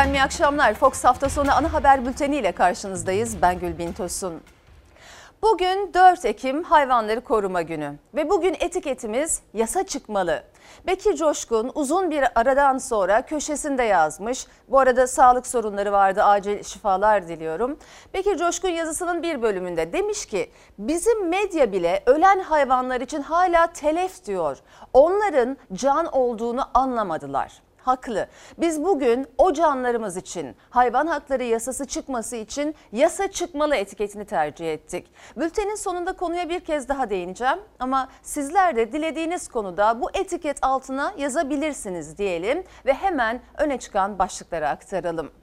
Efendim 0.00 0.14
iyi 0.14 0.22
akşamlar. 0.22 0.74
Fox 0.74 1.04
hafta 1.04 1.28
sonu 1.28 1.52
ana 1.52 1.72
haber 1.72 2.06
bülteni 2.06 2.36
ile 2.36 2.52
karşınızdayız. 2.52 3.42
Ben 3.42 3.58
Gülbin 3.58 3.92
Tosun. 3.92 4.40
Bugün 5.42 5.94
4 5.94 6.24
Ekim 6.24 6.62
Hayvanları 6.62 7.20
Koruma 7.20 7.62
Günü 7.62 7.94
ve 8.14 8.30
bugün 8.30 8.56
etiketimiz 8.60 9.42
yasa 9.54 9.86
çıkmalı. 9.86 10.42
Bekir 10.86 11.16
Coşkun 11.16 11.72
uzun 11.74 12.10
bir 12.10 12.24
aradan 12.34 12.78
sonra 12.78 13.22
köşesinde 13.22 13.82
yazmış. 13.82 14.46
Bu 14.68 14.78
arada 14.78 15.06
sağlık 15.06 15.46
sorunları 15.46 15.92
vardı 15.92 16.22
acil 16.22 16.62
şifalar 16.62 17.28
diliyorum. 17.28 17.78
Bekir 18.14 18.36
Coşkun 18.36 18.68
yazısının 18.68 19.22
bir 19.22 19.42
bölümünde 19.42 19.92
demiş 19.92 20.26
ki 20.26 20.50
bizim 20.78 21.28
medya 21.28 21.72
bile 21.72 22.02
ölen 22.06 22.40
hayvanlar 22.40 23.00
için 23.00 23.22
hala 23.22 23.66
telef 23.66 24.24
diyor. 24.24 24.58
Onların 24.92 25.56
can 25.72 26.06
olduğunu 26.06 26.64
anlamadılar 26.74 27.69
haklı. 27.82 28.26
Biz 28.58 28.84
bugün 28.84 29.26
o 29.38 29.52
canlarımız 29.52 30.16
için 30.16 30.56
hayvan 30.70 31.06
hakları 31.06 31.44
yasası 31.44 31.86
çıkması 31.86 32.36
için 32.36 32.74
yasa 32.92 33.30
çıkmalı 33.30 33.76
etiketini 33.76 34.24
tercih 34.24 34.72
ettik. 34.72 35.12
Bültenin 35.36 35.74
sonunda 35.74 36.12
konuya 36.12 36.48
bir 36.48 36.60
kez 36.60 36.88
daha 36.88 37.10
değineceğim 37.10 37.58
ama 37.78 38.08
sizler 38.22 38.76
de 38.76 38.92
dilediğiniz 38.92 39.48
konuda 39.48 40.00
bu 40.00 40.10
etiket 40.14 40.58
altına 40.62 41.14
yazabilirsiniz 41.18 42.18
diyelim 42.18 42.64
ve 42.86 42.94
hemen 42.94 43.40
öne 43.58 43.78
çıkan 43.78 44.18
başlıkları 44.18 44.68
aktaralım. 44.68 45.39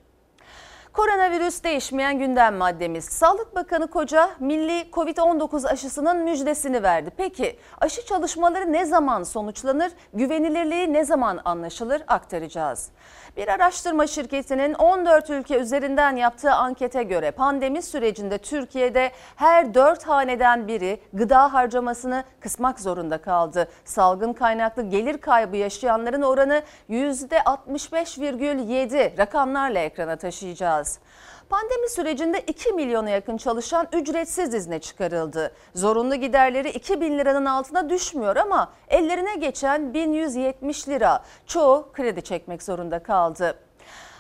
Koronavirüs 0.98 1.64
değişmeyen 1.64 2.20
gündem 2.20 2.56
maddemiz. 2.56 3.06
Sağlık 3.06 3.56
Bakanı 3.56 3.88
Koca 3.88 4.30
milli 4.40 4.90
Covid-19 4.92 5.68
aşısının 5.68 6.18
müjdesini 6.18 6.84
verdi. 6.84 7.12
Peki 7.18 7.60
aşı 7.82 8.06
çalışmaları 8.06 8.74
ne 8.74 8.86
zaman 8.86 9.24
sonuçlanır? 9.24 9.92
Güvenilirliği 10.14 10.94
ne 10.94 11.06
zaman 11.06 11.40
anlaşılır? 11.46 12.04
Aktaracağız. 12.08 12.90
Bir 13.38 13.48
araştırma 13.48 14.08
şirketinin 14.08 14.74
14 14.74 15.30
ülke 15.30 15.58
üzerinden 15.58 16.16
yaptığı 16.16 16.54
ankete 16.54 17.04
göre 17.04 17.32
pandemi 17.32 17.82
sürecinde 17.82 18.38
Türkiye'de 18.38 19.12
her 19.36 19.74
4 19.74 20.04
haneden 20.04 20.68
biri 20.68 21.00
gıda 21.14 21.54
harcamasını 21.54 22.24
kısmak 22.40 22.80
zorunda 22.80 23.18
kaldı. 23.18 23.68
Salgın 23.86 24.34
kaynaklı 24.34 24.84
gelir 24.84 25.18
kaybı 25.18 25.58
yaşayanların 25.58 26.22
oranı 26.22 26.62
%65,7 26.90 29.18
rakamlarla 29.18 29.80
ekrana 29.80 30.16
taşıyacağız. 30.16 31.00
Pandemi 31.50 31.90
sürecinde 31.90 32.40
2 32.40 32.74
milyona 32.74 33.10
yakın 33.10 33.38
çalışan 33.38 33.88
ücretsiz 33.94 34.54
izne 34.54 34.80
çıkarıldı. 34.80 35.52
Zorunlu 35.76 36.16
giderleri 36.16 36.70
2 36.70 37.02
bin 37.02 37.20
liranın 37.20 37.46
altına 37.46 37.90
düşmüyor 37.90 38.36
ama 38.36 38.74
ellerine 38.88 39.36
geçen 39.36 39.94
1170 39.94 40.90
lira. 40.90 41.24
Çoğu 41.46 41.90
kredi 41.94 42.22
çekmek 42.22 42.64
zorunda 42.64 43.04
kaldı. 43.04 43.60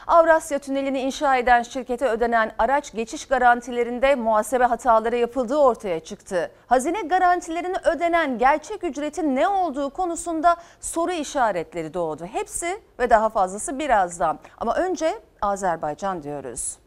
Avrasya 0.07 0.59
Tüneli'ni 0.59 0.99
inşa 0.99 1.35
eden 1.37 1.63
şirkete 1.63 2.07
ödenen 2.07 2.51
araç 2.57 2.93
geçiş 2.93 3.25
garantilerinde 3.25 4.15
muhasebe 4.15 4.63
hataları 4.63 5.15
yapıldığı 5.15 5.57
ortaya 5.57 5.99
çıktı. 5.99 6.51
Hazine 6.67 7.01
garantilerini 7.01 7.77
ödenen 7.83 8.37
gerçek 8.37 8.83
ücretin 8.83 9.35
ne 9.35 9.47
olduğu 9.47 9.89
konusunda 9.89 10.55
soru 10.79 11.11
işaretleri 11.11 11.93
doğdu. 11.93 12.25
Hepsi 12.25 12.81
ve 12.99 13.09
daha 13.09 13.29
fazlası 13.29 13.79
birazdan. 13.79 14.39
Ama 14.57 14.75
önce 14.75 15.19
Azerbaycan 15.41 16.23
diyoruz. 16.23 16.77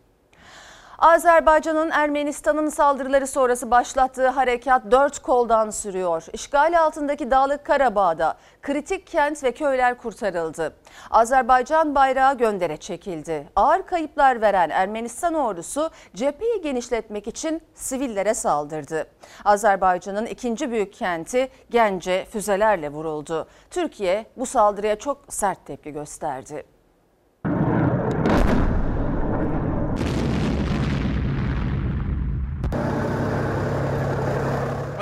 Azerbaycan'ın 1.00 1.90
Ermenistan'ın 1.90 2.68
saldırıları 2.68 3.26
sonrası 3.26 3.70
başlattığı 3.70 4.28
harekat 4.28 4.90
dört 4.90 5.18
koldan 5.18 5.70
sürüyor. 5.70 6.26
İşgal 6.32 6.80
altındaki 6.80 7.30
Dağlık 7.30 7.64
Karabağ'da 7.64 8.36
kritik 8.62 9.06
kent 9.06 9.44
ve 9.44 9.52
köyler 9.52 9.98
kurtarıldı. 9.98 10.74
Azerbaycan 11.10 11.94
bayrağı 11.94 12.38
göndere 12.38 12.76
çekildi. 12.76 13.48
Ağır 13.56 13.86
kayıplar 13.86 14.40
veren 14.40 14.70
Ermenistan 14.70 15.34
ordusu 15.34 15.90
cepheyi 16.14 16.60
genişletmek 16.60 17.28
için 17.28 17.62
sivillere 17.74 18.34
saldırdı. 18.34 19.06
Azerbaycan'ın 19.44 20.26
ikinci 20.26 20.70
büyük 20.70 20.92
kenti 20.92 21.48
Gence 21.70 22.24
füzelerle 22.24 22.88
vuruldu. 22.88 23.48
Türkiye 23.70 24.26
bu 24.36 24.46
saldırıya 24.46 24.98
çok 24.98 25.18
sert 25.28 25.66
tepki 25.66 25.92
gösterdi. 25.92 26.64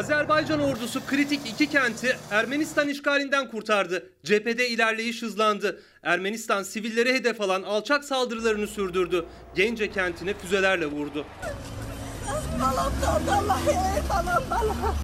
Azerbaycan 0.08 0.60
ordusu 0.60 1.06
kritik 1.06 1.40
iki 1.46 1.66
kenti 1.70 2.16
Ermenistan 2.30 2.88
işgalinden 2.88 3.50
kurtardı. 3.50 4.10
Cephede 4.24 4.68
ilerleyiş 4.68 5.22
hızlandı. 5.22 5.80
Ermenistan 6.02 6.62
sivillere 6.62 7.14
hedef 7.14 7.40
alan 7.40 7.62
alçak 7.62 8.04
saldırılarını 8.04 8.66
sürdürdü. 8.66 9.24
Gence 9.54 9.90
kentini 9.90 10.34
füzelerle 10.34 10.86
vurdu. 10.86 11.26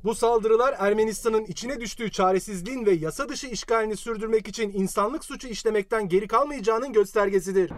Bu 0.04 0.14
saldırılar 0.14 0.74
Ermenistan'ın 0.78 1.44
içine 1.44 1.80
düştüğü 1.80 2.10
çaresizliğin 2.10 2.86
ve 2.86 2.92
yasa 2.92 3.28
dışı 3.28 3.46
işgalini 3.46 3.96
sürdürmek 3.96 4.48
için 4.48 4.72
insanlık 4.74 5.24
suçu 5.24 5.48
işlemekten 5.48 6.08
geri 6.08 6.28
kalmayacağının 6.28 6.92
göstergesidir. 6.92 7.70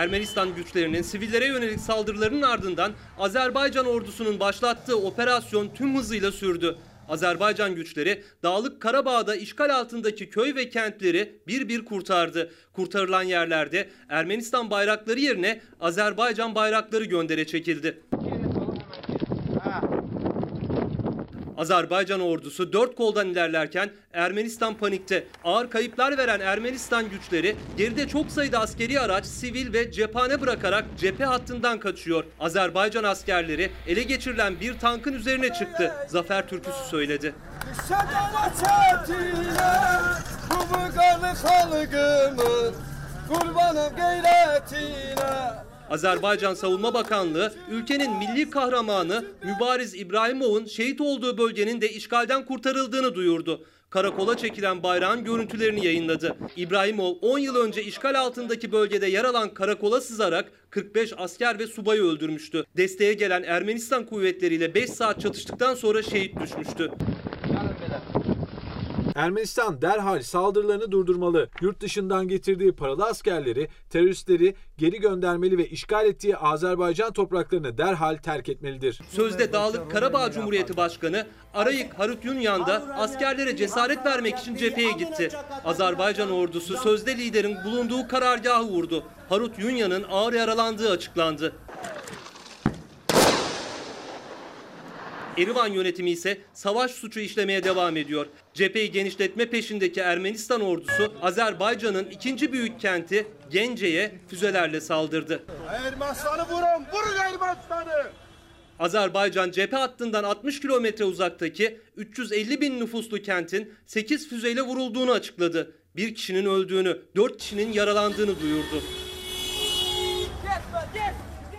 Ermenistan 0.00 0.54
güçlerinin 0.54 1.02
sivillere 1.02 1.46
yönelik 1.46 1.80
saldırılarının 1.80 2.42
ardından 2.42 2.92
Azerbaycan 3.18 3.86
ordusunun 3.86 4.40
başlattığı 4.40 4.96
operasyon 4.96 5.68
tüm 5.74 5.96
hızıyla 5.96 6.32
sürdü. 6.32 6.76
Azerbaycan 7.08 7.74
güçleri 7.74 8.22
Dağlık 8.42 8.82
Karabağ'da 8.82 9.36
işgal 9.36 9.70
altındaki 9.70 10.30
köy 10.30 10.54
ve 10.54 10.68
kentleri 10.68 11.40
bir 11.46 11.68
bir 11.68 11.84
kurtardı. 11.84 12.50
Kurtarılan 12.72 13.22
yerlerde 13.22 13.88
Ermenistan 14.08 14.70
bayrakları 14.70 15.20
yerine 15.20 15.60
Azerbaycan 15.80 16.54
bayrakları 16.54 17.04
göndere 17.04 17.46
çekildi. 17.46 18.00
Azerbaycan 21.60 22.20
ordusu 22.20 22.72
dört 22.72 22.94
koldan 22.94 23.28
ilerlerken 23.28 23.90
Ermenistan 24.12 24.74
panikte. 24.74 25.26
Ağır 25.44 25.70
kayıplar 25.70 26.18
veren 26.18 26.40
Ermenistan 26.40 27.10
güçleri 27.10 27.56
geride 27.76 28.08
çok 28.08 28.30
sayıda 28.30 28.58
askeri 28.60 29.00
araç, 29.00 29.26
sivil 29.26 29.72
ve 29.72 29.92
cephane 29.92 30.40
bırakarak 30.40 30.84
cephe 30.98 31.24
hattından 31.24 31.80
kaçıyor. 31.80 32.24
Azerbaycan 32.40 33.04
askerleri 33.04 33.70
ele 33.86 34.02
geçirilen 34.02 34.60
bir 34.60 34.78
tankın 34.78 35.12
üzerine 35.12 35.52
çıktı. 35.52 35.94
Zafer 36.08 36.48
türküsü 36.48 36.88
söyledi. 36.90 37.34
Kurbanım 43.28 43.96
gayretine 43.96 45.69
Azerbaycan 45.90 46.54
Savunma 46.54 46.94
Bakanlığı 46.94 47.52
ülkenin 47.70 48.10
milli 48.18 48.50
kahramanı 48.50 49.24
Mübariz 49.44 49.94
İbrahimov'un 49.94 50.64
şehit 50.64 51.00
olduğu 51.00 51.38
bölgenin 51.38 51.80
de 51.80 51.90
işgalden 51.92 52.44
kurtarıldığını 52.44 53.14
duyurdu. 53.14 53.64
Karakola 53.90 54.36
çekilen 54.36 54.82
bayrağın 54.82 55.24
görüntülerini 55.24 55.86
yayınladı. 55.86 56.36
İbrahimov 56.56 57.14
10 57.22 57.38
yıl 57.38 57.56
önce 57.56 57.84
işgal 57.84 58.20
altındaki 58.20 58.72
bölgede 58.72 59.06
yer 59.06 59.24
alan 59.24 59.54
karakola 59.54 60.00
sızarak 60.00 60.52
45 60.70 61.12
asker 61.16 61.58
ve 61.58 61.66
subayı 61.66 62.02
öldürmüştü. 62.02 62.64
Desteğe 62.76 63.12
gelen 63.12 63.42
Ermenistan 63.42 64.06
kuvvetleriyle 64.06 64.74
5 64.74 64.90
saat 64.90 65.20
çatıştıktan 65.20 65.74
sonra 65.74 66.02
şehit 66.02 66.40
düşmüştü. 66.40 66.90
Ermenistan 69.14 69.82
derhal 69.82 70.22
saldırılarını 70.22 70.90
durdurmalı. 70.90 71.48
Yurt 71.60 71.80
dışından 71.80 72.28
getirdiği 72.28 72.72
paralı 72.72 73.04
askerleri, 73.04 73.68
teröristleri 73.90 74.54
geri 74.78 75.00
göndermeli 75.00 75.58
ve 75.58 75.68
işgal 75.68 76.06
ettiği 76.06 76.36
Azerbaycan 76.36 77.12
topraklarını 77.12 77.78
derhal 77.78 78.16
terk 78.16 78.48
etmelidir. 78.48 79.00
Sözde 79.10 79.52
Dağlık 79.52 79.90
Karabağ 79.90 80.30
Cumhuriyeti 80.30 80.76
Başkanı 80.76 81.26
Arayik 81.54 81.94
Harut 81.94 82.24
Yunyan 82.24 82.66
da 82.66 82.82
askerlere 82.96 83.56
cesaret 83.56 84.06
vermek 84.06 84.38
için 84.38 84.56
cepheye 84.56 84.92
gitti. 84.92 85.28
Azerbaycan 85.64 86.30
ordusu 86.30 86.76
sözde 86.76 87.18
liderin 87.18 87.56
bulunduğu 87.64 88.08
karargahı 88.08 88.64
vurdu. 88.64 89.04
Harut 89.28 89.58
Yunyan'ın 89.58 90.04
ağır 90.10 90.32
yaralandığı 90.32 90.90
açıklandı. 90.90 91.52
Erivan 95.40 95.72
yönetimi 95.72 96.10
ise 96.10 96.38
savaş 96.52 96.90
suçu 96.90 97.20
işlemeye 97.20 97.64
devam 97.64 97.96
ediyor. 97.96 98.26
Cepheyi 98.54 98.92
genişletme 98.92 99.50
peşindeki 99.50 100.00
Ermenistan 100.00 100.60
ordusu 100.60 101.12
Azerbaycan'ın 101.22 102.04
ikinci 102.04 102.52
büyük 102.52 102.80
kenti 102.80 103.26
Gence'ye 103.50 104.12
füzelerle 104.28 104.80
saldırdı. 104.80 105.42
Ermenistan'ı 105.68 106.42
vurun, 106.42 106.84
vurun 106.92 107.16
Ermenistan'ı! 107.18 108.10
Azerbaycan 108.78 109.50
cephe 109.50 109.76
hattından 109.76 110.24
60 110.24 110.60
kilometre 110.60 111.04
uzaktaki 111.04 111.80
350 111.96 112.60
bin 112.60 112.80
nüfuslu 112.80 113.22
kentin 113.22 113.74
8 113.86 114.28
füzeyle 114.28 114.62
vurulduğunu 114.62 115.12
açıkladı. 115.12 115.72
Bir 115.96 116.14
kişinin 116.14 116.46
öldüğünü, 116.46 116.98
4 117.16 117.36
kişinin 117.36 117.72
yaralandığını 117.72 118.40
duyurdu. 118.40 118.82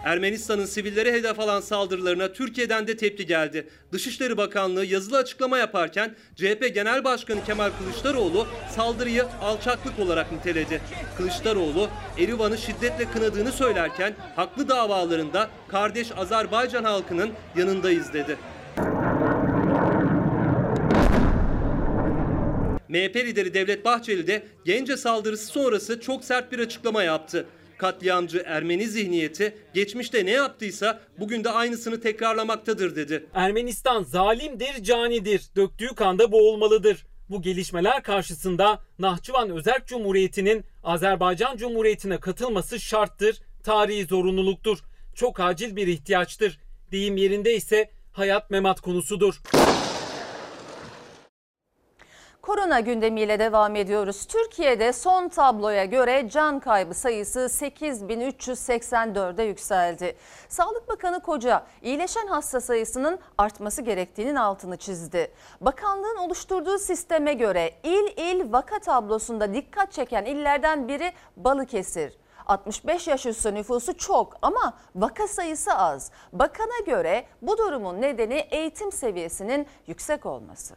Ermenistan'ın 0.03 0.65
sivillere 0.65 1.13
hedef 1.13 1.39
alan 1.39 1.62
saldırılarına 1.62 2.33
Türkiye'den 2.33 2.88
de 2.88 2.98
tepki 2.98 3.25
geldi. 3.25 3.68
Dışişleri 3.92 4.38
Bakanlığı 4.38 4.86
yazılı 4.86 5.18
açıklama 5.18 5.57
yaparken 5.57 6.15
CHP 6.36 6.71
Genel 6.74 7.03
Başkanı 7.03 7.44
Kemal 7.45 7.69
Kılıçdaroğlu 7.80 8.48
saldırıyı 8.75 9.25
alçaklık 9.42 10.00
olarak 10.00 10.31
niteledi. 10.31 10.81
Kılıçdaroğlu 11.18 11.89
Erivan'ı 12.19 12.57
şiddetle 12.57 13.12
kınadığını 13.12 13.51
söylerken 13.51 14.13
haklı 14.36 14.69
davalarında 14.69 15.50
kardeş 15.68 16.12
Azerbaycan 16.18 16.83
halkının 16.83 17.31
yanındayız 17.56 18.13
dedi. 18.13 18.38
MHP 22.89 23.15
lideri 23.15 23.54
Devlet 23.54 23.86
Bahçeli 23.86 24.27
de 24.27 24.44
Gence 24.65 24.97
saldırısı 24.97 25.45
sonrası 25.45 26.01
çok 26.01 26.24
sert 26.24 26.51
bir 26.51 26.59
açıklama 26.59 27.04
yaptı. 27.04 27.45
Katliamcı 27.81 28.44
Ermeni 28.45 28.88
zihniyeti 28.88 29.57
geçmişte 29.74 30.25
ne 30.25 30.31
yaptıysa 30.31 31.01
bugün 31.19 31.44
de 31.44 31.50
aynısını 31.50 32.01
tekrarlamaktadır 32.01 32.95
dedi. 32.95 33.25
Ermenistan 33.33 34.04
zalimdir, 34.04 34.83
canidir. 34.83 35.42
Döktüğü 35.56 35.95
kanda 35.95 36.31
boğulmalıdır. 36.31 37.06
Bu 37.30 37.42
gelişmeler 37.42 38.04
karşısında 38.04 38.80
Nahçıvan 39.00 39.50
Özerk 39.50 39.88
Cumhuriyeti'nin 39.88 40.63
Azerbaycan 40.83 41.57
Cumhuriyeti'ne 41.57 42.19
katılması 42.19 42.80
şarttır, 42.80 43.42
tarihi 43.63 44.06
zorunluluktur. 44.06 44.80
Çok 45.16 45.39
acil 45.39 45.75
bir 45.75 45.88
ihtiyaçtır. 45.88 46.60
Deyim 46.92 47.18
yerinde 47.18 47.56
ise 47.56 47.92
hayat 48.12 48.50
memat 48.50 48.81
konusudur. 48.81 49.42
Korona 52.41 52.79
gündemiyle 52.79 53.39
devam 53.39 53.75
ediyoruz. 53.75 54.25
Türkiye'de 54.25 54.93
son 54.93 55.29
tabloya 55.29 55.85
göre 55.85 56.29
can 56.29 56.59
kaybı 56.59 56.93
sayısı 56.93 57.39
8384'e 57.39 59.45
yükseldi. 59.45 60.15
Sağlık 60.49 60.89
Bakanı 60.89 61.19
Koca 61.19 61.65
iyileşen 61.81 62.27
hasta 62.27 62.61
sayısının 62.61 63.19
artması 63.38 63.81
gerektiğinin 63.81 64.35
altını 64.35 64.77
çizdi. 64.77 65.31
Bakanlığın 65.61 66.17
oluşturduğu 66.17 66.77
sisteme 66.77 67.33
göre 67.33 67.71
il 67.83 68.17
il 68.17 68.53
vaka 68.53 68.79
tablosunda 68.79 69.53
dikkat 69.53 69.91
çeken 69.91 70.25
illerden 70.25 70.87
biri 70.87 71.11
Balıkesir. 71.37 72.17
65 72.45 73.07
yaş 73.07 73.25
üstü 73.25 73.55
nüfusu 73.55 73.97
çok 73.97 74.37
ama 74.41 74.73
vaka 74.95 75.27
sayısı 75.27 75.73
az. 75.73 76.11
Bakana 76.33 76.79
göre 76.85 77.25
bu 77.41 77.57
durumun 77.57 78.01
nedeni 78.01 78.47
eğitim 78.51 78.91
seviyesinin 78.91 79.67
yüksek 79.87 80.25
olması. 80.25 80.75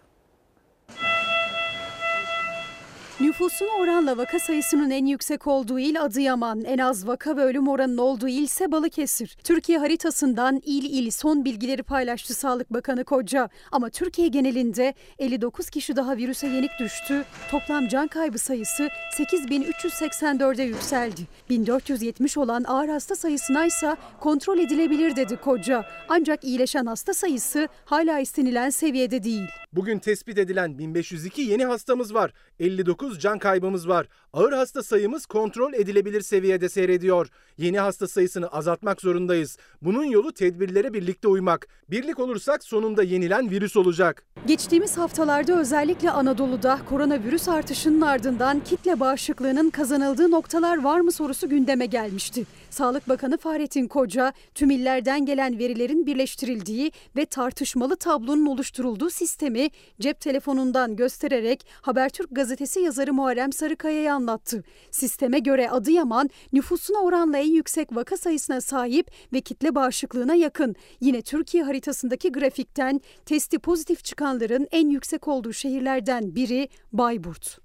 Nüfusuna 3.21 3.71
oranla 3.71 4.17
vaka 4.17 4.39
sayısının 4.39 4.91
en 4.91 5.07
yüksek 5.07 5.47
olduğu 5.47 5.79
il 5.79 6.03
Adıyaman, 6.03 6.65
en 6.65 6.79
az 6.79 7.07
vaka 7.07 7.37
ve 7.37 7.41
ölüm 7.41 7.69
oranının 7.69 7.99
olduğu 7.99 8.29
il 8.29 8.43
ise 8.43 8.73
Balıkesir. 8.73 9.37
Türkiye 9.45 9.79
haritasından 9.79 10.61
il 10.65 10.85
il 10.85 11.11
son 11.11 11.45
bilgileri 11.45 11.83
paylaştı 11.83 12.35
Sağlık 12.35 12.73
Bakanı 12.73 13.05
Koca. 13.05 13.49
Ama 13.73 13.91
Türkiye 13.91 14.29
genelinde 14.29 14.95
59 15.19 15.71
kişi 15.71 15.97
daha 15.97 16.17
virüse 16.17 16.47
yenik 16.47 16.71
düştü. 16.81 17.25
Toplam 17.51 17.89
can 17.89 18.09
kaybı 18.09 18.39
sayısı 18.39 18.89
8384'e 19.19 20.65
yükseldi. 20.65 21.21
1470 21.51 22.39
olan 22.39 22.65
ağır 22.65 22.89
hasta 22.89 23.17
sayısına 23.17 23.67
ise 23.67 23.97
kontrol 24.21 24.59
edilebilir 24.59 25.17
dedi 25.17 25.37
Koca. 25.37 25.85
Ancak 26.09 26.45
iyileşen 26.45 26.87
hasta 26.87 27.15
sayısı 27.15 27.69
hala 27.85 28.19
istenilen 28.19 28.71
seviyede 28.71 29.23
değil. 29.25 29.49
Bugün 29.73 29.99
tespit 29.99 30.39
edilen 30.39 30.79
1502 30.79 31.43
yeni 31.43 31.65
hastamız 31.65 32.15
var. 32.15 32.33
59 32.61 33.21
can 33.21 33.39
kaybımız 33.39 33.89
var. 33.89 34.07
Ağır 34.33 34.53
hasta 34.53 34.83
sayımız 34.83 35.27
kontrol 35.27 35.73
edilebilir 35.73 36.21
seviyede 36.21 36.69
seyrediyor. 36.69 37.29
Yeni 37.59 37.81
hasta 37.81 38.09
sayısını 38.09 38.49
azaltmak 38.49 39.01
zorundayız. 39.01 39.59
Bunun 39.83 40.05
yolu 40.05 40.33
tedbirlere 40.33 40.93
birlikte 40.93 41.29
uymak. 41.29 41.69
Birlik 41.91 42.19
olursak 42.19 42.65
sonunda 42.65 43.03
yenilen 43.03 43.51
virüs 43.51 43.77
olacak. 43.77 44.25
Geçtiğimiz 44.47 44.97
haftalarda 44.97 45.61
özellikle 45.61 46.11
Anadolu'da 46.11 46.79
koronavirüs 46.89 47.49
artışının 47.49 48.01
ardından 48.01 48.61
kitle 48.61 49.01
bağışıklığının 49.01 49.71
kazanıldığı 49.71 50.31
noktalar 50.31 50.83
var 50.83 51.01
mı 51.01 51.13
sorusu 51.13 51.49
gündeme 51.49 51.87
gelmişti. 51.87 52.45
Sağlık 52.71 53.09
Bakanı 53.09 53.39
Fahrettin 53.39 53.89
Koca 53.89 54.33
tüm 54.55 54.71
illerden 54.71 55.27
gelen 55.27 55.59
verilerin 55.59 56.07
birleştirildiği 56.07 56.93
ve 57.17 57.27
tartışmalı 57.27 57.97
tablonun 57.97 58.47
oluşturulduğu 58.47 59.11
sistemi 59.11 59.71
cep 60.01 60.21
telefonundan 60.21 60.97
göstererek 60.97 61.67
Habertürk 61.83 62.31
gazetesi 62.45 62.81
yazarı 62.81 63.13
Muharrem 63.13 63.53
Sarıkaya'ya 63.53 64.15
anlattı. 64.15 64.65
Sisteme 64.91 65.39
göre 65.39 65.71
Adıyaman 65.71 66.31
nüfusuna 66.53 66.99
oranla 66.99 67.39
en 67.39 67.53
yüksek 67.53 67.97
vaka 67.97 68.17
sayısına 68.17 68.61
sahip 68.61 69.11
ve 69.33 69.41
kitle 69.41 69.75
bağışıklığına 69.75 70.35
yakın. 70.35 70.75
Yine 71.01 71.23
Türkiye 71.23 71.63
haritasındaki 71.65 72.33
grafikten 72.33 73.01
testi 73.27 73.59
pozitif 73.59 74.05
çıkanların 74.05 74.69
en 74.71 74.89
yüksek 74.89 75.29
olduğu 75.29 75.53
şehirlerden 75.53 76.35
biri 76.35 76.69
Bayburt. 76.93 77.59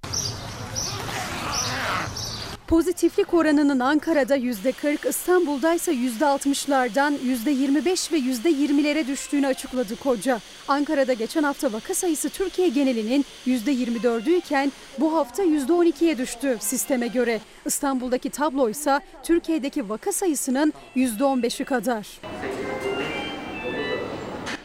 Pozitiflik 2.69 3.33
oranının 3.33 3.79
Ankara'da 3.79 4.37
%40, 4.37 5.09
İstanbul'da 5.09 5.73
ise 5.73 5.91
%60'lardan 5.93 7.17
%25 7.17 8.11
ve 8.11 8.17
%20'lere 8.17 9.07
düştüğünü 9.07 9.47
açıkladı 9.47 9.95
Koca. 9.95 10.39
Ankara'da 10.67 11.13
geçen 11.13 11.43
hafta 11.43 11.73
vaka 11.73 11.93
sayısı 11.93 12.29
Türkiye 12.29 12.69
genelinin 12.69 13.25
%24'ü 13.47 14.37
iken 14.37 14.71
bu 14.99 15.15
hafta 15.15 15.43
%12'ye 15.43 16.17
düştü 16.17 16.57
sisteme 16.59 17.07
göre. 17.07 17.41
İstanbul'daki 17.65 18.29
tablo 18.29 18.69
ise 18.69 18.99
Türkiye'deki 19.23 19.89
vaka 19.89 20.11
sayısının 20.11 20.73
%15'i 20.95 21.65
kadar. 21.65 22.07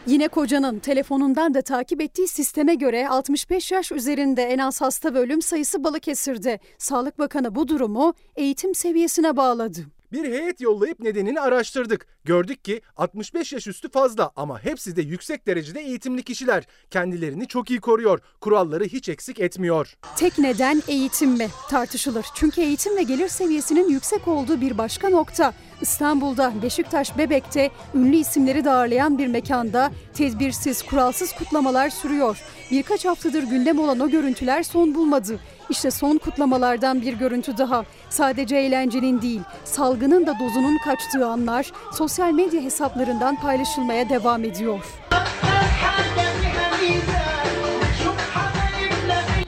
Yine 0.07 0.27
kocanın 0.27 0.79
telefonundan 0.79 1.53
da 1.53 1.61
takip 1.61 2.01
ettiği 2.01 2.27
sisteme 2.27 2.75
göre 2.75 3.09
65 3.09 3.71
yaş 3.71 3.91
üzerinde 3.91 4.43
en 4.43 4.57
az 4.57 4.81
hasta 4.81 5.13
ve 5.13 5.19
ölüm 5.19 5.41
sayısı 5.41 5.83
Balıkesir'de. 5.83 6.59
Sağlık 6.77 7.19
Bakanı 7.19 7.55
bu 7.55 7.67
durumu 7.67 8.13
eğitim 8.35 8.75
seviyesine 8.75 9.37
bağladı. 9.37 9.79
Bir 10.11 10.23
heyet 10.23 10.61
yollayıp 10.61 10.99
nedenini 10.99 11.39
araştırdık. 11.39 12.07
Gördük 12.25 12.65
ki 12.65 12.81
65 12.97 13.53
yaş 13.53 13.67
üstü 13.67 13.89
fazla 13.89 14.31
ama 14.35 14.63
hepsi 14.63 14.95
de 14.95 15.01
yüksek 15.01 15.47
derecede 15.47 15.79
eğitimli 15.81 16.23
kişiler. 16.23 16.63
Kendilerini 16.91 17.47
çok 17.47 17.69
iyi 17.69 17.79
koruyor. 17.79 18.19
Kuralları 18.41 18.83
hiç 18.83 19.09
eksik 19.09 19.39
etmiyor. 19.39 19.97
Tek 20.15 20.37
neden 20.37 20.83
eğitim 20.87 21.31
mi 21.31 21.47
tartışılır. 21.69 22.25
Çünkü 22.35 22.61
eğitim 22.61 22.97
ve 22.97 23.03
gelir 23.03 23.27
seviyesinin 23.27 23.89
yüksek 23.89 24.27
olduğu 24.27 24.61
bir 24.61 24.77
başka 24.77 25.09
nokta. 25.09 25.53
İstanbul'da 25.81 26.53
Beşiktaş 26.63 27.17
Bebek'te 27.17 27.71
ünlü 27.95 28.15
isimleri 28.15 28.65
de 28.65 28.71
ağırlayan 28.71 29.17
bir 29.17 29.27
mekanda 29.27 29.91
tedbirsiz, 30.13 30.83
kuralsız 30.83 31.31
kutlamalar 31.31 31.89
sürüyor. 31.89 32.41
Birkaç 32.71 33.05
haftadır 33.05 33.43
gündem 33.43 33.79
olan 33.79 33.99
o 33.99 34.09
görüntüler 34.09 34.63
son 34.63 34.95
bulmadı. 34.95 35.39
İşte 35.69 35.91
son 35.91 36.17
kutlamalardan 36.17 37.01
bir 37.01 37.13
görüntü 37.13 37.57
daha. 37.57 37.85
Sadece 38.09 38.55
eğlencenin 38.55 39.21
değil, 39.21 39.41
salgının 39.63 40.27
da 40.27 40.39
dozunun 40.39 40.77
kaçtığı 40.77 41.27
anlar 41.27 41.71
sosyal 41.93 42.14
medya 42.23 42.61
hesaplarından 42.61 43.35
paylaşılmaya 43.35 44.09
devam 44.09 44.43
ediyor. 44.43 44.79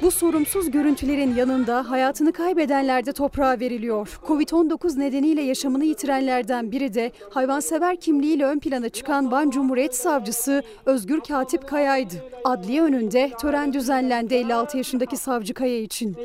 Bu 0.01 0.11
sorumsuz 0.11 0.71
görüntülerin 0.71 1.35
yanında 1.35 1.89
hayatını 1.89 2.33
kaybedenler 2.33 3.05
de 3.05 3.13
toprağa 3.13 3.59
veriliyor. 3.59 4.19
Covid-19 4.27 4.99
nedeniyle 4.99 5.41
yaşamını 5.41 5.85
yitirenlerden 5.85 6.71
biri 6.71 6.93
de 6.93 7.11
hayvansever 7.29 7.99
kimliğiyle 7.99 8.45
ön 8.45 8.59
plana 8.59 8.89
çıkan 8.89 9.31
Van 9.31 9.49
Cumhuriyet 9.49 9.95
Savcısı 9.95 10.63
Özgür 10.85 11.19
Katip 11.19 11.67
Kaya'ydı. 11.67 12.15
Adliye 12.43 12.81
önünde 12.83 13.31
tören 13.41 13.73
düzenlendi 13.73 14.35
56 14.35 14.77
yaşındaki 14.77 15.17
savcı 15.17 15.53
Kaya 15.53 15.81
için. 15.81 16.17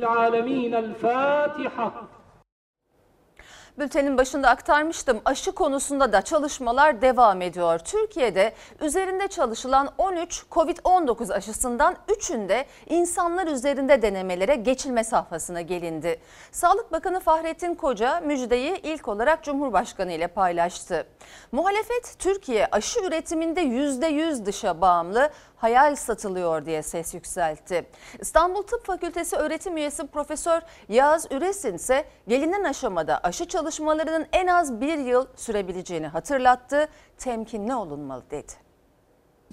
Bültenin 3.78 4.18
başında 4.18 4.48
aktarmıştım. 4.48 5.20
Aşı 5.24 5.52
konusunda 5.52 6.12
da 6.12 6.22
çalışmalar 6.22 7.02
devam 7.02 7.42
ediyor. 7.42 7.78
Türkiye'de 7.78 8.52
üzerinde 8.80 9.28
çalışılan 9.28 9.88
13 9.98 10.44
Covid-19 10.50 11.34
aşısından 11.34 11.96
3'ünde 12.08 12.64
insanlar 12.88 13.46
üzerinde 13.46 14.02
denemelere 14.02 14.54
geçilme 14.54 15.04
safhasına 15.04 15.60
gelindi. 15.60 16.20
Sağlık 16.50 16.92
Bakanı 16.92 17.20
Fahrettin 17.20 17.74
Koca 17.74 18.20
müjdeyi 18.20 18.80
ilk 18.82 19.08
olarak 19.08 19.44
Cumhurbaşkanı 19.44 20.12
ile 20.12 20.26
paylaştı. 20.26 21.06
Muhalefet 21.52 22.14
Türkiye 22.18 22.66
aşı 22.66 23.00
üretiminde 23.00 23.62
%100 23.62 24.46
dışa 24.46 24.80
bağımlı 24.80 25.30
hayal 25.62 25.96
satılıyor 25.96 26.66
diye 26.66 26.82
ses 26.82 27.14
yükseltti. 27.14 27.84
İstanbul 28.20 28.62
Tıp 28.62 28.86
Fakültesi 28.86 29.36
öğretim 29.36 29.76
üyesi 29.76 30.06
Profesör 30.06 30.62
Yağız 30.88 31.26
Üresin 31.30 31.74
ise 31.74 32.04
gelinen 32.28 32.64
aşamada 32.64 33.20
aşı 33.22 33.48
çalışmalarının 33.48 34.26
en 34.32 34.46
az 34.46 34.80
bir 34.80 34.98
yıl 34.98 35.26
sürebileceğini 35.36 36.06
hatırlattı. 36.06 36.88
Temkinli 37.18 37.74
olunmalı 37.74 38.22
dedi. 38.30 38.52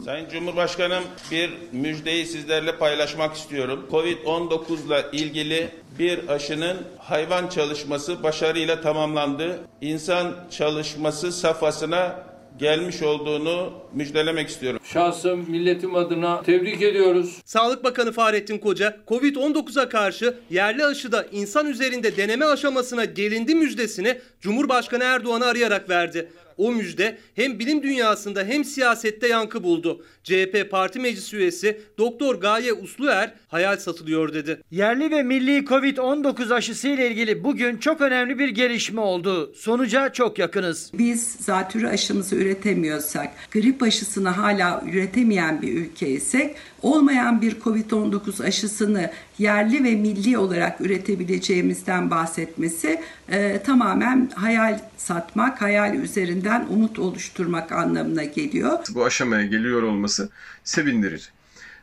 Sayın 0.05 0.29
Cumhurbaşkanım 0.29 1.03
bir 1.31 1.53
müjdeyi 1.71 2.25
sizlerle 2.25 2.77
paylaşmak 2.77 3.35
istiyorum. 3.35 3.87
Covid-19 3.91 4.85
ile 4.87 5.05
ilgili 5.11 5.69
bir 5.99 6.27
aşının 6.27 6.77
hayvan 6.97 7.47
çalışması 7.47 8.23
başarıyla 8.23 8.81
tamamlandı. 8.81 9.59
İnsan 9.81 10.35
çalışması 10.51 11.31
safhasına 11.31 12.28
gelmiş 12.59 13.01
olduğunu 13.01 13.73
müjdelemek 13.93 14.49
istiyorum. 14.49 14.79
Şahsım 14.83 15.51
milletim 15.51 15.95
adına 15.95 16.43
tebrik 16.43 16.81
ediyoruz. 16.81 17.41
Sağlık 17.45 17.83
Bakanı 17.83 18.11
Fahrettin 18.11 18.57
Koca, 18.57 18.97
Covid-19'a 19.07 19.89
karşı 19.89 20.33
yerli 20.49 20.85
aşıda 20.85 21.25
insan 21.31 21.67
üzerinde 21.67 22.17
deneme 22.17 22.45
aşamasına 22.45 23.05
gelindi 23.05 23.55
müjdesini 23.55 24.17
Cumhurbaşkanı 24.41 25.03
Erdoğan'ı 25.03 25.45
arayarak 25.45 25.89
verdi. 25.89 26.29
O 26.59 26.71
müjde 26.71 27.17
hem 27.35 27.59
bilim 27.59 27.83
dünyasında 27.83 28.43
hem 28.43 28.65
siyasette 28.65 29.27
yankı 29.27 29.63
buldu. 29.63 30.03
CHP 30.23 30.67
Parti 30.71 30.99
Meclis 30.99 31.33
Üyesi 31.33 31.81
Doktor 31.97 32.35
Gaye 32.35 32.73
Usluer 32.73 33.33
hayal 33.47 33.77
satılıyor 33.77 34.33
dedi. 34.33 34.61
Yerli 34.71 35.11
ve 35.11 35.23
milli 35.23 35.57
Covid-19 35.59 36.53
aşısı 36.53 36.87
ile 36.87 37.07
ilgili 37.07 37.43
bugün 37.43 37.77
çok 37.77 38.01
önemli 38.01 38.39
bir 38.39 38.49
gelişme 38.49 39.01
oldu. 39.01 39.53
Sonuca 39.55 40.13
çok 40.13 40.39
yakınız. 40.39 40.91
Biz 40.93 41.31
zatürre 41.31 41.89
aşımızı 41.89 42.35
üretemiyorsak, 42.35 43.31
grip 43.51 43.83
aşısını 43.83 44.29
hala 44.29 44.83
üretemeyen 44.91 45.61
bir 45.61 45.73
ülke 45.73 46.09
isek, 46.09 46.55
olmayan 46.81 47.41
bir 47.41 47.59
Covid-19 47.59 48.43
aşısını 48.43 49.11
yerli 49.37 49.83
ve 49.83 49.95
milli 49.95 50.37
olarak 50.37 50.81
üretebileceğimizden 50.81 52.11
bahsetmesi 52.11 53.01
e, 53.29 53.63
tamamen 53.63 54.31
hayal 54.35 54.79
satmak, 54.97 55.61
hayal 55.61 55.95
üzerinden 55.95 56.65
umut 56.69 56.99
oluşturmak 56.99 57.71
anlamına 57.71 58.23
geliyor. 58.23 58.79
Bu 58.89 59.05
aşamaya 59.05 59.45
geliyor 59.45 59.83
olması 59.83 60.29
sevindirici. 60.63 61.29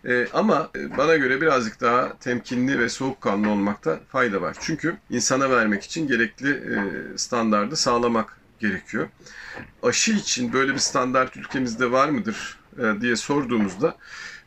Ee, 0.09 0.27
ama 0.33 0.71
bana 0.99 1.17
göre 1.17 1.41
birazcık 1.41 1.81
daha 1.81 2.19
temkinli 2.19 2.79
ve 2.79 2.89
soğukkanlı 2.89 3.51
olmakta 3.51 4.01
fayda 4.09 4.41
var. 4.41 4.57
Çünkü 4.61 4.97
insana 5.11 5.51
vermek 5.51 5.83
için 5.83 6.09
gerekli 6.09 6.51
e, 6.51 6.79
standardı 7.19 7.77
sağlamak 7.77 8.41
gerekiyor. 8.61 9.09
Aşı 9.83 10.13
için 10.13 10.53
böyle 10.53 10.75
bir 10.75 10.79
standart 10.79 11.37
ülkemizde 11.37 11.91
var 11.91 12.09
mıdır 12.09 12.59
e, 12.79 13.01
diye 13.01 13.17
sorduğumuzda 13.17 13.97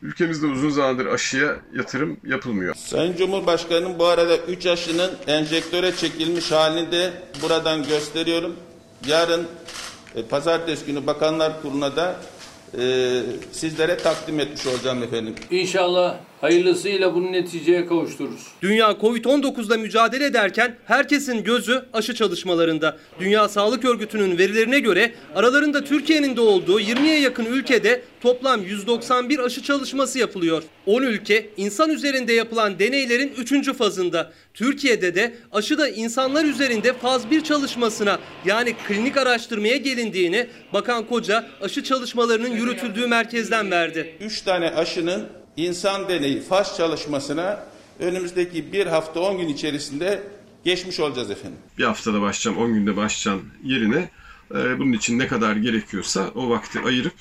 ülkemizde 0.02 0.46
uzun 0.46 0.70
zamandır 0.70 1.06
aşıya 1.06 1.56
yatırım 1.74 2.16
yapılmıyor. 2.24 2.74
Sayın 2.74 3.16
Cumhurbaşkanım 3.16 3.98
bu 3.98 4.06
arada 4.06 4.36
3 4.36 4.66
aşının 4.66 5.10
enjektöre 5.26 5.96
çekilmiş 5.96 6.52
halini 6.52 6.92
de 6.92 7.12
buradan 7.42 7.82
gösteriyorum. 7.82 8.56
Yarın 9.06 9.46
e, 10.14 10.22
pazartesi 10.22 10.86
günü 10.86 11.06
Bakanlar 11.06 11.62
Kurulu'na 11.62 11.96
da 11.96 12.16
e, 12.78 13.20
sizlere 13.52 13.96
takdim 13.96 14.40
etmiş 14.40 14.66
olacağım 14.66 15.02
efendim. 15.02 15.34
İnşallah 15.50 16.16
hayırlısıyla 16.40 17.14
bunu 17.14 17.32
neticeye 17.32 17.86
kavuştururuz. 17.86 18.46
Dünya 18.62 18.90
Covid-19'la 18.90 19.76
mücadele 19.76 20.24
ederken 20.24 20.76
herkesin 20.84 21.44
gözü 21.44 21.84
aşı 21.92 22.14
çalışmalarında. 22.14 22.96
Dünya 23.20 23.48
Sağlık 23.48 23.84
Örgütü'nün 23.84 24.38
verilerine 24.38 24.80
göre 24.80 25.12
aralarında 25.34 25.84
Türkiye'nin 25.84 26.36
de 26.36 26.40
olduğu 26.40 26.80
20'ye 26.80 27.20
yakın 27.20 27.44
ülkede 27.44 28.02
toplam 28.20 28.62
191 28.62 29.38
aşı 29.38 29.62
çalışması 29.62 30.18
yapılıyor. 30.18 30.62
10 30.86 31.02
ülke 31.02 31.50
insan 31.56 31.90
üzerinde 31.90 32.32
yapılan 32.32 32.78
deneylerin 32.78 33.32
3. 33.38 33.76
fazında. 33.76 34.32
Türkiye'de 34.54 35.14
de 35.14 35.34
aşıda 35.52 35.88
insanlar 35.88 36.44
üzerinde 36.44 36.92
faz 36.92 37.30
1 37.30 37.44
çalışmasına 37.44 38.18
yani 38.44 38.74
klinik 38.88 39.16
araştırmaya 39.16 39.76
gelindiğini 39.76 40.46
Bakan 40.72 41.06
Koca 41.06 41.48
aşı 41.60 41.84
çalışmalarının 41.84 42.50
yürütüldüğü 42.50 43.06
merkezden 43.06 43.70
verdi. 43.70 44.16
3 44.20 44.40
tane 44.40 44.70
aşının 44.70 45.26
insan 45.56 46.08
deneyi 46.08 46.40
faz 46.40 46.76
çalışmasına 46.76 47.64
önümüzdeki 47.98 48.72
bir 48.72 48.86
hafta 48.86 49.20
10 49.20 49.38
gün 49.38 49.48
içerisinde 49.48 50.22
geçmiş 50.64 51.00
olacağız 51.00 51.30
efendim. 51.30 51.58
Bir 51.78 51.84
haftada 51.84 52.20
başlayacağım, 52.20 52.66
10 52.66 52.74
günde 52.74 52.96
başlayacağım 52.96 53.50
yerine 53.64 54.08
e, 54.54 54.78
bunun 54.78 54.92
için 54.92 55.18
ne 55.18 55.26
kadar 55.26 55.56
gerekiyorsa 55.56 56.30
o 56.34 56.50
vakti 56.50 56.80
ayırıp 56.80 57.14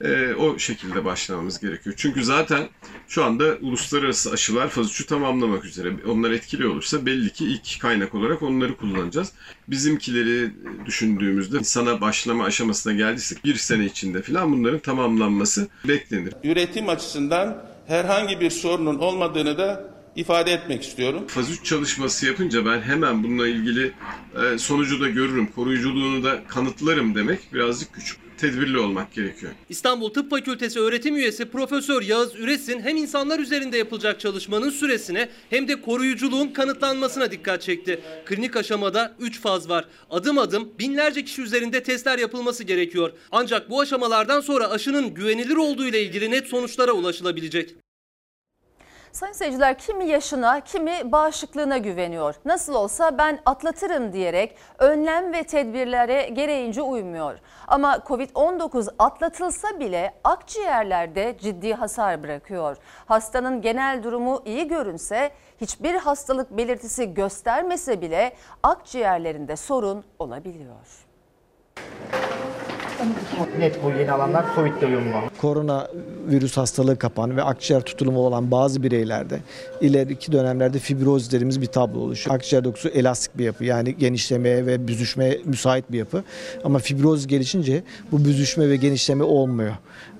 e, 0.00 0.34
o 0.34 0.58
şekilde 0.58 1.04
başlamamız 1.04 1.60
gerekiyor. 1.60 1.94
Çünkü 1.98 2.24
zaten 2.24 2.68
şu 3.08 3.24
anda 3.24 3.56
uluslararası 3.60 4.30
aşılar 4.30 4.68
faz 4.68 4.86
3'ü 4.86 5.06
tamamlamak 5.06 5.64
üzere. 5.64 5.92
Onlar 6.08 6.30
etkili 6.30 6.66
olursa 6.66 7.06
belli 7.06 7.32
ki 7.32 7.44
ilk 7.44 7.80
kaynak 7.80 8.14
olarak 8.14 8.42
onları 8.42 8.76
kullanacağız. 8.76 9.32
Bizimkileri 9.68 10.50
düşündüğümüzde 10.86 11.64
sana 11.64 12.00
başlama 12.00 12.44
aşamasına 12.44 12.92
geldiysek 12.92 13.44
bir 13.44 13.54
sene 13.54 13.84
içinde 13.84 14.22
falan 14.22 14.52
bunların 14.52 14.78
tamamlanması 14.78 15.68
beklenir. 15.84 16.34
Üretim 16.44 16.88
açısından 16.88 17.64
herhangi 17.86 18.40
bir 18.40 18.50
sorunun 18.50 18.98
olmadığını 18.98 19.58
da 19.58 19.97
ifade 20.18 20.52
etmek 20.52 20.82
istiyorum. 20.82 21.24
Faz 21.26 21.50
3 21.50 21.64
çalışması 21.64 22.26
yapınca 22.26 22.66
ben 22.66 22.80
hemen 22.80 23.24
bununla 23.24 23.48
ilgili 23.48 23.92
e, 24.54 24.58
sonucu 24.58 25.00
da 25.00 25.08
görürüm, 25.08 25.46
koruyuculuğunu 25.46 26.24
da 26.24 26.44
kanıtlarım 26.48 27.14
demek 27.14 27.52
birazcık 27.52 27.92
küçük. 27.92 28.18
Tedbirli 28.38 28.78
olmak 28.78 29.12
gerekiyor. 29.12 29.52
İstanbul 29.68 30.10
Tıp 30.10 30.30
Fakültesi 30.30 30.80
öğretim 30.80 31.16
üyesi 31.16 31.44
Profesör 31.44 32.02
Yağız 32.02 32.34
Üresin 32.34 32.80
hem 32.80 32.96
insanlar 32.96 33.38
üzerinde 33.38 33.78
yapılacak 33.78 34.20
çalışmanın 34.20 34.70
süresine 34.70 35.28
hem 35.50 35.68
de 35.68 35.80
koruyuculuğun 35.80 36.48
kanıtlanmasına 36.48 37.30
dikkat 37.30 37.62
çekti. 37.62 38.00
Klinik 38.26 38.56
aşamada 38.56 39.16
3 39.20 39.40
faz 39.40 39.68
var. 39.68 39.84
Adım 40.10 40.38
adım 40.38 40.68
binlerce 40.78 41.24
kişi 41.24 41.42
üzerinde 41.42 41.82
testler 41.82 42.18
yapılması 42.18 42.64
gerekiyor. 42.64 43.12
Ancak 43.30 43.70
bu 43.70 43.80
aşamalardan 43.80 44.40
sonra 44.40 44.70
aşının 44.70 45.14
güvenilir 45.14 45.56
olduğu 45.56 45.86
ile 45.86 46.02
ilgili 46.02 46.30
net 46.30 46.46
sonuçlara 46.46 46.92
ulaşılabilecek. 46.92 47.74
Sayın 49.12 49.32
seyirciler 49.32 49.78
kimi 49.78 50.06
yaşına 50.06 50.60
kimi 50.60 51.12
bağışıklığına 51.12 51.78
güveniyor. 51.78 52.34
Nasıl 52.44 52.74
olsa 52.74 53.18
ben 53.18 53.40
atlatırım 53.46 54.12
diyerek 54.12 54.56
önlem 54.78 55.32
ve 55.32 55.42
tedbirlere 55.42 56.28
gereğince 56.28 56.82
uymuyor. 56.82 57.38
Ama 57.68 57.96
Covid-19 57.96 58.88
atlatılsa 58.98 59.80
bile 59.80 60.14
akciğerlerde 60.24 61.36
ciddi 61.38 61.74
hasar 61.74 62.22
bırakıyor. 62.22 62.76
Hastanın 63.06 63.60
genel 63.60 64.02
durumu 64.02 64.42
iyi 64.44 64.68
görünse 64.68 65.30
hiçbir 65.60 65.94
hastalık 65.94 66.50
belirtisi 66.50 67.14
göstermese 67.14 68.00
bile 68.00 68.32
akciğerlerinde 68.62 69.56
sorun 69.56 70.04
olabiliyor. 70.18 71.08
Net 73.58 73.84
bu 73.84 73.90
yeni 73.90 74.12
alanlar 74.12 74.44
Covid 74.54 74.82
uyumlu. 74.82 75.16
Korona 75.40 75.88
virüs 76.30 76.56
hastalığı 76.56 76.98
kapan 76.98 77.36
ve 77.36 77.42
akciğer 77.42 77.80
tutulumu 77.80 78.18
olan 78.18 78.50
bazı 78.50 78.82
bireylerde 78.82 79.38
ileriki 79.80 80.32
dönemlerde 80.32 80.78
fibroz 80.78 81.32
dediğimiz 81.32 81.60
bir 81.60 81.66
tablo 81.66 82.00
oluşuyor. 82.00 82.36
Akciğer 82.36 82.64
dokusu 82.64 82.88
elastik 82.88 83.38
bir 83.38 83.44
yapı 83.44 83.64
yani 83.64 83.96
genişlemeye 83.96 84.66
ve 84.66 84.88
büzüşmeye 84.88 85.40
müsait 85.44 85.92
bir 85.92 85.98
yapı. 85.98 86.24
Ama 86.64 86.78
fibroz 86.78 87.26
gelişince 87.26 87.82
bu 88.12 88.24
büzüşme 88.24 88.68
ve 88.68 88.76
genişleme 88.76 89.24
olmuyor. 89.24 89.72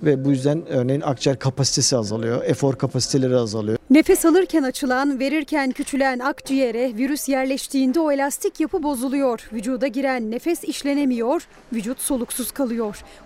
Ve 0.02 0.24
bu 0.24 0.30
yüzden 0.30 0.66
örneğin 0.66 1.00
akciğer 1.00 1.38
kapasitesi 1.38 1.96
azalıyor, 1.96 2.42
efor 2.44 2.74
kapasiteleri 2.74 3.36
azalıyor. 3.36 3.78
Nefes 3.90 4.24
alırken 4.24 4.62
açılan, 4.62 5.20
verirken 5.20 5.70
küçülen 5.70 6.18
akciğere 6.18 6.96
virüs 6.96 7.28
yerleştiğinde 7.28 8.00
o 8.00 8.12
elastik 8.12 8.60
yapı 8.60 8.82
bozuluyor. 8.82 9.48
Vücuda 9.52 9.86
giren 9.86 10.30
nefes 10.30 10.64
işlenemiyor, 10.64 11.42
vücut 11.72 12.00
soluksuz 12.00 12.50
kalıyor. 12.50 12.67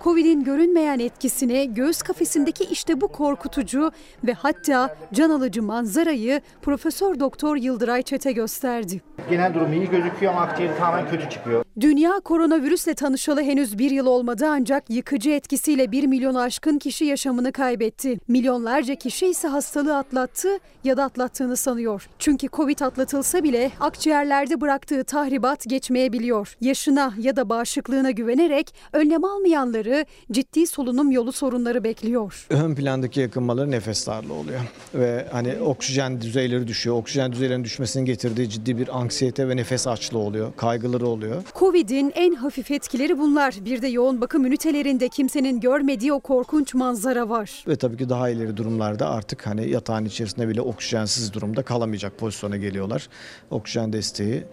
Covid'in 0.04 0.44
görünmeyen 0.44 0.98
etkisini 0.98 1.74
göğüs 1.74 2.02
kafesindeki 2.02 2.64
işte 2.64 3.00
bu 3.00 3.08
korkutucu 3.08 3.90
ve 4.24 4.32
hatta 4.32 4.96
can 5.12 5.30
alıcı 5.30 5.62
manzarayı 5.62 6.40
Profesör 6.62 7.20
Doktor 7.20 7.56
Yıldıray 7.56 8.02
Çete 8.02 8.32
gösterdi. 8.32 9.02
Genel 9.30 9.54
durum 9.54 9.72
iyi 9.72 9.90
gözüküyor 9.90 10.32
ama 10.32 10.42
akciğeri 10.42 10.76
tamamen 10.78 11.10
kötü 11.10 11.30
çıkıyor. 11.30 11.64
Dünya 11.80 12.20
koronavirüsle 12.24 12.94
tanışalı 12.94 13.42
henüz 13.42 13.78
bir 13.78 13.90
yıl 13.90 14.06
olmadı 14.06 14.46
ancak 14.48 14.90
yıkıcı 14.90 15.30
etkisiyle 15.30 15.92
1 15.92 16.06
milyon 16.06 16.34
aşkın 16.34 16.78
kişi 16.78 17.04
yaşamını 17.04 17.52
kaybetti. 17.52 18.18
Milyonlarca 18.28 18.94
kişi 18.94 19.26
ise 19.26 19.48
hastalığı 19.48 19.96
atlattı 19.96 20.48
ya 20.84 20.96
da 20.96 21.04
atlattığını 21.04 21.56
sanıyor. 21.56 22.08
Çünkü 22.18 22.48
Covid 22.48 22.80
atlatılsa 22.80 23.42
bile 23.42 23.70
akciğerlerde 23.80 24.60
bıraktığı 24.60 25.04
tahribat 25.04 25.64
geçmeyebiliyor. 25.68 26.56
Yaşına 26.60 27.12
ya 27.18 27.36
da 27.36 27.48
bağışıklığına 27.48 28.10
güvenerek 28.10 28.74
önlem 28.92 29.24
almayanları 29.36 30.06
ciddi 30.32 30.66
solunum 30.66 31.10
yolu 31.10 31.32
sorunları 31.32 31.84
bekliyor. 31.84 32.46
Ön 32.50 32.74
plandaki 32.74 33.20
yakınmaları 33.20 33.70
nefes 33.70 34.06
darlığı 34.06 34.34
oluyor 34.34 34.60
ve 34.94 35.28
hani 35.32 35.56
oksijen 35.60 36.20
düzeyleri 36.20 36.66
düşüyor. 36.66 36.96
Oksijen 36.96 37.32
düzeylerinin 37.32 37.64
düşmesinin 37.64 38.04
getirdiği 38.04 38.48
ciddi 38.48 38.78
bir 38.78 38.98
anksiyete 38.98 39.48
ve 39.48 39.56
nefes 39.56 39.86
açlığı 39.86 40.18
oluyor, 40.18 40.52
kaygıları 40.56 41.06
oluyor. 41.06 41.42
Covid'in 41.58 42.12
en 42.14 42.34
hafif 42.34 42.70
etkileri 42.70 43.18
bunlar. 43.18 43.54
Bir 43.64 43.82
de 43.82 43.88
yoğun 43.88 44.20
bakım 44.20 44.46
ünitelerinde 44.46 45.08
kimsenin 45.08 45.60
görmediği 45.60 46.12
o 46.12 46.20
korkunç 46.20 46.74
manzara 46.74 47.28
var. 47.28 47.64
Ve 47.68 47.76
tabii 47.76 47.96
ki 47.96 48.08
daha 48.08 48.28
ileri 48.28 48.56
durumlarda 48.56 49.10
artık 49.10 49.46
hani 49.46 49.70
yatağın 49.70 50.04
içerisinde 50.04 50.48
bile 50.48 50.60
oksijensiz 50.60 51.32
durumda 51.32 51.62
kalamayacak 51.62 52.18
pozisyona 52.18 52.56
geliyorlar. 52.56 53.08
Oksijen 53.50 53.92
desteği 53.92 54.44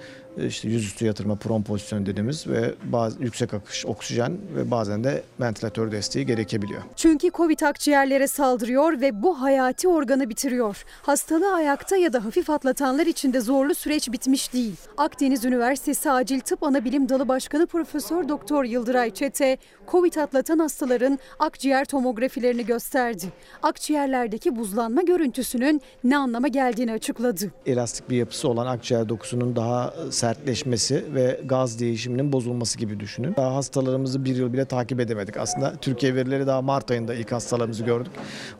işte 0.48 0.68
yüzüstü 0.68 1.06
yatırma 1.06 1.36
pron 1.36 1.62
pozisyonu 1.62 2.06
dediğimiz 2.06 2.48
ve 2.48 2.74
bazı 2.84 3.24
yüksek 3.24 3.54
akış 3.54 3.86
oksijen 3.86 4.38
ve 4.56 4.72
bazen 4.72 5.04
de 5.04 5.24
ventilatör 5.40 5.92
desteği 5.92 6.26
gerekebiliyor. 6.26 6.82
Çünkü 6.96 7.32
Covid 7.32 7.62
akciğerlere 7.62 8.28
saldırıyor 8.28 9.02
ve 9.02 9.24
bu 9.24 9.42
hayati 9.42 9.88
organı 9.88 10.30
bitiriyor. 10.30 10.84
Hastalığı 11.02 11.54
ayakta 11.54 11.98
ya 11.98 12.14
da 12.14 12.26
hafif 12.26 12.50
atlatanlar 12.50 13.06
için 13.06 13.34
de 13.34 13.42
zorlu 13.42 13.76
süreç 13.76 14.12
bitmiş 14.12 14.54
değil. 14.54 14.76
Akdeniz 14.98 15.46
Üniversitesi 15.46 16.12
Acil 16.12 16.40
Tıp 16.40 16.64
Anabilim 16.64 17.10
Dalı 17.10 17.28
Başkanı 17.28 17.68
Profesör 17.68 18.30
Doktor 18.30 18.64
Yıldıray 18.64 19.14
Çete, 19.14 19.58
Covid 19.88 20.16
atlatan 20.16 20.60
hastaların 20.60 21.20
akciğer 21.40 21.86
tomografilerini 21.86 22.66
gösterdi. 22.66 23.26
Akciğerlerdeki 23.64 24.56
buzlanma 24.56 25.02
görüntüsünün 25.02 25.82
ne 26.04 26.18
anlama 26.18 26.48
geldiğini 26.48 26.92
açıkladı. 26.92 27.52
Elastik 27.66 28.10
bir 28.10 28.18
yapısı 28.18 28.50
olan 28.50 28.66
akciğer 28.66 29.10
dokusunun 29.10 29.56
daha 29.56 29.94
sertleşmesi 30.30 31.06
ve 31.16 31.40
gaz 31.46 31.80
değişiminin 31.80 32.32
bozulması 32.34 32.78
gibi 32.78 33.00
düşünün. 33.00 33.34
Daha 33.38 33.56
hastalarımızı 33.56 34.26
bir 34.26 34.36
yıl 34.36 34.54
bile 34.54 34.66
takip 34.66 35.00
edemedik. 35.00 35.38
Aslında 35.38 35.74
Türkiye 35.82 36.16
verileri 36.16 36.48
daha 36.48 36.62
Mart 36.62 36.92
ayında 36.92 37.14
ilk 37.14 37.32
hastalarımızı 37.32 37.84
gördük. 37.84 38.12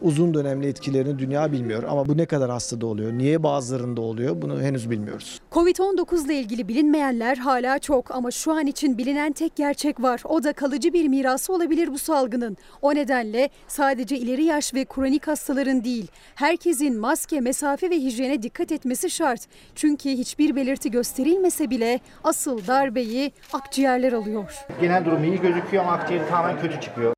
Uzun 0.02 0.34
dönemli 0.34 0.68
etkilerini 0.68 1.20
dünya 1.20 1.52
bilmiyor 1.52 1.84
ama 1.84 2.08
bu 2.08 2.18
ne 2.18 2.26
kadar 2.26 2.50
hastada 2.52 2.86
oluyor, 2.86 3.14
niye 3.14 3.44
bazılarında 3.44 4.02
oluyor 4.02 4.42
bunu 4.42 4.62
henüz 4.62 4.90
bilmiyoruz. 4.90 5.40
Covid-19 5.52 6.26
ile 6.26 6.40
ilgili 6.40 6.68
bilinmeyenler 6.68 7.38
hala 7.38 7.80
çok 7.80 8.12
ama 8.12 8.32
şu 8.32 8.52
an 8.52 8.68
için 8.68 8.98
bilinen 8.98 9.32
tek 9.32 9.56
gerçek 9.56 10.02
var. 10.02 10.22
O 10.26 10.44
da 10.44 10.54
kalıcı 10.54 10.94
bir 10.94 11.08
mirası 11.08 11.54
olabilir 11.54 11.88
bu 11.94 11.98
salgının. 11.98 12.58
O 12.82 12.96
nedenle 12.96 13.50
sadece 13.68 14.18
ileri 14.18 14.44
yaş 14.44 14.74
ve 14.74 14.86
kronik 14.86 15.28
hastaların 15.28 15.84
değil, 15.84 16.08
herkesin 16.36 16.98
maske, 16.98 17.40
mesafe 17.40 17.90
ve 17.90 17.96
hijyene 17.96 18.44
dikkat 18.44 18.72
etmesi 18.72 19.10
şart. 19.10 19.42
Çünkü 19.76 20.10
hiçbir 20.10 20.56
belirti 20.56 20.92
gösterilmese 20.92 21.59
bile 21.70 22.00
asıl 22.24 22.68
darbeyi 22.68 23.32
akciğerler 23.54 24.14
alıyor. 24.14 24.54
Genel 24.82 25.06
durum 25.06 25.24
iyi 25.24 25.42
gözüküyor 25.42 25.84
ama 25.84 25.94
akciğeri 25.94 26.28
tamamen 26.30 26.62
kötü 26.62 26.82
çıkıyor. 26.82 27.14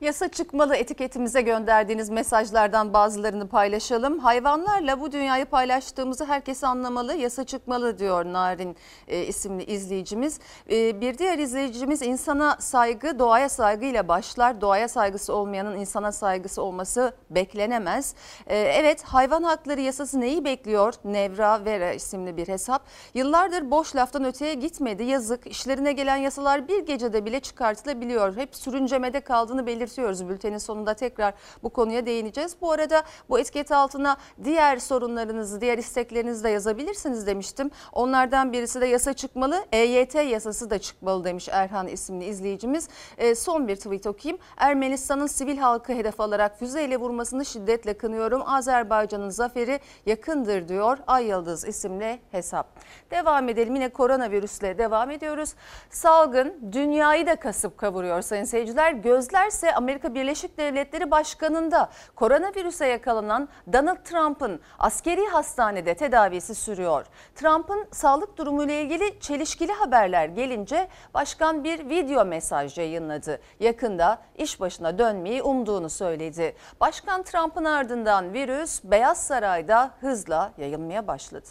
Yasa 0.00 0.28
çıkmalı 0.28 0.76
etiketimize 0.76 1.40
gönderdiğiniz 1.40 2.10
mesajlardan 2.10 2.92
bazılarını 2.92 3.48
paylaşalım. 3.48 4.18
Hayvanlarla 4.18 5.00
bu 5.00 5.12
dünyayı 5.12 5.44
paylaştığımızı 5.44 6.24
herkes 6.24 6.64
anlamalı. 6.64 7.14
Yasa 7.14 7.44
çıkmalı 7.44 7.98
diyor 7.98 8.24
Narin 8.24 8.76
e, 9.08 9.22
isimli 9.22 9.64
izleyicimiz. 9.64 10.40
E, 10.70 11.00
bir 11.00 11.18
diğer 11.18 11.38
izleyicimiz 11.38 12.02
insana 12.02 12.56
saygı 12.60 13.18
doğaya 13.18 13.48
saygıyla 13.48 14.08
başlar. 14.08 14.60
Doğaya 14.60 14.88
saygısı 14.88 15.34
olmayanın 15.34 15.76
insana 15.76 16.12
saygısı 16.12 16.62
olması 16.62 17.12
beklenemez. 17.30 18.14
E, 18.46 18.58
evet 18.58 19.02
hayvan 19.02 19.42
hakları 19.42 19.80
yasası 19.80 20.20
neyi 20.20 20.44
bekliyor? 20.44 20.94
Nevra 21.04 21.64
Vera 21.64 21.92
isimli 21.92 22.36
bir 22.36 22.48
hesap. 22.48 22.82
Yıllardır 23.14 23.70
boş 23.70 23.96
laftan 23.96 24.24
öteye 24.24 24.54
gitmedi. 24.54 25.04
Yazık 25.04 25.46
işlerine 25.46 25.92
gelen 25.92 26.16
yasalar 26.16 26.68
bir 26.68 26.86
gecede 26.86 27.24
bile 27.24 27.40
çıkartılabiliyor. 27.40 28.36
Hep 28.36 28.56
sürüncemede 28.56 29.20
kaldığını 29.20 29.66
belirtiyoruz. 29.84 30.28
Bültenin 30.28 30.58
sonunda 30.58 30.94
tekrar 30.94 31.34
bu 31.62 31.70
konuya 31.70 32.06
değineceğiz. 32.06 32.56
Bu 32.60 32.72
arada 32.72 33.02
bu 33.28 33.38
etiket 33.38 33.72
altına 33.72 34.16
diğer 34.44 34.78
sorunlarınızı, 34.78 35.60
diğer 35.60 35.78
isteklerinizi 35.78 36.44
de 36.44 36.48
yazabilirsiniz 36.48 37.26
demiştim. 37.26 37.70
Onlardan 37.92 38.52
birisi 38.52 38.80
de 38.80 38.86
yasa 38.86 39.12
çıkmalı. 39.12 39.64
EYT 39.72 40.14
yasası 40.14 40.70
da 40.70 40.78
çıkmalı 40.78 41.24
demiş 41.24 41.48
Erhan 41.52 41.88
isimli 41.88 42.24
izleyicimiz. 42.24 42.88
E, 43.18 43.34
son 43.34 43.68
bir 43.68 43.76
tweet 43.76 44.06
okuyayım. 44.06 44.42
Ermenistan'ın 44.56 45.26
sivil 45.26 45.58
halkı 45.58 45.92
hedef 45.92 46.20
alarak 46.20 46.58
füzeyle 46.58 46.96
vurmasını 46.96 47.44
şiddetle 47.44 47.94
kınıyorum. 47.94 48.42
Azerbaycan'ın 48.46 49.30
zaferi 49.30 49.80
yakındır 50.06 50.68
diyor 50.68 50.98
Ay 51.06 51.24
Yıldız 51.24 51.64
isimli 51.68 52.20
hesap. 52.30 52.66
Devam 53.10 53.48
edelim 53.48 53.74
yine 53.74 53.88
koronavirüsle 53.88 54.78
devam 54.78 55.10
ediyoruz. 55.10 55.54
Salgın 55.90 56.72
dünyayı 56.72 57.26
da 57.26 57.36
kasıp 57.36 57.78
kavuruyor 57.78 58.22
sayın 58.22 58.44
seyirciler. 58.44 58.92
Gözlerse 58.92 59.73
Amerika 59.74 60.14
Birleşik 60.14 60.58
Devletleri 60.58 61.10
Başkanı'nda 61.10 61.90
koronavirüse 62.14 62.86
yakalanan 62.86 63.48
Donald 63.72 64.04
Trump'ın 64.04 64.60
askeri 64.78 65.26
hastanede 65.26 65.94
tedavisi 65.94 66.54
sürüyor. 66.54 67.06
Trump'ın 67.34 67.86
sağlık 67.92 68.36
durumuyla 68.36 68.74
ilgili 68.74 69.20
çelişkili 69.20 69.72
haberler 69.72 70.28
gelince 70.28 70.88
başkan 71.14 71.64
bir 71.64 71.88
video 71.88 72.24
mesaj 72.24 72.78
yayınladı. 72.78 73.40
Yakında 73.60 74.18
iş 74.36 74.60
başına 74.60 74.98
dönmeyi 74.98 75.42
umduğunu 75.42 75.90
söyledi. 75.90 76.56
Başkan 76.80 77.22
Trump'ın 77.22 77.64
ardından 77.64 78.32
virüs 78.32 78.84
Beyaz 78.84 79.26
Saray'da 79.26 79.90
hızla 80.00 80.52
yayılmaya 80.58 81.06
başladı. 81.06 81.48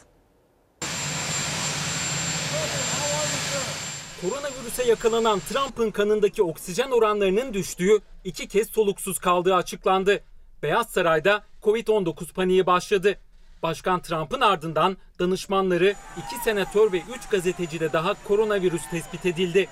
Koronavirüse 4.23 4.83
yakalanan 4.83 5.39
Trump'ın 5.39 5.91
kanındaki 5.91 6.43
oksijen 6.43 6.91
oranlarının 6.91 7.53
düştüğü, 7.53 7.99
iki 8.23 8.47
kez 8.47 8.69
soluksuz 8.69 9.19
kaldığı 9.19 9.55
açıklandı. 9.55 10.23
Beyaz 10.63 10.89
Saray'da 10.89 11.43
Covid-19 11.63 12.33
paniği 12.33 12.65
başladı. 12.65 13.19
Başkan 13.63 14.01
Trump'ın 14.01 14.41
ardından 14.41 14.97
danışmanları, 15.19 15.95
iki 16.17 16.43
senatör 16.43 16.91
ve 16.91 17.01
üç 17.15 17.29
gazetecide 17.29 17.93
daha 17.93 18.13
koronavirüs 18.27 18.81
tespit 18.91 19.25
edildi. 19.25 19.69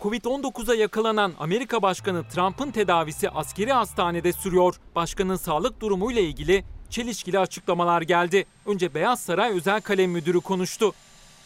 Covid-19'a 0.00 0.74
yakalanan 0.74 1.32
Amerika 1.38 1.82
Başkanı 1.82 2.28
Trump'ın 2.28 2.70
tedavisi 2.70 3.30
askeri 3.30 3.72
hastanede 3.72 4.32
sürüyor. 4.32 4.74
Başkanın 4.94 5.36
sağlık 5.36 5.80
durumuyla 5.80 6.22
ilgili 6.22 6.64
çelişkili 6.90 7.38
açıklamalar 7.38 8.02
geldi. 8.02 8.44
Önce 8.66 8.94
Beyaz 8.94 9.20
Saray 9.20 9.52
Özel 9.52 9.80
Kalem 9.80 10.10
Müdürü 10.10 10.40
konuştu. 10.40 10.92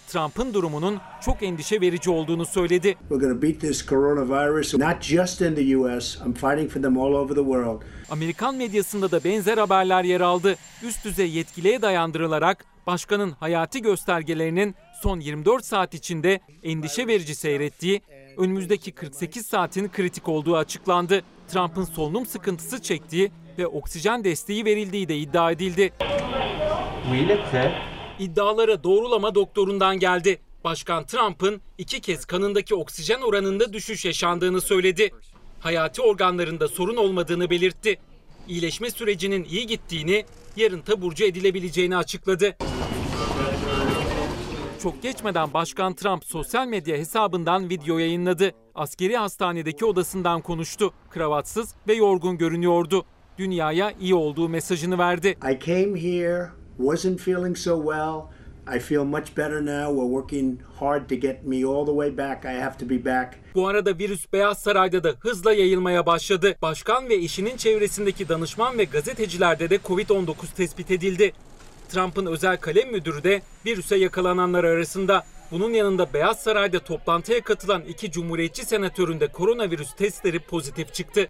Trump'ın 0.08 0.54
durumunun 0.54 1.00
çok 1.24 1.42
endişe 1.42 1.80
verici 1.80 2.10
olduğunu 2.10 2.46
söyledi. 2.46 2.96
Amerikan 8.10 8.54
medyasında 8.54 9.10
da 9.10 9.24
benzer 9.24 9.58
haberler 9.58 10.04
yer 10.04 10.20
aldı. 10.20 10.56
Üst 10.82 11.04
düzey 11.04 11.30
yetkiliye 11.30 11.82
dayandırılarak 11.82 12.64
başkanın 12.86 13.30
hayati 13.30 13.82
göstergelerinin 13.82 14.74
son 15.02 15.20
24 15.20 15.64
saat 15.64 15.94
içinde 15.94 16.40
endişe 16.62 17.06
verici 17.06 17.34
seyrettiği, 17.34 18.02
önümüzdeki 18.36 18.92
48 18.92 19.46
saatin 19.46 19.88
kritik 19.88 20.28
olduğu 20.28 20.56
açıklandı. 20.56 21.22
Trump'ın 21.48 21.84
solunum 21.84 22.26
sıkıntısı 22.26 22.82
çektiği 22.82 23.32
ve 23.58 23.66
oksijen 23.66 24.24
desteği 24.24 24.64
verildiği 24.64 25.08
de 25.08 25.16
iddia 25.16 25.50
edildi. 25.50 25.92
İddialara 28.18 28.84
doğrulama 28.84 29.34
doktorundan 29.34 29.98
geldi. 29.98 30.38
Başkan 30.64 31.06
Trump'ın 31.06 31.60
iki 31.78 32.00
kez 32.00 32.24
kanındaki 32.24 32.74
oksijen 32.74 33.20
oranında 33.20 33.72
düşüş 33.72 34.04
yaşandığını 34.04 34.60
söyledi. 34.60 35.10
Hayati 35.60 36.02
organlarında 36.02 36.68
sorun 36.68 36.96
olmadığını 36.96 37.50
belirtti. 37.50 37.98
İyileşme 38.48 38.90
sürecinin 38.90 39.44
iyi 39.44 39.66
gittiğini, 39.66 40.24
yarın 40.56 40.80
taburcu 40.80 41.24
edilebileceğini 41.24 41.96
açıkladı. 41.96 42.56
Çok 44.82 45.02
geçmeden 45.02 45.54
Başkan 45.54 45.94
Trump 45.94 46.24
sosyal 46.24 46.66
medya 46.66 46.96
hesabından 46.96 47.70
video 47.70 47.98
yayınladı. 47.98 48.52
Askeri 48.74 49.16
hastanedeki 49.16 49.84
odasından 49.84 50.40
konuştu. 50.40 50.92
Kravatsız 51.10 51.74
ve 51.88 51.94
yorgun 51.94 52.38
görünüyordu. 52.38 53.04
Dünyaya 53.38 53.92
iyi 54.00 54.14
olduğu 54.14 54.48
mesajını 54.48 54.98
verdi. 54.98 55.28
I 55.28 55.58
came 55.66 56.00
here 56.00 56.63
wasn't 56.78 57.20
feeling 57.20 57.56
so 57.56 57.76
well. 57.76 58.30
I 58.66 58.78
feel 58.78 59.04
much 59.04 59.36
better 59.36 59.60
now. 59.60 59.92
We're 59.92 60.20
working 60.20 60.58
hard 60.80 61.08
to 61.08 61.16
get 61.16 61.46
me 61.46 61.64
all 61.66 61.84
the 61.84 61.92
way 61.92 62.18
back. 62.18 62.44
I 62.44 62.52
have 62.52 62.78
to 62.78 62.88
be 62.88 63.04
back. 63.04 63.34
Bu 63.54 63.68
arada 63.68 63.98
virüs 63.98 64.32
Beyaz 64.32 64.58
Saray'da 64.58 65.04
da 65.04 65.14
hızla 65.20 65.52
yayılmaya 65.52 66.06
başladı. 66.06 66.56
Başkan 66.62 67.08
ve 67.08 67.14
eşinin 67.14 67.56
çevresindeki 67.56 68.28
danışman 68.28 68.78
ve 68.78 68.84
gazetecilerde 68.84 69.70
de 69.70 69.76
Covid-19 69.76 70.34
tespit 70.56 70.90
edildi. 70.90 71.32
Trump'ın 71.88 72.26
özel 72.26 72.56
kalem 72.56 72.92
müdürü 72.92 73.24
de 73.24 73.42
virüse 73.66 73.96
yakalananlar 73.96 74.64
arasında. 74.64 75.24
Bunun 75.50 75.72
yanında 75.72 76.12
Beyaz 76.12 76.42
Saray'da 76.42 76.78
toplantıya 76.78 77.40
katılan 77.40 77.82
iki 77.82 78.10
cumhuriyetçi 78.10 78.64
senatörün 78.64 79.20
de 79.20 79.26
koronavirüs 79.26 79.94
testleri 79.94 80.38
pozitif 80.38 80.94
çıktı. 80.94 81.28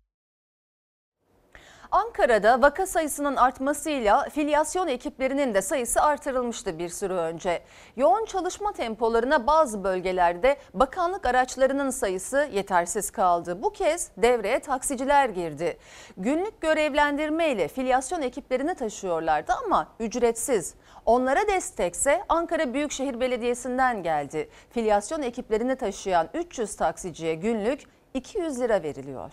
Ankara'da 1.95 2.63
vaka 2.63 2.87
sayısının 2.87 3.37
artmasıyla 3.37 4.29
filyasyon 4.29 4.89
ekiplerinin 4.89 5.55
de 5.55 5.63
sayısı 5.63 6.01
artırılmıştı 6.01 6.79
bir 6.79 6.89
süre 6.89 7.13
önce. 7.13 7.63
Yoğun 7.97 8.25
çalışma 8.25 8.73
tempolarına 8.73 9.47
bazı 9.47 9.85
bölgelerde 9.85 10.57
bakanlık 10.75 11.27
araçlarının 11.27 11.91
sayısı 11.91 12.49
yetersiz 12.53 13.11
kaldı. 13.11 13.63
Bu 13.63 13.73
kez 13.73 14.11
devreye 14.17 14.59
taksiciler 14.59 15.29
girdi. 15.29 15.79
Günlük 16.17 16.61
görevlendirme 16.61 17.49
ile 17.51 17.69
filyasyon 17.69 18.23
ekiplerini 18.23 18.75
taşıyorlardı 18.75 19.53
ama 19.65 19.89
ücretsiz. 20.01 20.75
Onlara 21.07 21.49
destekse 21.49 22.23
Ankara 22.29 22.75
Büyükşehir 22.75 23.21
Belediyesi'nden 23.21 24.03
geldi. 24.03 24.49
Filyasyon 24.71 25.23
ekiplerini 25.23 25.77
taşıyan 25.77 26.29
300 26.35 26.77
taksiciye 26.77 27.35
günlük 27.35 27.81
200 28.15 28.61
lira 28.61 28.83
veriliyor. 28.83 29.33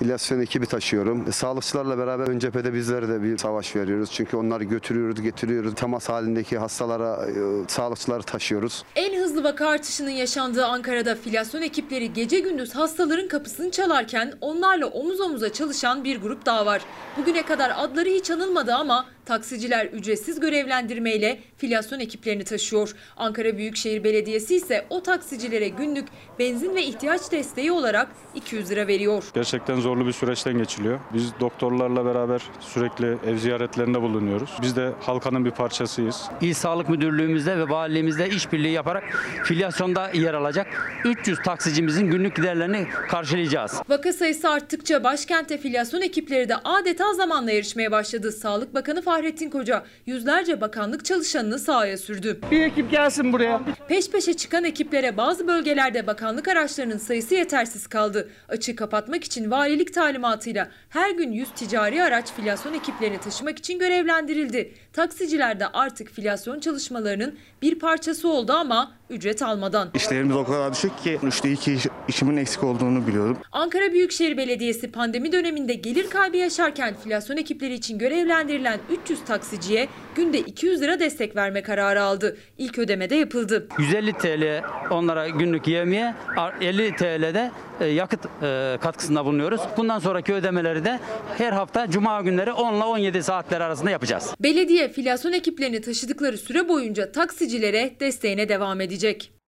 Filyasyon 0.00 0.40
ekibi 0.40 0.66
taşıyorum. 0.66 1.28
E, 1.28 1.32
sağlıkçılarla 1.32 1.98
beraber 1.98 2.28
ön 2.28 2.38
cephede 2.38 2.74
bizler 2.74 3.08
de 3.08 3.22
bir 3.22 3.38
savaş 3.38 3.76
veriyoruz. 3.76 4.10
Çünkü 4.12 4.36
onları 4.36 4.64
götürüyoruz, 4.64 5.22
getiriyoruz. 5.22 5.74
Temas 5.74 6.08
halindeki 6.08 6.58
hastalara 6.58 7.26
e, 7.26 7.32
sağlıkçıları 7.68 8.22
taşıyoruz. 8.22 8.84
En 8.96 9.20
hızlı 9.22 9.44
vaka 9.44 9.68
artışının 9.68 10.10
yaşandığı 10.10 10.66
Ankara'da 10.66 11.14
filyasyon 11.14 11.62
ekipleri 11.62 12.12
gece 12.12 12.38
gündüz 12.40 12.74
hastaların 12.74 13.28
kapısını 13.28 13.70
çalarken 13.70 14.32
onlarla 14.40 14.86
omuz 14.86 15.20
omuza 15.20 15.52
çalışan 15.52 16.04
bir 16.04 16.20
grup 16.20 16.46
daha 16.46 16.66
var. 16.66 16.82
Bugüne 17.16 17.42
kadar 17.42 17.72
adları 17.76 18.08
hiç 18.08 18.30
anılmadı 18.30 18.74
ama 18.74 19.06
taksiciler 19.30 19.86
ücretsiz 19.86 20.40
görevlendirmeyle 20.40 21.38
filyasyon 21.56 22.00
ekiplerini 22.00 22.44
taşıyor. 22.44 22.92
Ankara 23.16 23.58
Büyükşehir 23.58 24.04
Belediyesi 24.04 24.54
ise 24.54 24.86
o 24.90 25.02
taksicilere 25.02 25.68
günlük 25.68 26.08
benzin 26.38 26.74
ve 26.74 26.82
ihtiyaç 26.82 27.32
desteği 27.32 27.72
olarak 27.72 28.08
200 28.34 28.70
lira 28.70 28.86
veriyor. 28.86 29.24
Gerçekten 29.34 29.80
zorlu 29.80 30.06
bir 30.06 30.12
süreçten 30.12 30.58
geçiliyor. 30.58 31.00
Biz 31.14 31.30
doktorlarla 31.40 32.04
beraber 32.04 32.42
sürekli 32.60 33.06
ev 33.06 33.36
ziyaretlerinde 33.36 34.02
bulunuyoruz. 34.02 34.50
Biz 34.62 34.76
de 34.76 34.92
halkanın 35.00 35.44
bir 35.44 35.50
parçasıyız. 35.50 36.22
İl 36.40 36.54
Sağlık 36.54 36.88
Müdürlüğümüzle 36.88 37.58
ve 37.58 37.68
valiliğimizle 37.68 38.28
işbirliği 38.28 38.72
yaparak 38.72 39.04
filyasyonda 39.44 40.10
yer 40.14 40.34
alacak 40.34 40.66
300 41.04 41.38
taksicimizin 41.42 42.10
günlük 42.10 42.36
giderlerini 42.36 42.86
karşılayacağız. 43.08 43.82
Vaka 43.88 44.12
sayısı 44.12 44.48
arttıkça 44.48 45.04
başkentte 45.04 45.58
filyasyon 45.58 46.02
ekipleri 46.02 46.48
de 46.48 46.56
adeta 46.56 47.14
zamanla 47.14 47.50
yarışmaya 47.50 47.90
başladı. 47.90 48.32
Sağlık 48.32 48.74
Bakanı 48.74 49.02
Fahrettin 49.20 49.50
Koca 49.50 49.84
yüzlerce 50.06 50.60
bakanlık 50.60 51.04
çalışanını 51.04 51.58
sahaya 51.58 51.98
sürdü. 51.98 52.40
Bir 52.50 52.60
ekip 52.60 52.90
gelsin 52.90 53.32
buraya. 53.32 53.60
Peş 53.88 54.10
peşe 54.10 54.34
çıkan 54.34 54.64
ekiplere 54.64 55.16
bazı 55.16 55.48
bölgelerde 55.48 56.06
bakanlık 56.06 56.48
araçlarının 56.48 56.98
sayısı 56.98 57.34
yetersiz 57.34 57.86
kaldı. 57.86 58.28
Açığı 58.48 58.76
kapatmak 58.76 59.24
için 59.24 59.50
valilik 59.50 59.94
talimatıyla 59.94 60.68
her 60.88 61.10
gün 61.10 61.32
100 61.32 61.50
ticari 61.50 62.02
araç 62.02 62.32
filyasyon 62.32 62.74
ekiplerini 62.74 63.20
taşımak 63.20 63.58
için 63.58 63.78
görevlendirildi. 63.78 64.74
Taksiciler 65.00 65.60
de 65.60 65.66
artık 65.66 66.10
filyasyon 66.10 66.60
çalışmalarının 66.60 67.38
bir 67.62 67.78
parçası 67.78 68.28
oldu 68.28 68.52
ama 68.52 68.92
ücret 69.10 69.42
almadan. 69.42 69.88
İşlerimiz 69.94 70.36
o 70.36 70.44
kadar 70.44 70.72
düşük 70.72 70.98
ki 71.02 71.18
üçte 71.22 71.52
iki 71.52 71.72
iş- 71.74 71.86
işimin 72.08 72.36
eksik 72.36 72.64
olduğunu 72.64 73.06
biliyorum. 73.06 73.38
Ankara 73.52 73.92
Büyükşehir 73.92 74.36
Belediyesi 74.36 74.92
pandemi 74.92 75.32
döneminde 75.32 75.74
gelir 75.74 76.10
kaybı 76.10 76.36
yaşarken 76.36 76.94
filyasyon 77.04 77.36
ekipleri 77.36 77.74
için 77.74 77.98
görevlendirilen 77.98 78.78
300 79.02 79.24
taksiciye 79.24 79.88
günde 80.14 80.38
200 80.38 80.80
lira 80.80 81.00
destek 81.00 81.36
verme 81.36 81.62
kararı 81.62 82.02
aldı. 82.02 82.36
İlk 82.58 82.78
ödeme 82.78 83.10
de 83.10 83.14
yapıldı. 83.14 83.68
150 83.78 84.12
TL 84.12 84.62
onlara 84.90 85.28
günlük 85.28 85.68
yevmiye, 85.68 86.14
50 86.60 86.96
TL'de 86.96 87.50
yakıt 87.84 88.26
e, 88.42 88.78
katkısında 88.80 89.24
bulunuyoruz. 89.24 89.60
Bundan 89.76 89.98
sonraki 89.98 90.34
ödemeleri 90.34 90.84
de 90.84 91.00
her 91.38 91.52
hafta 91.52 91.90
cuma 91.90 92.20
günleri 92.20 92.52
10 92.52 92.74
ile 92.74 92.84
17 92.84 93.22
saatler 93.22 93.60
arasında 93.60 93.90
yapacağız. 93.90 94.34
Belediye 94.40 94.88
filyasyon 94.88 95.32
ekiplerini 95.32 95.80
taşıdıkları 95.80 96.38
süre 96.38 96.68
boyunca 96.68 97.12
taksicilere 97.12 97.96
desteğine 98.00 98.48
devam 98.48 98.80
edecek. 98.80 99.39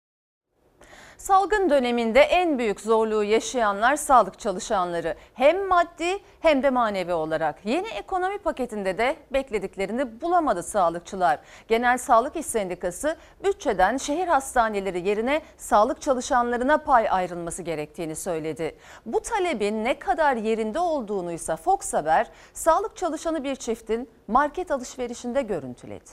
Salgın 1.23 1.71
döneminde 1.71 2.21
en 2.21 2.59
büyük 2.59 2.81
zorluğu 2.81 3.25
yaşayanlar 3.25 3.97
sağlık 3.97 4.39
çalışanları. 4.39 5.15
Hem 5.35 5.69
maddi 5.69 6.19
hem 6.41 6.63
de 6.63 6.71
manevi 6.71 7.13
olarak. 7.13 7.57
Yeni 7.65 7.89
ekonomi 7.89 8.39
paketinde 8.39 8.99
de 8.99 9.17
beklediklerini 9.33 10.21
bulamadı 10.21 10.63
sağlıkçılar. 10.63 11.39
Genel 11.69 11.99
Sağlık 11.99 12.37
İş 12.37 12.47
Sendikası 12.47 13.17
bütçeden 13.45 13.97
şehir 13.97 14.29
hastaneleri 14.29 15.09
yerine 15.09 15.43
sağlık 15.57 16.03
çalışanlarına 16.03 16.79
pay 16.79 17.07
ayrılması 17.11 17.63
gerektiğini 17.63 18.17
söyledi. 18.17 18.77
Bu 19.07 19.21
talebin 19.21 19.85
ne 19.85 19.99
kadar 19.99 20.37
yerinde 20.37 20.79
olduğunuysa 20.79 21.57
Fox 21.57 21.95
Haber 21.95 22.27
sağlık 22.53 22.97
çalışanı 22.97 23.45
bir 23.45 23.57
çiftin 23.57 24.11
market 24.29 24.71
alışverişinde 24.71 25.43
görüntüledi. 25.43 26.11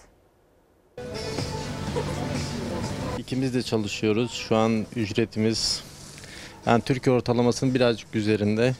İkimiz 3.29 3.53
de 3.53 3.63
çalışıyoruz. 3.63 4.31
Şu 4.31 4.55
an 4.55 4.85
ücretimiz 4.95 5.83
yani 6.65 6.81
Türkiye 6.81 7.15
ortalamasının 7.15 7.75
birazcık 7.75 8.15
üzerinde. 8.15 8.75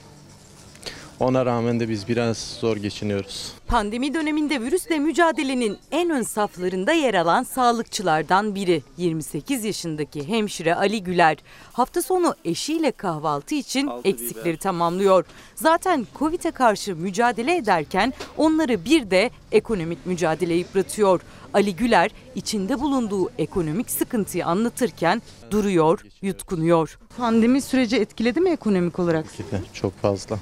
Ona 1.20 1.46
rağmen 1.46 1.80
de 1.80 1.88
biz 1.88 2.08
biraz 2.08 2.38
zor 2.38 2.76
geçiniyoruz. 2.76 3.52
Pandemi 3.66 4.14
döneminde 4.14 4.60
virüsle 4.60 4.98
mücadelenin 4.98 5.78
en 5.90 6.10
ön 6.10 6.22
saflarında 6.22 6.92
yer 6.92 7.14
alan 7.14 7.42
sağlıkçılardan 7.42 8.54
biri 8.54 8.82
28 8.96 9.64
yaşındaki 9.64 10.28
hemşire 10.28 10.74
Ali 10.74 11.02
Güler. 11.02 11.36
Hafta 11.72 12.02
sonu 12.02 12.34
eşiyle 12.44 12.92
kahvaltı 12.92 13.54
için 13.54 13.90
eksikleri 14.04 14.56
tamamlıyor. 14.56 15.24
Zaten 15.54 16.06
Covid'e 16.18 16.50
karşı 16.50 16.96
mücadele 16.96 17.56
ederken 17.56 18.12
onları 18.36 18.84
bir 18.84 19.10
de 19.10 19.30
ekonomik 19.52 20.06
mücadele 20.06 20.54
yıpratıyor. 20.54 21.20
Ali 21.54 21.76
Güler 21.76 22.10
içinde 22.34 22.80
bulunduğu 22.80 23.30
ekonomik 23.38 23.90
sıkıntıyı 23.90 24.46
anlatırken 24.46 25.22
duruyor, 25.50 26.00
yutkunuyor. 26.22 26.98
Pandemi 27.16 27.62
süreci 27.62 27.96
etkiledi 27.96 28.40
mi 28.40 28.50
ekonomik 28.50 28.98
olarak? 28.98 29.26
Çok 29.72 29.98
fazla. 30.02 30.38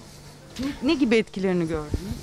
Ne 0.83 0.94
gibi 0.94 1.16
etkilerini 1.16 1.68
gördünüz? 1.68 2.14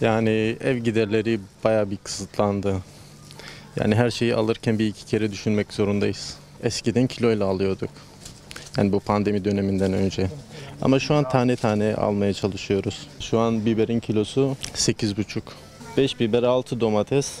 Yani 0.00 0.56
ev 0.60 0.76
giderleri 0.76 1.40
bayağı 1.64 1.90
bir 1.90 1.96
kısıtlandı. 1.96 2.76
Yani 3.76 3.94
her 3.94 4.10
şeyi 4.10 4.34
alırken 4.34 4.78
bir 4.78 4.86
iki 4.86 5.06
kere 5.06 5.32
düşünmek 5.32 5.72
zorundayız. 5.72 6.36
Eskiden 6.62 7.06
kiloyla 7.06 7.46
alıyorduk. 7.46 7.90
Yani 8.76 8.92
bu 8.92 9.00
pandemi 9.00 9.44
döneminden 9.44 9.92
önce. 9.92 10.30
Ama 10.82 10.98
şu 10.98 11.14
an 11.14 11.28
tane 11.28 11.56
tane 11.56 11.94
almaya 11.94 12.34
çalışıyoruz. 12.34 13.06
Şu 13.20 13.38
an 13.38 13.66
biberin 13.66 14.00
kilosu 14.00 14.56
8,5. 14.74 15.42
5 15.96 16.20
biber, 16.20 16.42
6 16.42 16.80
domates, 16.80 17.38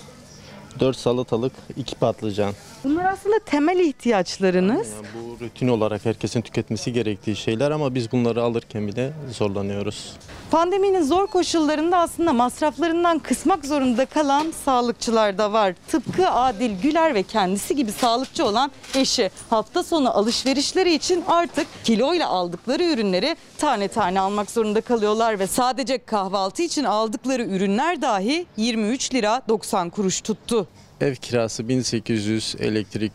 4 0.80 0.96
salatalık, 0.96 1.52
2 1.76 1.94
patlıcan. 1.94 2.54
Bunlar 2.84 3.04
aslında 3.04 3.38
temel 3.38 3.78
ihtiyaçlarınız. 3.78 4.88
Yani 4.88 5.06
bu 5.14 5.44
rutin 5.44 5.68
olarak 5.68 6.04
herkesin 6.04 6.40
tüketmesi 6.40 6.92
gerektiği 6.92 7.36
şeyler 7.36 7.70
ama 7.70 7.94
biz 7.94 8.12
bunları 8.12 8.42
alırken 8.42 8.88
bile 8.88 9.12
zorlanıyoruz. 9.38 10.12
Pandeminin 10.50 11.02
zor 11.02 11.26
koşullarında 11.26 11.98
aslında 11.98 12.32
masraflarından 12.32 13.18
kısmak 13.18 13.64
zorunda 13.64 14.06
kalan 14.06 14.52
sağlıkçılar 14.64 15.38
da 15.38 15.52
var. 15.52 15.74
Tıpkı 15.88 16.30
Adil 16.30 16.80
Güler 16.82 17.14
ve 17.14 17.22
kendisi 17.22 17.76
gibi 17.76 17.92
sağlıkçı 17.92 18.44
olan 18.46 18.70
eşi 18.94 19.30
hafta 19.50 19.82
sonu 19.82 20.10
alışverişleri 20.18 20.94
için 20.94 21.24
artık 21.28 21.66
kiloyla 21.84 22.28
aldıkları 22.28 22.84
ürünleri 22.84 23.36
tane 23.58 23.88
tane 23.88 24.20
almak 24.20 24.50
zorunda 24.50 24.80
kalıyorlar 24.80 25.38
ve 25.38 25.46
sadece 25.46 26.04
kahvaltı 26.04 26.62
için 26.62 26.84
aldıkları 26.84 27.42
ürünler 27.42 28.02
dahi 28.02 28.46
23 28.56 29.14
lira 29.14 29.42
90 29.48 29.90
kuruş 29.90 30.20
tuttu. 30.20 30.66
Ev 31.02 31.14
kirası 31.14 31.68
1800, 31.68 32.54
elektrik, 32.58 33.12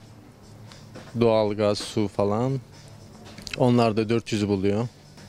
doğalgaz, 1.21 1.77
su 1.77 2.07
falan. 2.07 2.59
Onlar 3.57 3.97
da 3.97 4.01
400'ü 4.01 4.47
buluyor. 4.47 4.87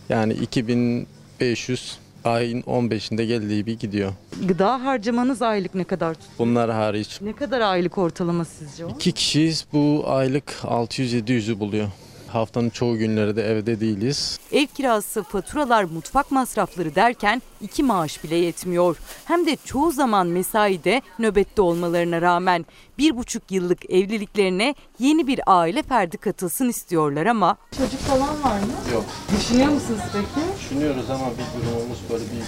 Yani 0.09 0.33
2500 0.33 1.99
ayın 2.25 2.63
15'inde 2.63 3.25
geldiği 3.25 3.67
bir 3.67 3.79
gidiyor. 3.79 4.13
Gıda 4.45 4.85
harcamanız 4.85 5.43
aylık 5.43 5.75
ne 5.75 5.85
kadar 5.85 6.15
tuttu? 6.15 6.29
Bunlar 6.39 6.71
hariç. 6.71 7.21
Ne 7.21 7.33
kadar 7.33 7.61
aylık 7.61 7.99
ortalama 7.99 8.45
sizce 8.45 8.85
o? 8.85 8.91
İki 8.91 9.13
kişiyiz 9.13 9.67
bu 9.73 10.05
aylık 10.07 10.55
600-700'ü 10.63 11.59
buluyor. 11.61 11.89
Haftanın 12.29 12.71
çoğu 12.71 12.99
günleri 12.99 13.37
de 13.37 13.43
evde 13.51 13.81
değiliz. 13.81 14.39
Ev 14.53 14.67
kirası, 14.67 15.23
faturalar, 15.23 15.85
mutfak 15.85 16.31
masrafları 16.31 16.95
derken 16.95 17.43
iki 17.61 17.83
maaş 17.83 18.25
bile 18.25 18.37
yetmiyor. 18.37 18.97
Hem 19.25 19.47
de 19.47 19.57
çoğu 19.65 19.93
zaman 19.93 20.27
mesaide 20.27 21.03
nöbette 21.19 21.63
olmalarına 21.63 22.23
rağmen 22.23 22.67
bir 22.99 23.17
buçuk 23.17 23.51
yıllık 23.51 23.91
evliliklerine 23.91 24.75
yeni 24.99 25.27
bir 25.27 25.41
aile 25.47 25.83
ferdi 25.83 26.17
katılsın 26.19 26.69
istiyorlar 26.69 27.27
ama... 27.27 27.57
Çocuk 27.77 28.01
falan 28.01 28.43
var 28.43 28.61
mı? 28.61 28.67
Yok. 28.95 29.05
Düşünüyor 29.39 29.69
musunuz 29.69 30.01
peki? 30.13 30.47
Düşünüyoruz 30.61 31.11
ama 31.11 31.25
bir 31.31 31.61
durumumuz 31.63 31.99
böyle 32.11 32.25
bir 32.25 32.43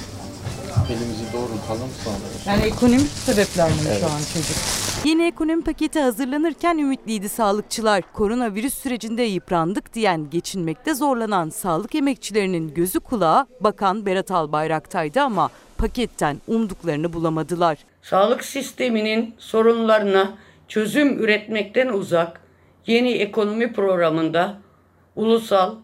elimizi 0.95 1.33
doğrultalım 1.33 1.90
sonra. 2.05 2.16
Yani 2.47 2.62
ekonomik 2.62 3.09
sebepler 3.27 3.69
mi 3.71 3.77
Evet. 3.88 4.01
şu 4.01 4.07
an 4.07 4.19
çocuk? 4.35 4.57
Yeni 5.05 5.27
ekonomi 5.27 5.65
paketi 5.65 6.01
hazırlanırken 6.01 6.79
ümitliydi 6.79 7.29
sağlıkçılar. 7.29 8.03
Koronavirüs 8.13 8.75
sürecinde 8.75 9.23
yıprandık 9.23 9.95
diyen, 9.95 10.31
geçinmekte 10.31 10.95
zorlanan 10.95 11.49
sağlık 11.49 11.95
emekçilerinin 11.95 12.75
gözü 12.75 13.01
kulağı 13.01 13.47
Bakan 13.61 14.07
Berat 14.07 14.31
Albayrak'taydı 14.31 15.21
ama 15.21 15.51
paketten 15.79 16.37
umduklarını 16.47 17.13
bulamadılar. 17.13 17.79
Sağlık 18.03 18.45
sisteminin 18.45 19.35
sorunlarına 19.39 20.39
çözüm 20.69 21.19
üretmekten 21.19 21.89
uzak 21.89 22.41
yeni 22.87 23.13
ekonomi 23.13 23.73
programında 23.73 24.59
ulusal, 25.17 25.75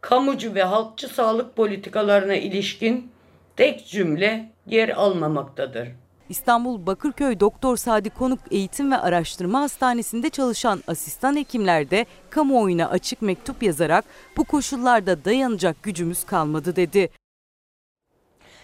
kamucu 0.00 0.54
ve 0.54 0.62
halkçı 0.62 1.08
sağlık 1.08 1.56
politikalarına 1.56 2.34
ilişkin 2.34 3.12
tek 3.56 3.86
cümle 3.86 4.52
yer 4.66 4.88
almamaktadır. 4.88 5.88
İstanbul 6.28 6.86
Bakırköy 6.86 7.40
Doktor 7.40 7.76
Sadi 7.76 8.10
Konuk 8.10 8.38
Eğitim 8.50 8.92
ve 8.92 8.96
Araştırma 8.96 9.60
Hastanesi'nde 9.60 10.30
çalışan 10.30 10.82
asistan 10.86 11.36
hekimler 11.36 11.90
de 11.90 12.06
kamuoyuna 12.30 12.88
açık 12.88 13.22
mektup 13.22 13.62
yazarak 13.62 14.04
bu 14.36 14.44
koşullarda 14.44 15.24
dayanacak 15.24 15.82
gücümüz 15.82 16.24
kalmadı 16.24 16.76
dedi. 16.76 17.10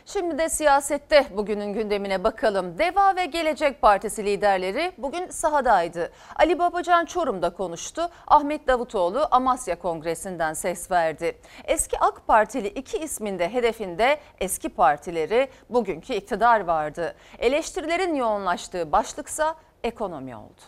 Şimdi 0.06 0.38
de 0.38 0.48
siyasette 0.48 1.26
bugünün 1.36 1.72
gündemine 1.72 2.24
bakalım. 2.24 2.78
Deva 2.78 3.16
ve 3.16 3.26
Gelecek 3.26 3.82
Partisi 3.82 4.24
liderleri 4.24 4.92
bugün 4.98 5.26
sahadaydı. 5.30 6.12
Ali 6.36 6.58
Babacan 6.58 7.04
Çorum'da 7.04 7.50
konuştu. 7.50 8.08
Ahmet 8.26 8.66
Davutoğlu 8.66 9.28
Amasya 9.30 9.78
Kongresi'nden 9.78 10.52
ses 10.54 10.90
verdi. 10.90 11.38
Eski 11.64 11.98
AK 11.98 12.26
Partili 12.26 12.68
iki 12.68 12.98
ismin 12.98 13.38
de 13.38 13.52
hedefinde 13.52 14.20
eski 14.40 14.68
partileri 14.68 15.48
bugünkü 15.70 16.14
iktidar 16.14 16.60
vardı. 16.60 17.14
Eleştirilerin 17.38 18.14
yoğunlaştığı 18.14 18.92
başlıksa 18.92 19.54
ekonomi 19.84 20.36
oldu. 20.36 20.60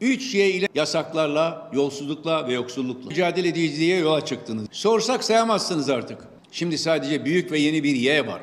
3Y 0.00 0.48
ile 0.48 0.68
yasaklarla, 0.74 1.70
yolsuzlukla 1.72 2.48
ve 2.48 2.52
yoksullukla 2.52 3.08
mücadele 3.08 3.48
edeceğiz 3.48 3.80
diye 3.80 3.98
yola 3.98 4.24
çıktınız. 4.24 4.68
Sorsak 4.72 5.24
sayamazsınız 5.24 5.90
artık. 5.90 6.35
Şimdi 6.56 6.78
sadece 6.78 7.24
büyük 7.24 7.52
ve 7.52 7.58
yeni 7.58 7.84
bir 7.84 7.94
Y 7.94 8.26
var. 8.26 8.40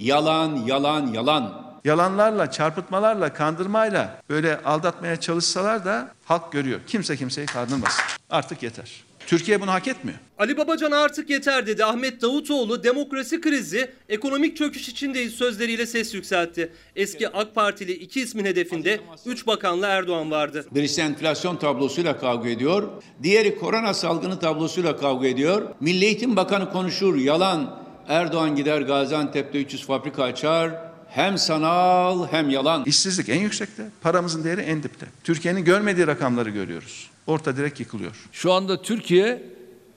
Yalan, 0.00 0.56
yalan, 0.56 1.06
yalan. 1.06 1.76
Yalanlarla, 1.84 2.50
çarpıtmalarla, 2.50 3.32
kandırmayla 3.32 4.22
böyle 4.28 4.60
aldatmaya 4.62 5.20
çalışsalar 5.20 5.84
da 5.84 6.12
halk 6.24 6.52
görüyor. 6.52 6.80
Kimse 6.86 7.16
kimseyi 7.16 7.46
kandırmasın. 7.46 8.04
Artık 8.30 8.62
yeter. 8.62 9.04
Türkiye 9.26 9.60
bunu 9.60 9.70
hak 9.70 9.88
etmiyor. 9.88 10.18
Ali 10.38 10.56
Babacan 10.56 10.90
artık 10.92 11.30
yeter 11.30 11.66
dedi. 11.66 11.84
Ahmet 11.84 12.22
Davutoğlu 12.22 12.84
demokrasi 12.84 13.40
krizi, 13.40 13.90
ekonomik 14.08 14.56
çöküş 14.56 14.88
içindeyiz 14.88 15.34
sözleriyle 15.34 15.86
ses 15.86 16.14
yükseltti. 16.14 16.72
Eski 16.96 17.28
AK 17.28 17.54
Partili 17.54 17.92
iki 17.92 18.20
ismin 18.20 18.44
hedefinde 18.44 19.00
3 19.26 19.46
bakanla 19.46 19.86
Erdoğan 19.86 20.30
vardı. 20.30 20.66
Birisi 20.70 21.00
enflasyon 21.00 21.56
tablosuyla 21.56 22.18
kavga 22.18 22.48
ediyor. 22.48 22.88
Diğeri 23.22 23.58
korona 23.58 23.94
salgını 23.94 24.38
tablosuyla 24.38 24.96
kavga 24.96 25.26
ediyor. 25.28 25.68
Milli 25.80 26.04
Eğitim 26.04 26.36
Bakanı 26.36 26.70
konuşur, 26.72 27.16
yalan. 27.16 27.80
Erdoğan 28.08 28.56
gider 28.56 28.80
Gaziantep'te 28.80 29.60
300 29.60 29.84
fabrika 29.86 30.22
açar. 30.22 30.70
Hem 31.08 31.38
sanal 31.38 32.26
hem 32.26 32.50
yalan. 32.50 32.84
İşsizlik 32.86 33.28
en 33.28 33.40
yüksekte, 33.40 33.82
paramızın 34.00 34.44
değeri 34.44 34.60
en 34.60 34.82
dipte. 34.82 35.06
Türkiye'nin 35.24 35.64
görmediği 35.64 36.06
rakamları 36.06 36.50
görüyoruz. 36.50 37.10
Orta 37.26 37.56
direk 37.56 37.80
yıkılıyor. 37.80 38.16
Şu 38.32 38.52
anda 38.52 38.82
Türkiye 38.82 39.42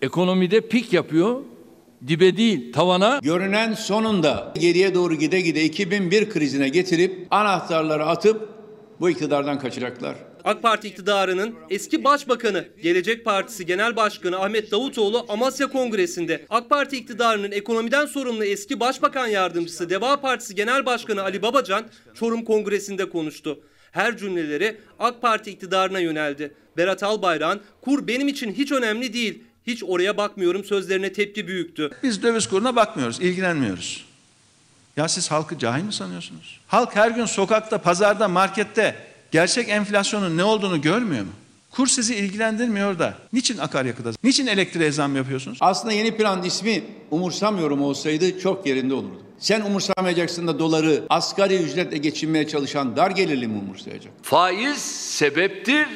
ekonomide 0.02 0.62
pik 0.62 0.94
yapıyor. 0.94 1.42
Dibe 2.08 2.38
değil 2.38 2.74
tavana. 2.74 3.20
Görünen 3.24 3.74
sonunda 3.74 4.54
geriye 4.60 4.94
doğru 4.94 5.16
gide 5.16 5.42
gide 5.42 5.64
2001 5.64 6.30
krizine 6.30 6.70
getirip 6.70 7.28
anahtarları 7.32 8.06
atıp 8.06 8.50
bu 9.00 9.10
iktidardan 9.10 9.60
kaçacaklar. 9.60 10.16
AK 10.44 10.62
Parti 10.62 10.88
iktidarının 10.88 11.56
eski 11.70 12.04
başbakanı, 12.04 12.66
Gelecek 12.82 13.26
Partisi 13.26 13.66
Genel 13.66 13.96
Başkanı 13.96 14.40
Ahmet 14.40 14.72
Davutoğlu 14.72 15.26
Amasya 15.30 15.68
Kongresi'nde 15.68 16.46
AK 16.50 16.70
Parti 16.70 16.98
iktidarının 16.98 17.52
ekonomiden 17.52 18.06
sorumlu 18.06 18.46
eski 18.46 18.80
Başbakan 18.80 19.28
Yardımcısı 19.28 19.90
Deva 19.90 20.22
Partisi 20.22 20.56
Genel 20.56 20.86
Başkanı 20.86 21.24
Ali 21.24 21.42
Babacan 21.42 21.86
Çorum 22.14 22.44
Kongresi'nde 22.46 23.10
konuştu. 23.10 23.60
Her 23.92 24.18
cümleleri 24.18 24.78
AK 25.00 25.22
Parti 25.22 25.52
iktidarına 25.52 26.00
yöneldi. 26.00 26.54
Berat 26.78 27.04
Albayrak'ın 27.04 27.62
kur 27.82 28.08
benim 28.08 28.28
için 28.28 28.54
hiç 28.54 28.72
önemli 28.72 29.14
değil, 29.14 29.44
hiç 29.68 29.84
oraya 29.84 30.18
bakmıyorum 30.18 30.64
sözlerine 30.64 31.14
tepki 31.14 31.48
büyüktü. 31.48 31.92
Biz 32.04 32.24
döviz 32.24 32.48
kuruna 32.48 32.76
bakmıyoruz, 32.76 33.20
ilgilenmiyoruz. 33.20 34.06
Ya 34.98 35.08
siz 35.08 35.32
halkı 35.32 35.60
cahil 35.60 35.84
mi 35.84 35.94
sanıyorsunuz? 35.94 36.60
Halk 36.68 36.96
her 36.96 37.12
gün 37.12 37.26
sokakta, 37.26 37.78
pazarda, 37.78 38.28
markette 38.28 38.96
gerçek 39.32 39.70
enflasyonun 39.70 40.38
ne 40.38 40.44
olduğunu 40.44 40.82
görmüyor 40.82 41.24
mu? 41.24 41.32
Kur 41.72 41.88
sizi 41.88 42.16
ilgilendirmiyor 42.16 43.00
da 43.00 43.18
niçin 43.34 43.58
akaryakıda, 43.58 44.12
niçin 44.24 44.48
elektriğe 44.48 44.92
zam 44.92 45.16
yapıyorsunuz? 45.16 45.58
Aslında 45.62 45.94
yeni 45.94 46.18
plan 46.18 46.44
ismi 46.44 46.84
umursamıyorum 47.12 47.82
olsaydı 47.82 48.40
çok 48.40 48.68
yerinde 48.68 48.94
olurdu. 48.94 49.24
Sen 49.40 49.62
umursamayacaksın 49.62 50.48
da 50.48 50.60
doları 50.60 51.04
asgari 51.10 51.56
ücretle 51.56 51.98
geçinmeye 51.98 52.48
çalışan 52.48 52.96
dar 52.96 53.12
gelirli 53.12 53.48
mi 53.48 53.58
umursayacak? 53.58 54.14
Faiz 54.22 54.78
sebeptir, 55.18 55.88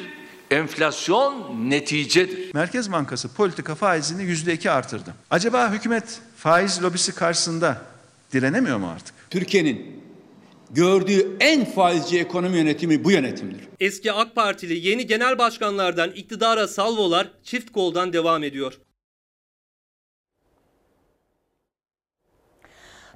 enflasyon 0.52 1.56
neticedir. 1.70 2.54
Merkez 2.54 2.92
Bankası 2.92 3.34
politika 3.34 3.76
faizini 3.76 4.24
yüzde 4.24 4.54
iki 4.54 4.72
artırdı. 4.72 5.14
Acaba 5.30 5.72
hükümet 5.72 6.20
faiz 6.38 6.84
lobisi 6.84 7.16
karşısında 7.16 7.82
direnemiyor 8.34 8.78
mu 8.78 8.90
artık? 8.96 9.16
Türkiye'nin 9.30 10.04
gördüğü 10.72 11.38
en 11.40 11.66
faizci 11.66 12.20
ekonomi 12.20 12.58
yönetimi 12.58 13.04
bu 13.04 13.12
yönetimdir. 13.12 13.62
Eski 13.80 14.12
AK 14.12 14.36
Partili 14.36 14.88
yeni 14.88 15.08
genel 15.08 15.38
başkanlardan 15.38 16.12
iktidara 16.12 16.68
salvolar 16.68 17.28
çift 17.44 17.72
koldan 17.72 18.14
devam 18.14 18.44
ediyor. 18.44 18.74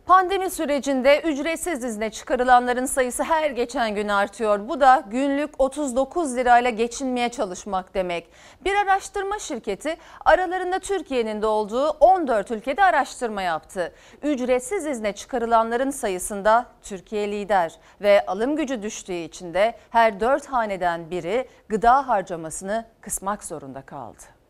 Pandemi 0.06 0.50
sürecinde 0.50 1.22
ücretsiz 1.22 1.84
izne 1.84 2.10
çıkarılanların 2.10 2.86
sayısı 2.86 3.24
her 3.24 3.50
geçen 3.50 3.96
gün 3.96 4.08
artıyor. 4.08 4.70
Bu 4.70 4.80
da 4.80 5.04
günlük 5.08 5.62
39 5.62 6.36
lirayla 6.36 6.70
geçinmeye 6.70 7.30
çalışmak 7.30 7.94
demek. 7.94 8.28
Bir 8.66 8.76
araştırma 8.76 9.40
şirketi 9.40 9.98
aralarında 10.26 10.80
Türkiye'nin 10.80 11.42
de 11.42 11.46
olduğu 11.46 11.90
14 11.90 12.52
ülkede 12.52 12.84
araştırma 12.84 13.42
yaptı. 13.42 13.94
Ücretsiz 14.24 14.86
izne 14.86 15.14
çıkarılanların 15.14 15.92
sayısında 15.92 16.66
Türkiye 16.84 17.32
lider 17.32 17.80
ve 18.02 18.26
alım 18.26 18.56
gücü 18.56 18.84
düştüğü 18.84 19.14
için 19.14 19.54
de 19.54 19.76
her 19.90 20.20
4 20.20 20.46
haneden 20.46 21.12
biri 21.12 21.48
gıda 21.70 22.08
harcamasını 22.08 22.86
kısmak 23.02 23.44
zorunda 23.44 23.82
kaldı. 23.82 24.41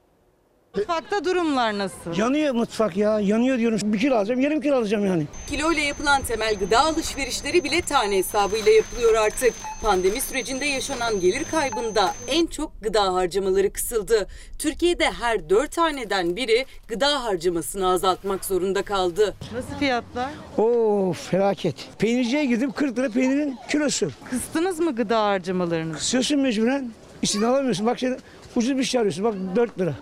Mutfakta 0.76 1.26
durumlar 1.26 1.78
nasıl? 1.78 2.18
Yanıyor 2.18 2.54
mutfak 2.54 2.98
ya. 2.98 3.20
Yanıyor 3.20 3.58
diyorum. 3.58 3.80
Bir 3.84 4.00
kilo 4.00 4.16
alacağım, 4.16 4.42
yarım 4.42 4.62
kilo 4.62 4.76
alacağım 4.76 5.06
yani. 5.06 5.26
Kilo 5.50 5.72
ile 5.72 5.82
yapılan 5.82 6.22
temel 6.22 6.56
gıda 6.56 6.80
alışverişleri 6.80 7.64
bile 7.64 7.82
tane 7.82 8.18
hesabıyla 8.18 8.72
yapılıyor 8.72 9.14
artık. 9.16 9.54
Pandemi 9.82 10.22
sürecinde 10.22 10.66
yaşanan 10.66 11.20
gelir 11.20 11.44
kaybında 11.52 12.14
en 12.28 12.46
çok 12.46 12.82
gıda 12.82 13.14
harcamaları 13.14 13.74
kısıldı. 13.74 14.28
Türkiye'de 14.60 15.12
her 15.12 15.50
4 15.50 15.78
haneden 15.78 16.36
biri 16.36 16.66
gıda 16.88 17.24
harcamasını 17.24 17.90
azaltmak 17.90 18.46
zorunda 18.46 18.82
kaldı. 18.84 19.36
Nasıl 19.54 19.76
fiyatlar? 19.80 20.30
Oo 20.58 21.14
felaket. 21.14 21.76
Peynirciye 22.00 22.46
girdim 22.46 22.72
40 22.72 22.98
lira 22.98 23.10
peynirin 23.10 23.58
kilosu. 23.72 24.12
Kıstınız 24.30 24.80
mı 24.80 24.96
gıda 24.96 25.24
harcamalarını? 25.24 25.94
Kısıyorsun 25.94 26.40
mecburen. 26.40 26.92
İstini 27.22 27.46
alamıyorsun. 27.48 27.86
Bak 27.86 28.00
şimdi 28.00 28.18
ucuz 28.56 28.78
bir 28.78 28.84
şey 28.84 29.02
arıyorsun. 29.02 29.24
Bak 29.24 29.36
4 29.56 29.80
lira. 29.80 29.96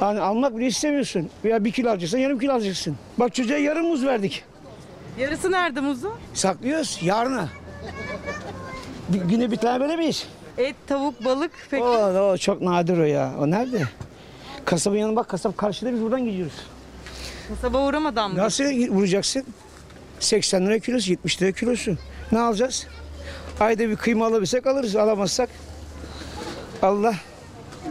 Yani 0.00 0.20
almak 0.20 0.56
bile 0.56 0.66
istemiyorsun. 0.66 1.30
Veya 1.44 1.64
bir 1.64 1.72
kilo 1.72 1.90
alacaksın, 1.90 2.18
yarım 2.18 2.38
kilo 2.38 2.52
alacaksın. 2.52 2.96
Bak 3.18 3.34
çocuğa 3.34 3.58
yarım 3.58 3.86
muz 3.86 4.06
verdik. 4.06 4.44
Yarısı 5.18 5.52
nerede 5.52 5.80
muzu? 5.80 6.12
Saklıyoruz 6.34 6.98
yarına. 7.02 7.48
Bir, 9.08 9.20
güne 9.20 9.50
bir 9.50 9.56
tane 9.56 9.80
böyle 9.80 9.96
miyiz? 9.96 10.26
Et, 10.58 10.76
tavuk, 10.86 11.24
balık 11.24 11.50
peki? 11.70 11.82
O, 11.84 12.30
o 12.30 12.36
çok 12.36 12.62
nadir 12.62 12.98
o 12.98 13.04
ya. 13.04 13.32
O 13.40 13.50
nerede? 13.50 13.82
Kasabın 14.64 14.96
yanına 14.96 15.16
bak 15.16 15.28
kasap 15.28 15.58
karşıda 15.58 15.92
biz 15.92 16.02
buradan 16.02 16.24
gidiyoruz. 16.24 16.54
Kasaba 17.48 17.86
uğramadan 17.86 18.30
mı? 18.30 18.38
Nasıl 18.38 18.64
vuracaksın? 18.64 19.44
80 20.20 20.66
lira 20.66 20.78
kilosu, 20.78 21.10
70 21.10 21.42
lira 21.42 21.52
kilosu. 21.52 21.96
Ne 22.32 22.38
alacağız? 22.40 22.86
Ayda 23.60 23.88
bir 23.88 23.96
kıyma 23.96 24.26
alabilsek 24.26 24.66
alırız, 24.66 24.96
alamazsak 24.96 25.48
Allah 26.82 27.14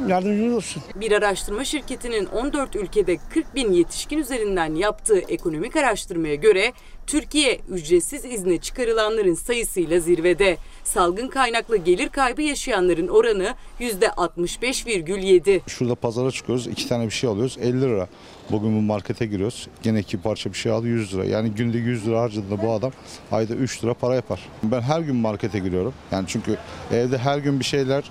yardımcımız 0.08 0.56
olsun. 0.56 0.84
Bir 0.96 1.12
araştırma 1.12 1.64
şirketinin 1.64 2.26
14 2.26 2.76
ülkede 2.76 3.18
40 3.34 3.56
bin 3.56 3.72
yetişkin 3.72 4.18
üzerinden 4.18 4.76
yaptığı 4.76 5.20
ekonomik 5.20 5.76
araştırmaya 5.76 6.36
göre 6.36 6.74
Türkiye 7.08 7.60
ücretsiz 7.70 8.26
izne 8.26 8.58
çıkarılanların 8.58 9.34
sayısıyla 9.34 10.00
zirvede. 10.00 10.58
Salgın 10.84 11.28
kaynaklı 11.28 11.78
gelir 11.78 12.10
kaybı 12.10 12.42
yaşayanların 12.42 13.08
oranı 13.08 13.56
%65,7. 13.80 15.62
Şurada 15.68 15.96
pazara 15.96 16.32
çıkıyoruz. 16.32 16.68
iki 16.68 16.88
tane 16.88 17.06
bir 17.06 17.12
şey 17.12 17.30
alıyoruz. 17.30 17.58
50 17.62 17.82
lira. 17.82 18.08
Bugün 18.52 18.76
bu 18.78 18.82
markete 18.82 19.26
giriyoruz. 19.26 19.68
Gene 19.84 20.00
iki 20.00 20.22
parça 20.22 20.50
bir 20.50 20.58
şey 20.58 20.72
aldı 20.72 20.88
100 20.88 21.14
lira. 21.14 21.26
Yani 21.26 21.52
günde 21.52 21.78
100 21.78 22.08
lira 22.08 22.22
harcadığında 22.22 22.64
bu 22.64 22.72
adam 22.72 22.92
ayda 23.32 23.54
3 23.54 23.84
lira 23.84 23.94
para 23.94 24.16
yapar. 24.16 24.40
Ben 24.64 24.82
her 24.82 25.00
gün 25.00 25.16
markete 25.16 25.60
giriyorum. 25.60 25.94
Yani 26.12 26.26
çünkü 26.28 26.58
evde 26.94 27.18
her 27.18 27.38
gün 27.38 27.60
bir 27.60 27.66
şeyler 27.66 28.04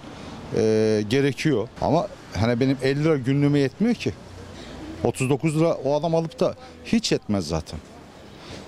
e, 0.56 1.04
gerekiyor. 1.10 1.68
Ama 1.80 2.08
hani 2.36 2.60
benim 2.60 2.76
50 2.82 3.04
lira 3.04 3.16
günlüğüme 3.16 3.58
yetmiyor 3.58 3.94
ki. 3.94 4.12
39 5.04 5.56
lira 5.56 5.74
o 5.74 5.94
adam 5.94 6.14
alıp 6.14 6.40
da 6.40 6.54
hiç 6.84 7.12
yetmez 7.12 7.48
zaten. 7.48 7.78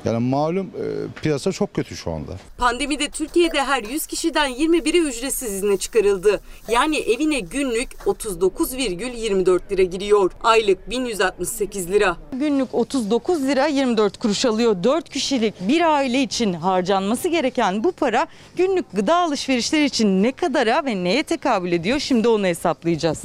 Yani 0.04 0.18
malum 0.18 0.66
e, 0.66 1.20
piyasa 1.22 1.52
çok 1.52 1.74
kötü 1.74 1.96
şu 1.96 2.10
anda. 2.10 2.32
Pandemide 2.58 3.08
Türkiye'de 3.10 3.62
her 3.62 3.82
100 3.82 4.06
kişiden 4.06 4.50
21'i 4.50 5.00
ücretsiz 5.00 5.52
izne 5.54 5.76
çıkarıldı. 5.76 6.40
Yani 6.68 6.96
evine 6.98 7.40
günlük 7.40 7.92
39,24 7.92 9.60
lira 9.70 9.82
giriyor. 9.82 10.30
Aylık 10.44 10.90
1168 10.90 11.90
lira. 11.90 12.16
Günlük 12.32 12.74
39 12.74 13.42
lira 13.42 13.66
24 13.66 14.16
kuruş 14.18 14.44
alıyor. 14.44 14.76
4 14.84 15.08
kişilik 15.08 15.54
bir 15.60 15.94
aile 15.94 16.22
için 16.22 16.52
harcanması 16.52 17.28
gereken 17.28 17.84
bu 17.84 17.92
para 17.92 18.26
günlük 18.56 18.92
gıda 18.92 19.16
alışverişleri 19.16 19.84
için 19.84 20.22
ne 20.22 20.32
kadara 20.32 20.84
ve 20.84 21.04
neye 21.04 21.22
tekabül 21.22 21.72
ediyor 21.72 21.98
şimdi 22.00 22.28
onu 22.28 22.46
hesaplayacağız. 22.46 23.22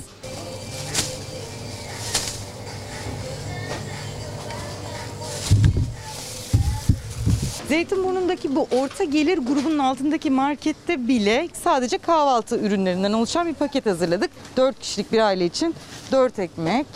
Zeytinburnu'ndaki 7.69 8.55
bu 8.55 8.67
orta 8.71 9.03
gelir 9.03 9.37
grubunun 9.37 9.79
altındaki 9.79 10.29
markette 10.29 11.07
bile 11.07 11.47
sadece 11.63 11.97
kahvaltı 11.97 12.57
ürünlerinden 12.57 13.13
oluşan 13.13 13.47
bir 13.47 13.53
paket 13.53 13.85
hazırladık. 13.85 14.31
4 14.57 14.79
kişilik 14.79 15.11
bir 15.11 15.19
aile 15.19 15.45
için 15.45 15.75
4 16.11 16.39
ekmek, 16.39 16.87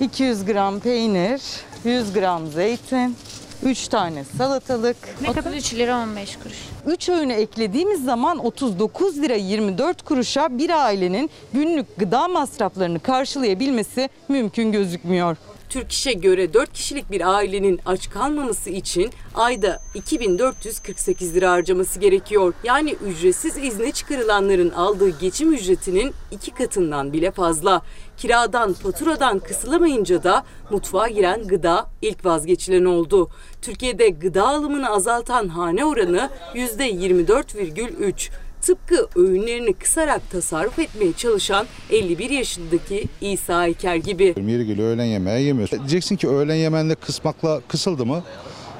200 0.00 0.44
gram 0.44 0.80
peynir, 0.80 1.40
100 1.84 2.12
gram 2.12 2.46
zeytin, 2.46 3.16
3 3.62 3.88
tane 3.88 4.24
salatalık. 4.24 4.96
33 5.28 5.74
lira 5.74 6.02
15 6.02 6.36
kuruş. 6.36 6.58
3 6.86 7.08
öğüne 7.08 7.34
eklediğimiz 7.34 8.04
zaman 8.04 8.38
39 8.38 9.18
lira 9.18 9.34
24 9.34 10.02
kuruşa 10.02 10.58
bir 10.58 10.84
ailenin 10.84 11.30
günlük 11.52 11.98
gıda 11.98 12.28
masraflarını 12.28 13.00
karşılayabilmesi 13.00 14.08
mümkün 14.28 14.72
gözükmüyor. 14.72 15.36
Türk 15.72 15.92
İş'e 15.92 16.12
göre 16.12 16.54
4 16.54 16.72
kişilik 16.72 17.10
bir 17.10 17.34
ailenin 17.34 17.80
aç 17.86 18.10
kalmaması 18.10 18.70
için 18.70 19.10
ayda 19.34 19.80
2448 19.94 21.34
lira 21.34 21.50
harcaması 21.50 22.00
gerekiyor. 22.00 22.54
Yani 22.64 22.96
ücretsiz 23.06 23.56
izne 23.56 23.92
çıkarılanların 23.92 24.70
aldığı 24.70 25.18
geçim 25.20 25.52
ücretinin 25.52 26.14
iki 26.30 26.50
katından 26.50 27.12
bile 27.12 27.30
fazla. 27.30 27.82
Kiradan, 28.16 28.72
faturadan 28.72 29.38
kısılamayınca 29.38 30.22
da 30.22 30.44
mutfağa 30.70 31.08
giren 31.08 31.46
gıda 31.46 31.86
ilk 32.02 32.24
vazgeçilen 32.24 32.84
oldu. 32.84 33.30
Türkiye'de 33.62 34.08
gıda 34.08 34.48
alımını 34.48 34.90
azaltan 34.90 35.48
hane 35.48 35.84
oranı 35.84 36.30
%24,3. 36.54 38.30
Tıpkı 38.62 39.08
öğünlerini 39.16 39.72
kısarak 39.72 40.30
tasarruf 40.30 40.78
etmeye 40.78 41.12
çalışan 41.12 41.66
51 41.90 42.30
yaşındaki 42.30 43.04
İsa 43.20 43.66
Eker 43.66 43.96
gibi. 43.96 44.24
Yeri 44.24 44.66
geliyor 44.66 44.88
öğlen 44.88 45.04
yemeği 45.04 45.46
yemiyorsun. 45.46 45.78
Diyeceksin 45.78 46.16
ki 46.16 46.28
öğlen 46.28 46.54
yemeğinde 46.54 46.94
kısmakla 46.94 47.60
kısıldı 47.68 48.06
mı? 48.06 48.22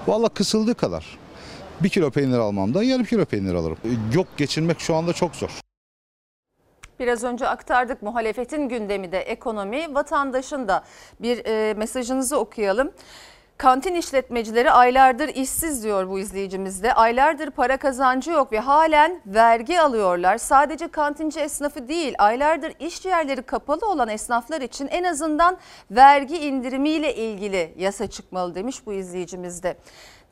Valla 0.07 0.29
kısıldığı 0.29 0.75
kadar. 0.75 1.19
Bir 1.81 1.89
kilo 1.89 2.11
peynir 2.11 2.39
almamda 2.39 2.83
yarım 2.83 3.05
kilo 3.05 3.25
peynir 3.25 3.55
alırım. 3.55 3.79
Yok 4.15 4.27
geçinmek 4.37 4.81
şu 4.81 4.95
anda 4.95 5.13
çok 5.13 5.37
zor. 5.37 5.51
Biraz 7.01 7.25
önce 7.25 7.49
aktardık 7.49 8.03
muhalefetin 8.03 8.69
gündemi 8.69 9.13
de 9.13 9.19
ekonomi. 9.21 9.95
Vatandaşın 9.95 10.69
da 10.69 10.85
bir 11.21 11.45
e, 11.45 11.75
mesajınızı 11.75 12.39
okuyalım. 12.39 12.91
Kantin 13.63 13.95
işletmecileri 13.95 14.71
aylardır 14.71 15.29
işsiz 15.29 15.85
diyor 15.85 16.09
bu 16.09 16.19
izleyicimiz 16.19 16.83
de. 16.83 16.95
Aylardır 16.95 17.51
para 17.51 17.77
kazancı 17.77 18.31
yok 18.31 18.53
ve 18.53 18.61
halen 18.61 19.21
vergi 19.27 19.81
alıyorlar. 19.81 20.39
Sadece 20.39 20.89
kantinci 20.89 21.41
esnafı 21.41 21.89
değil 21.89 22.15
aylardır 22.19 22.73
iş 22.81 23.05
yerleri 23.05 23.43
kapalı 23.43 23.91
olan 23.91 24.09
esnaflar 24.09 24.61
için 24.61 24.87
en 24.87 25.05
azından 25.05 25.59
vergi 25.91 26.39
indirimiyle 26.39 27.15
ilgili 27.15 27.75
yasa 27.79 28.07
çıkmalı 28.07 28.55
demiş 28.55 28.87
bu 28.87 28.93
izleyicimiz 28.93 29.63
de. 29.63 29.77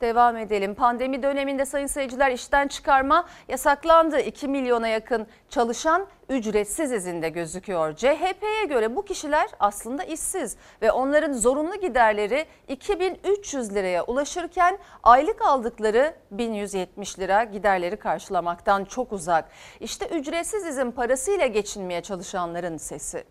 Devam 0.01 0.37
edelim. 0.37 0.75
Pandemi 0.75 1.23
döneminde 1.23 1.65
sayın 1.65 1.87
seyirciler 1.87 2.31
işten 2.31 2.67
çıkarma 2.67 3.27
yasaklandı. 3.47 4.19
2 4.19 4.47
milyona 4.47 4.87
yakın 4.87 5.27
çalışan 5.49 6.07
ücretsiz 6.29 6.91
izinde 6.91 7.29
gözüküyor. 7.29 7.95
CHP'ye 7.95 8.65
göre 8.69 8.95
bu 8.95 9.05
kişiler 9.05 9.49
aslında 9.59 10.03
işsiz 10.03 10.55
ve 10.81 10.91
onların 10.91 11.33
zorunlu 11.33 11.75
giderleri 11.75 12.45
2300 12.67 13.75
liraya 13.75 14.03
ulaşırken 14.03 14.77
aylık 15.03 15.41
aldıkları 15.41 16.15
1170 16.31 17.19
lira 17.19 17.43
giderleri 17.43 17.97
karşılamaktan 17.97 18.85
çok 18.85 19.11
uzak. 19.11 19.49
İşte 19.79 20.07
ücretsiz 20.07 20.65
izin 20.65 20.91
parasıyla 20.91 21.47
geçinmeye 21.47 22.01
çalışanların 22.01 22.77
sesi. 22.77 23.23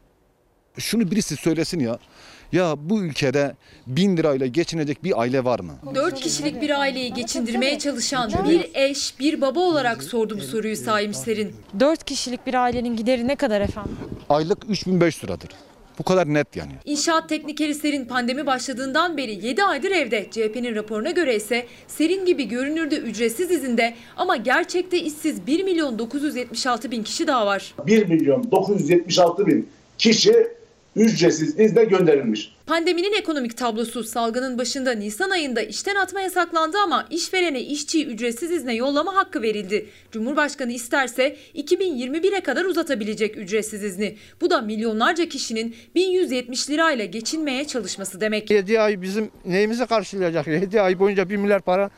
Şunu 0.79 1.11
birisi 1.11 1.37
söylesin 1.37 1.81
ya. 1.81 1.99
Ya 2.53 2.75
bu 2.79 3.03
ülkede 3.03 3.57
bin 3.87 4.17
lirayla 4.17 4.47
geçinecek 4.47 5.05
bir 5.05 5.21
aile 5.21 5.45
var 5.45 5.61
mı? 5.61 5.73
4 5.95 6.21
kişilik 6.21 6.63
bir 6.63 6.81
aileyi 6.81 7.15
geçindirmeye 7.15 7.79
çalışan 7.79 8.33
bir 8.49 8.71
eş, 8.75 9.21
bir 9.21 9.41
baba 9.41 9.61
olarak 9.61 10.03
sordu 10.03 10.39
bu 10.39 10.43
soruyu 10.43 10.77
Saim 10.77 11.15
Serin. 11.15 11.55
4 11.81 12.05
kişilik 12.05 12.47
bir 12.47 12.55
ailenin 12.55 12.97
gideri 12.97 13.29
ne 13.29 13.37
kadar 13.37 13.61
efendim? 13.61 13.93
Aylık 14.29 14.59
3500 14.69 15.25
liradır. 15.25 15.49
Bu 15.99 16.03
kadar 16.03 16.35
net 16.35 16.57
yani. 16.57 16.73
İnşaat 16.85 17.29
teknikeri 17.29 17.75
Serin 17.75 18.05
pandemi 18.05 18.47
başladığından 18.47 19.17
beri 19.17 19.47
7 19.47 19.65
aydır 19.65 19.91
evde. 19.91 20.27
CHP'nin 20.31 20.75
raporuna 20.75 21.11
göre 21.11 21.37
ise 21.37 21.67
Serin 21.89 22.27
gibi 22.27 22.49
görünürde 22.49 22.97
ücretsiz 22.97 23.51
izinde 23.51 23.95
ama 24.17 24.37
gerçekte 24.37 24.99
işsiz 25.01 25.47
1 25.47 25.65
milyon 25.65 25.99
976 25.99 26.91
bin 26.91 27.03
kişi 27.03 27.27
daha 27.27 27.47
var. 27.47 27.75
1 27.87 28.07
milyon 28.07 28.51
976 28.51 29.47
bin 29.47 29.69
kişi 29.99 30.60
ücretsiz 30.97 31.61
izne 31.61 31.85
gönderilmiş. 31.85 32.53
Pandeminin 32.67 33.13
ekonomik 33.19 33.57
tablosu 33.57 34.05
salgının 34.05 34.59
başında 34.59 34.93
Nisan 34.93 35.31
ayında 35.31 35.63
işten 35.63 35.95
atma 35.95 36.21
yasaklandı 36.21 36.77
ama 36.85 37.07
işverene 37.11 37.61
işçiyi 37.61 38.07
ücretsiz 38.07 38.51
izne 38.51 38.75
yollama 38.75 39.15
hakkı 39.15 39.43
verildi. 39.43 39.87
Cumhurbaşkanı 40.13 40.73
isterse 40.73 41.37
2021'e 41.55 42.41
kadar 42.41 42.65
uzatabilecek 42.65 43.37
ücretsiz 43.37 43.85
izni. 43.85 44.17
Bu 44.41 44.51
da 44.51 44.61
milyonlarca 44.61 45.29
kişinin 45.29 45.75
1170 45.95 46.71
lirayla 46.71 47.05
geçinmeye 47.05 47.65
çalışması 47.67 48.21
demek. 48.21 48.51
7 48.51 48.81
ay 48.81 49.03
bizim 49.03 49.31
neyimizi 49.45 49.87
karşılayacak? 49.87 50.47
7 50.47 50.81
ay 50.81 50.99
boyunca 50.99 51.29
1 51.31 51.37
milyar 51.37 51.61
para 51.63 51.91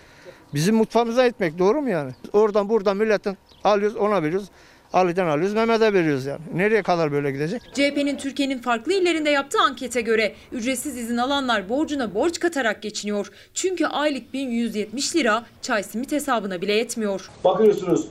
bizim 0.55 0.75
mutfağımıza 0.75 1.27
etmek 1.27 1.59
doğru 1.59 1.83
mu 1.83 1.91
yani? 1.91 2.13
Oradan 2.33 2.69
buradan 2.69 2.97
milletten 2.97 3.37
alıyoruz 3.65 3.97
ona 3.97 4.23
veriyoruz. 4.23 4.49
Ali'den 4.93 5.27
alıyoruz 5.27 5.55
Mehmet'e 5.55 5.93
veriyoruz 5.93 6.27
yani. 6.27 6.41
Nereye 6.55 6.83
kadar 6.83 7.13
böyle 7.13 7.31
gidecek? 7.31 7.63
CHP'nin 7.75 8.17
Türkiye'nin 8.17 8.59
farklı 8.59 8.93
illerinde 8.93 9.31
yaptığı 9.31 9.59
ankete 9.61 10.01
göre 10.01 10.33
ücretsiz 10.53 10.97
izin 10.97 11.17
alanlar 11.17 11.69
borcuna 11.69 12.15
borç 12.15 12.39
katarak 12.41 12.83
geçiniyor. 12.83 13.31
Çünkü 13.55 13.87
aylık 13.87 14.33
1170 14.33 15.17
lira 15.17 15.45
çay 15.63 15.83
simit 15.83 16.13
hesabına 16.13 16.61
bile 16.61 16.73
yetmiyor. 16.73 17.31
Bakıyorsunuz 17.45 18.07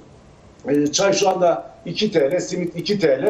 e, 0.68 0.88
çay 0.88 1.14
şu 1.14 1.30
anda 1.30 1.76
2 1.86 2.12
TL, 2.12 2.40
simit 2.40 2.76
2 2.76 3.00
TL. 3.00 3.24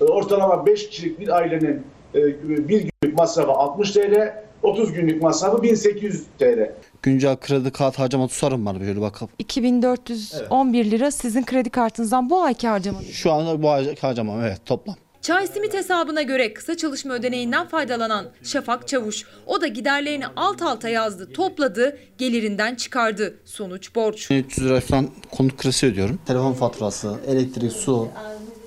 E, 0.00 0.04
Ortalama 0.04 0.66
5 0.66 0.88
kişilik 0.90 1.20
bir 1.20 1.28
ailenin 1.28 1.82
e, 2.14 2.18
bir 2.68 2.88
günlük 3.02 3.18
masrafı 3.18 3.50
60 3.50 3.90
TL, 3.92 4.34
30 4.62 4.92
günlük 4.92 5.22
masrafı 5.22 5.62
1800 5.62 6.24
TL. 6.38 6.72
Güncel 7.02 7.36
kredi 7.36 7.70
kart 7.70 7.98
harcama 7.98 8.28
tutarım 8.28 8.66
var 8.66 8.80
böyle 8.80 9.00
bakalım. 9.00 9.32
2411 9.38 10.90
lira 10.90 11.10
sizin 11.10 11.44
kredi 11.44 11.70
kartınızdan 11.70 12.30
bu 12.30 12.42
ayki 12.42 12.68
harcamanız. 12.68 13.06
Şu 13.10 13.32
anda 13.32 13.62
bu 13.62 13.70
ay 13.70 13.96
harcamam 13.96 14.40
evet 14.44 14.66
toplam. 14.66 14.96
Çay 15.22 15.46
simit 15.46 15.74
hesabına 15.74 16.22
göre 16.22 16.54
kısa 16.54 16.76
çalışma 16.76 17.14
ödeneğinden 17.14 17.68
faydalanan 17.68 18.26
Şafak 18.42 18.88
Çavuş, 18.88 19.24
o 19.46 19.60
da 19.60 19.66
giderlerini 19.66 20.24
alt 20.36 20.62
alta 20.62 20.88
yazdı, 20.88 21.32
topladı, 21.32 21.98
gelirinden 22.18 22.74
çıkardı. 22.74 23.34
Sonuç 23.44 23.94
borç. 23.94 24.30
300 24.30 24.66
lira 24.66 24.80
falan 24.80 25.08
konut 25.30 25.56
kredisi 25.56 25.86
ödüyorum. 25.86 26.18
Telefon 26.26 26.52
faturası, 26.52 27.14
elektrik, 27.26 27.72
su, 27.72 28.08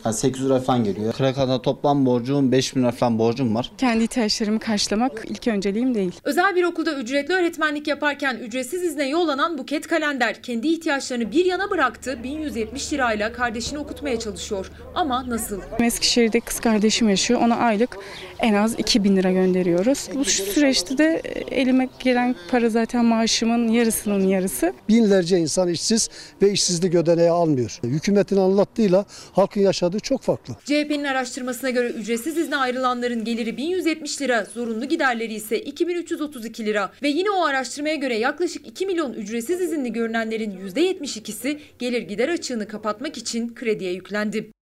Yani 0.06 0.16
800 0.16 0.46
lira 0.50 0.60
falan 0.60 0.84
geliyor. 0.84 1.14
Kredi 1.14 1.34
kartına 1.36 1.62
toplam 1.62 2.06
borcum 2.06 2.52
5000 2.52 2.82
lira 2.82 2.92
falan 2.92 3.20
borcum 3.20 3.56
var. 3.56 3.72
Kendi 3.78 4.04
ihtiyaçlarımı 4.04 4.60
karşılamak 4.60 5.26
ilk 5.30 5.48
önceliğim 5.48 5.96
değil. 5.96 6.12
Özel 6.24 6.56
bir 6.56 6.64
okulda 6.64 6.94
ücretli 6.94 7.34
öğretmenlik 7.34 7.88
yaparken 7.88 8.36
ücretsiz 8.36 8.84
izne 8.84 9.10
yollanan 9.10 9.58
Buket 9.58 9.88
Kalender 9.88 10.44
kendi 10.44 10.68
ihtiyaçlarını 10.68 11.32
bir 11.32 11.46
yana 11.46 11.70
bıraktı. 11.72 12.20
1170 12.24 12.94
lirayla 12.94 13.34
kardeşini 13.34 13.80
okutmaya 13.80 14.20
çalışıyor. 14.20 14.72
Ama 14.96 15.30
nasıl? 15.30 15.62
Eskişehir'de 15.80 16.40
kız 16.40 16.60
kardeşim 16.60 17.10
yaşıyor. 17.10 17.42
Ona 17.42 17.56
aylık 17.56 17.98
en 18.40 18.54
az 18.54 18.80
2000 18.80 19.16
lira 19.18 19.32
gönderiyoruz. 19.32 20.10
Bu 20.16 20.26
süreçte 20.26 20.98
de 20.98 21.22
elime 21.52 21.90
gelen 22.00 22.36
para 22.52 22.70
zaten 22.70 23.06
maaşımın 23.06 23.68
yarısının 23.68 24.28
yarısı. 24.28 24.74
Binlerce 24.90 25.38
insan 25.38 25.68
işsiz 25.70 26.10
ve 26.42 26.52
işsizlik 26.52 26.96
ödeneği 26.96 27.30
almıyor. 27.30 27.80
Hükümetin 27.84 28.38
anlattığıyla 28.38 29.06
halkın 29.34 29.62
yaşadığı 29.62 29.95
çok 30.00 30.22
farklı. 30.22 30.56
CHP'nin 30.66 31.04
araştırmasına 31.04 31.70
göre 31.70 31.88
ücretsiz 31.88 32.38
izne 32.38 32.56
ayrılanların 32.56 33.24
geliri 33.24 33.58
1170 33.58 34.22
lira, 34.22 34.46
zorunlu 34.54 34.86
giderleri 34.86 35.34
ise 35.34 35.60
2332 35.60 36.66
lira. 36.66 36.92
Ve 37.04 37.08
yine 37.08 37.30
o 37.30 37.46
araştırmaya 37.46 37.96
göre 37.96 38.18
yaklaşık 38.18 38.68
2 38.68 38.86
milyon 38.86 39.14
ücretsiz 39.14 39.62
izinli 39.62 39.94
görünenlerin 39.94 40.52
%72'si 40.52 41.60
gelir 41.80 42.02
gider 42.02 42.30
açığını 42.30 42.68
kapatmak 42.68 43.18
için 43.18 43.56
krediye 43.56 43.92
yüklendi. 43.92 44.55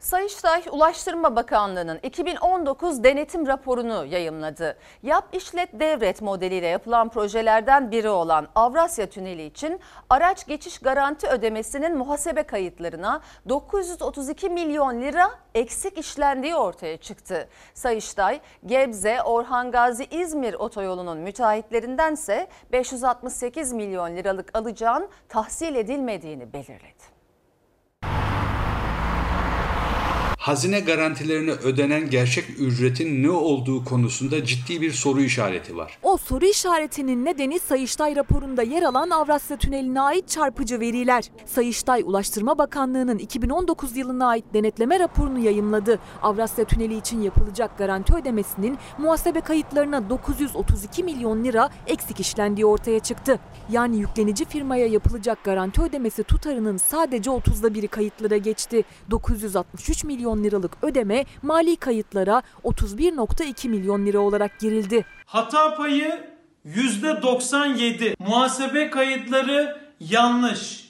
Sayıştay 0.00 0.62
Ulaştırma 0.70 1.36
Bakanlığı'nın 1.36 1.98
2019 2.02 3.04
denetim 3.04 3.46
raporunu 3.46 4.04
yayımladı. 4.04 4.78
Yap 5.02 5.28
işlet 5.32 5.80
devret 5.80 6.22
modeliyle 6.22 6.66
yapılan 6.66 7.08
projelerden 7.08 7.90
biri 7.90 8.08
olan 8.08 8.48
Avrasya 8.54 9.06
Tüneli 9.06 9.46
için 9.46 9.80
araç 10.10 10.46
geçiş 10.46 10.78
garanti 10.78 11.28
ödemesinin 11.28 11.96
muhasebe 11.96 12.42
kayıtlarına 12.42 13.20
932 13.48 14.48
milyon 14.48 15.00
lira 15.00 15.30
eksik 15.54 15.98
işlendiği 15.98 16.56
ortaya 16.56 16.96
çıktı. 16.96 17.48
Sayıştay, 17.74 18.40
Gebze, 18.66 19.22
Orhan 19.22 19.70
Gazi, 19.70 20.04
İzmir 20.04 20.54
otoyolunun 20.54 21.18
müteahhitlerindense 21.18 22.48
568 22.72 23.72
milyon 23.72 24.16
liralık 24.16 24.58
alacağın 24.58 25.08
tahsil 25.28 25.74
edilmediğini 25.74 26.52
belirledi. 26.52 27.17
Hazine 30.48 30.80
garantilerine 30.80 31.50
ödenen 31.50 32.10
gerçek 32.10 32.60
ücretin 32.60 33.22
ne 33.22 33.30
olduğu 33.30 33.84
konusunda 33.84 34.44
ciddi 34.44 34.80
bir 34.80 34.92
soru 34.92 35.20
işareti 35.20 35.76
var. 35.76 35.98
O 36.02 36.16
soru 36.16 36.44
işaretinin 36.44 37.24
nedeni 37.24 37.58
Sayıştay 37.58 38.16
raporunda 38.16 38.62
yer 38.62 38.82
alan 38.82 39.10
Avrasya 39.10 39.56
Tüneli'ne 39.56 40.00
ait 40.00 40.28
çarpıcı 40.28 40.80
veriler. 40.80 41.24
Sayıştay 41.46 42.02
Ulaştırma 42.06 42.58
Bakanlığı'nın 42.58 43.18
2019 43.18 43.96
yılına 43.96 44.26
ait 44.26 44.44
denetleme 44.54 44.98
raporunu 44.98 45.38
yayımladı. 45.38 45.98
Avrasya 46.22 46.64
Tüneli 46.64 46.96
için 46.96 47.22
yapılacak 47.22 47.78
garanti 47.78 48.14
ödemesinin 48.14 48.78
muhasebe 48.98 49.40
kayıtlarına 49.40 50.10
932 50.10 51.04
milyon 51.04 51.44
lira 51.44 51.70
eksik 51.86 52.20
işlendiği 52.20 52.66
ortaya 52.66 53.00
çıktı. 53.00 53.40
Yani 53.70 53.96
yüklenici 53.98 54.44
firmaya 54.44 54.86
yapılacak 54.86 55.44
garanti 55.44 55.82
ödemesi 55.82 56.22
tutarının 56.22 56.76
sadece 56.76 57.30
30'da 57.30 57.74
biri 57.74 57.88
kayıtlara 57.88 58.36
geçti. 58.36 58.84
963 59.10 60.04
milyon 60.04 60.37
liralık 60.44 60.72
ödeme 60.82 61.24
mali 61.42 61.76
kayıtlara 61.76 62.42
31.2 62.64 63.68
milyon 63.68 64.06
lira 64.06 64.18
olarak 64.18 64.60
girildi. 64.60 65.04
Hata 65.26 65.74
payı 65.74 66.20
%97. 66.66 68.16
Muhasebe 68.18 68.90
kayıtları 68.90 69.80
yanlış, 70.00 70.88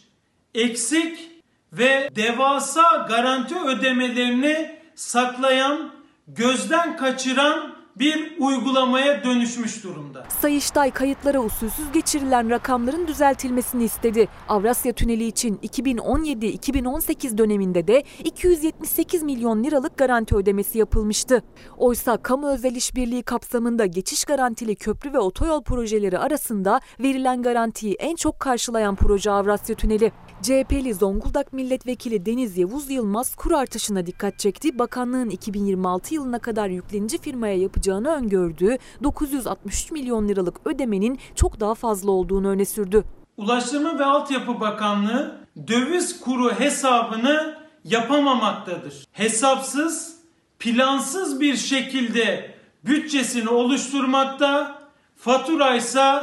eksik 0.54 1.30
ve 1.72 2.10
devasa 2.16 3.06
garanti 3.08 3.58
ödemelerini 3.58 4.78
saklayan, 4.94 5.92
gözden 6.28 6.96
kaçıran 6.96 7.77
bir 7.98 8.36
uygulamaya 8.38 9.24
dönüşmüş 9.24 9.84
durumda. 9.84 10.26
Sayıştay 10.40 10.90
kayıtlara 10.90 11.40
usulsüz 11.40 11.92
geçirilen 11.92 12.50
rakamların 12.50 13.06
düzeltilmesini 13.06 13.84
istedi. 13.84 14.28
Avrasya 14.48 14.92
Tüneli 14.92 15.26
için 15.26 15.56
2017-2018 15.56 17.38
döneminde 17.38 17.86
de 17.86 18.04
278 18.24 19.22
milyon 19.22 19.64
liralık 19.64 19.96
garanti 19.98 20.36
ödemesi 20.36 20.78
yapılmıştı. 20.78 21.42
Oysa 21.76 22.16
kamu 22.16 22.48
özel 22.48 22.74
işbirliği 22.74 23.22
kapsamında 23.22 23.86
geçiş 23.86 24.24
garantili 24.24 24.76
köprü 24.76 25.12
ve 25.12 25.18
otoyol 25.18 25.62
projeleri 25.62 26.18
arasında 26.18 26.80
verilen 27.00 27.42
garantiyi 27.42 27.94
en 27.94 28.16
çok 28.16 28.40
karşılayan 28.40 28.94
proje 28.94 29.30
Avrasya 29.30 29.76
Tüneli. 29.76 30.12
CHP'li 30.42 30.94
Zonguldak 30.94 31.52
Milletvekili 31.52 32.26
Deniz 32.26 32.58
Yavuz 32.58 32.90
Yılmaz 32.90 33.34
kur 33.34 33.52
artışına 33.52 34.06
dikkat 34.06 34.38
çekti. 34.38 34.78
Bakanlığın 34.78 35.30
2026 35.30 36.14
yılına 36.14 36.38
kadar 36.38 36.68
yüklenici 36.68 37.18
firmaya 37.18 37.56
yapacağını 37.56 38.08
öngördüğü 38.08 38.78
963 39.02 39.90
milyon 39.90 40.28
liralık 40.28 40.66
ödemenin 40.66 41.18
çok 41.34 41.60
daha 41.60 41.74
fazla 41.74 42.10
olduğunu 42.10 42.48
öne 42.48 42.64
sürdü. 42.64 43.04
Ulaştırma 43.36 43.98
ve 43.98 44.04
Altyapı 44.04 44.60
Bakanlığı 44.60 45.40
döviz 45.68 46.20
kuru 46.20 46.52
hesabını 46.52 47.58
yapamamaktadır. 47.84 49.06
Hesapsız, 49.12 50.18
plansız 50.58 51.40
bir 51.40 51.56
şekilde 51.56 52.54
bütçesini 52.84 53.48
oluşturmakta, 53.48 54.78
fatura 55.16 55.76
ise 55.76 56.14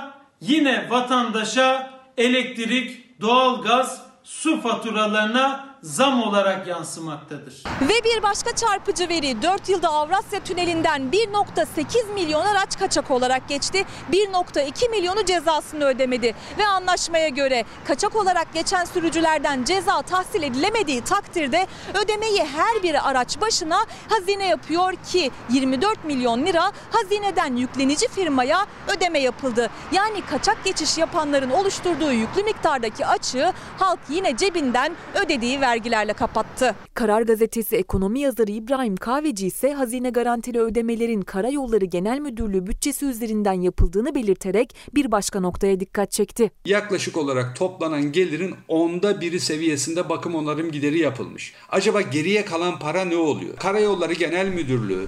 yine 0.42 0.90
vatandaşa 0.90 1.92
elektrik, 2.18 3.22
doğalgaz, 3.22 4.05
su 4.26 4.62
faturalarına 4.62 5.75
zam 5.86 6.24
olarak 6.24 6.68
yansımaktadır. 6.68 7.64
Ve 7.82 8.04
bir 8.04 8.24
başka 8.24 8.56
çarpıcı 8.56 9.10
veri 9.10 9.42
4 9.42 9.70
yılda 9.70 9.90
Avrasya 9.90 10.40
Tüneli'nden 10.40 11.02
1.8 11.02 12.14
milyon 12.14 12.46
araç 12.46 12.80
kaçak 12.80 13.12
olarak 13.12 13.50
geçti. 13.50 13.86
1.2 14.12 14.90
milyonu 14.90 15.26
cezasını 15.26 15.86
ödemedi. 15.86 16.36
Ve 16.58 16.68
anlaşmaya 16.68 17.30
göre 17.30 17.66
kaçak 17.88 18.16
olarak 18.16 18.54
geçen 18.54 18.86
sürücülerden 18.86 19.64
ceza 19.64 20.02
tahsil 20.02 20.44
edilemediği 20.44 21.02
takdirde 21.02 21.68
ödemeyi 22.04 22.46
her 22.46 22.84
bir 22.84 23.10
araç 23.10 23.42
başına 23.42 23.86
hazine 24.10 24.48
yapıyor 24.48 24.94
ki 25.12 25.32
24 25.50 26.06
milyon 26.06 26.46
lira 26.46 26.72
hazineden 26.92 27.56
yüklenici 27.56 28.08
firmaya 28.08 28.66
ödeme 28.88 29.20
yapıldı. 29.20 29.70
Yani 29.92 30.22
kaçak 30.22 30.64
geçiş 30.64 30.98
yapanların 30.98 31.50
oluşturduğu 31.50 32.12
yüklü 32.12 32.44
miktardaki 32.44 33.06
açığı 33.06 33.54
halk 33.80 34.00
yine 34.10 34.38
cebinden 34.38 34.96
ödediği 35.16 35.62
vergilerle 35.76 36.14
kapattı. 36.14 36.76
Karar 36.94 37.22
Gazetesi 37.22 37.76
ekonomi 37.76 38.20
yazarı 38.20 38.52
İbrahim 38.52 38.96
Kahveci 38.96 39.48
ise 39.48 39.74
hazine 39.74 40.10
garantili 40.10 40.60
ödemelerin 40.60 41.22
Karayolları 41.22 41.86
Genel 41.86 42.20
Müdürlüğü 42.20 42.68
bütçesi 42.68 43.06
üzerinden 43.06 43.62
yapıldığını 43.62 44.16
belirterek 44.16 44.76
bir 44.96 45.12
başka 45.12 45.40
noktaya 45.40 45.80
dikkat 45.80 46.12
çekti. 46.12 46.52
Yaklaşık 46.66 47.18
olarak 47.18 47.56
toplanan 47.56 48.12
gelirin 48.12 48.56
onda 48.68 49.22
biri 49.22 49.40
seviyesinde 49.40 50.10
bakım 50.10 50.36
onarım 50.36 50.72
gideri 50.72 51.00
yapılmış. 51.00 51.54
Acaba 51.70 52.02
geriye 52.02 52.46
kalan 52.46 52.80
para 52.80 53.06
ne 53.06 53.18
oluyor? 53.18 53.56
Karayolları 53.56 54.14
Genel 54.14 54.48
Müdürlüğü 54.48 55.08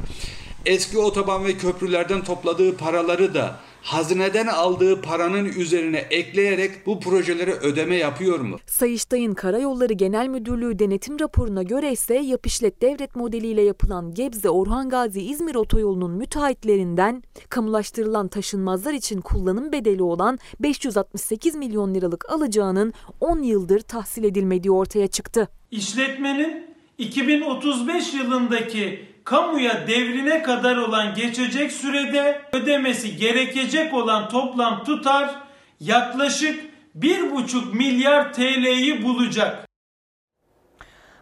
eski 0.66 0.98
otoban 0.98 1.46
ve 1.46 1.58
köprülerden 1.58 2.24
topladığı 2.24 2.78
paraları 2.78 3.34
da 3.34 3.60
hazineden 3.88 4.48
aldığı 4.48 5.02
paranın 5.02 5.46
üzerine 5.46 5.98
ekleyerek 5.98 6.86
bu 6.86 7.00
projelere 7.00 7.52
ödeme 7.54 7.96
yapıyor 7.96 8.40
mu? 8.40 8.58
Sayıştay'ın 8.66 9.34
Karayolları 9.34 9.94
Genel 9.94 10.28
Müdürlüğü 10.28 10.80
denetim 10.80 11.20
raporuna 11.20 11.64
göre 11.64 11.92
ise 11.92 12.16
yapışlet 12.16 12.82
devret 12.82 13.16
modeliyle 13.16 13.62
yapılan 13.62 14.14
Gebze 14.14 14.50
Orhan 14.50 14.90
Gazi 14.90 15.22
İzmir 15.22 15.56
otoyolunun 15.56 16.12
müteahhitlerinden 16.12 17.24
kamulaştırılan 17.50 18.28
taşınmazlar 18.28 18.94
için 18.94 19.22
kullanım 19.22 19.72
bedeli 19.72 20.04
olan 20.04 20.40
568 20.60 21.56
milyon 21.56 21.94
liralık 21.94 22.30
alacağının 22.30 22.94
10 23.22 23.42
yıldır 23.42 23.80
tahsil 23.80 24.24
edilmediği 24.24 24.72
ortaya 24.72 25.08
çıktı. 25.08 25.48
İşletmenin 25.72 26.66
2035 26.98 28.14
yılındaki 28.14 29.00
kamuya 29.28 29.88
devrine 29.88 30.44
kadar 30.44 30.78
olan 30.78 31.14
geçecek 31.14 31.72
sürede 31.72 32.42
ödemesi 32.54 33.18
gerekecek 33.18 33.94
olan 33.94 34.30
toplam 34.30 34.84
tutar 34.84 35.36
yaklaşık 35.80 36.66
1,5 36.96 37.76
milyar 37.76 38.34
TL'yi 38.34 39.04
bulacak. 39.04 39.68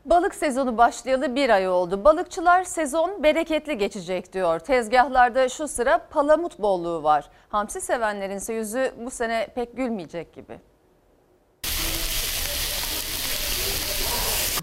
Balık 0.05 0.35
sezonu 0.35 0.77
başlayalı 0.77 1.35
bir 1.35 1.49
ay 1.49 1.69
oldu. 1.69 2.03
Balıkçılar 2.03 2.63
sezon 2.63 3.23
bereketli 3.23 3.77
geçecek 3.77 4.33
diyor. 4.33 4.59
Tezgahlarda 4.59 5.49
şu 5.49 5.67
sıra 5.67 6.07
palamut 6.09 6.59
bolluğu 6.59 7.03
var. 7.03 7.29
Hamsi 7.49 7.81
sevenlerin 7.81 8.37
ise 8.37 8.53
yüzü 8.53 8.91
bu 8.97 9.09
sene 9.09 9.47
pek 9.55 9.77
gülmeyecek 9.77 10.33
gibi. 10.33 10.59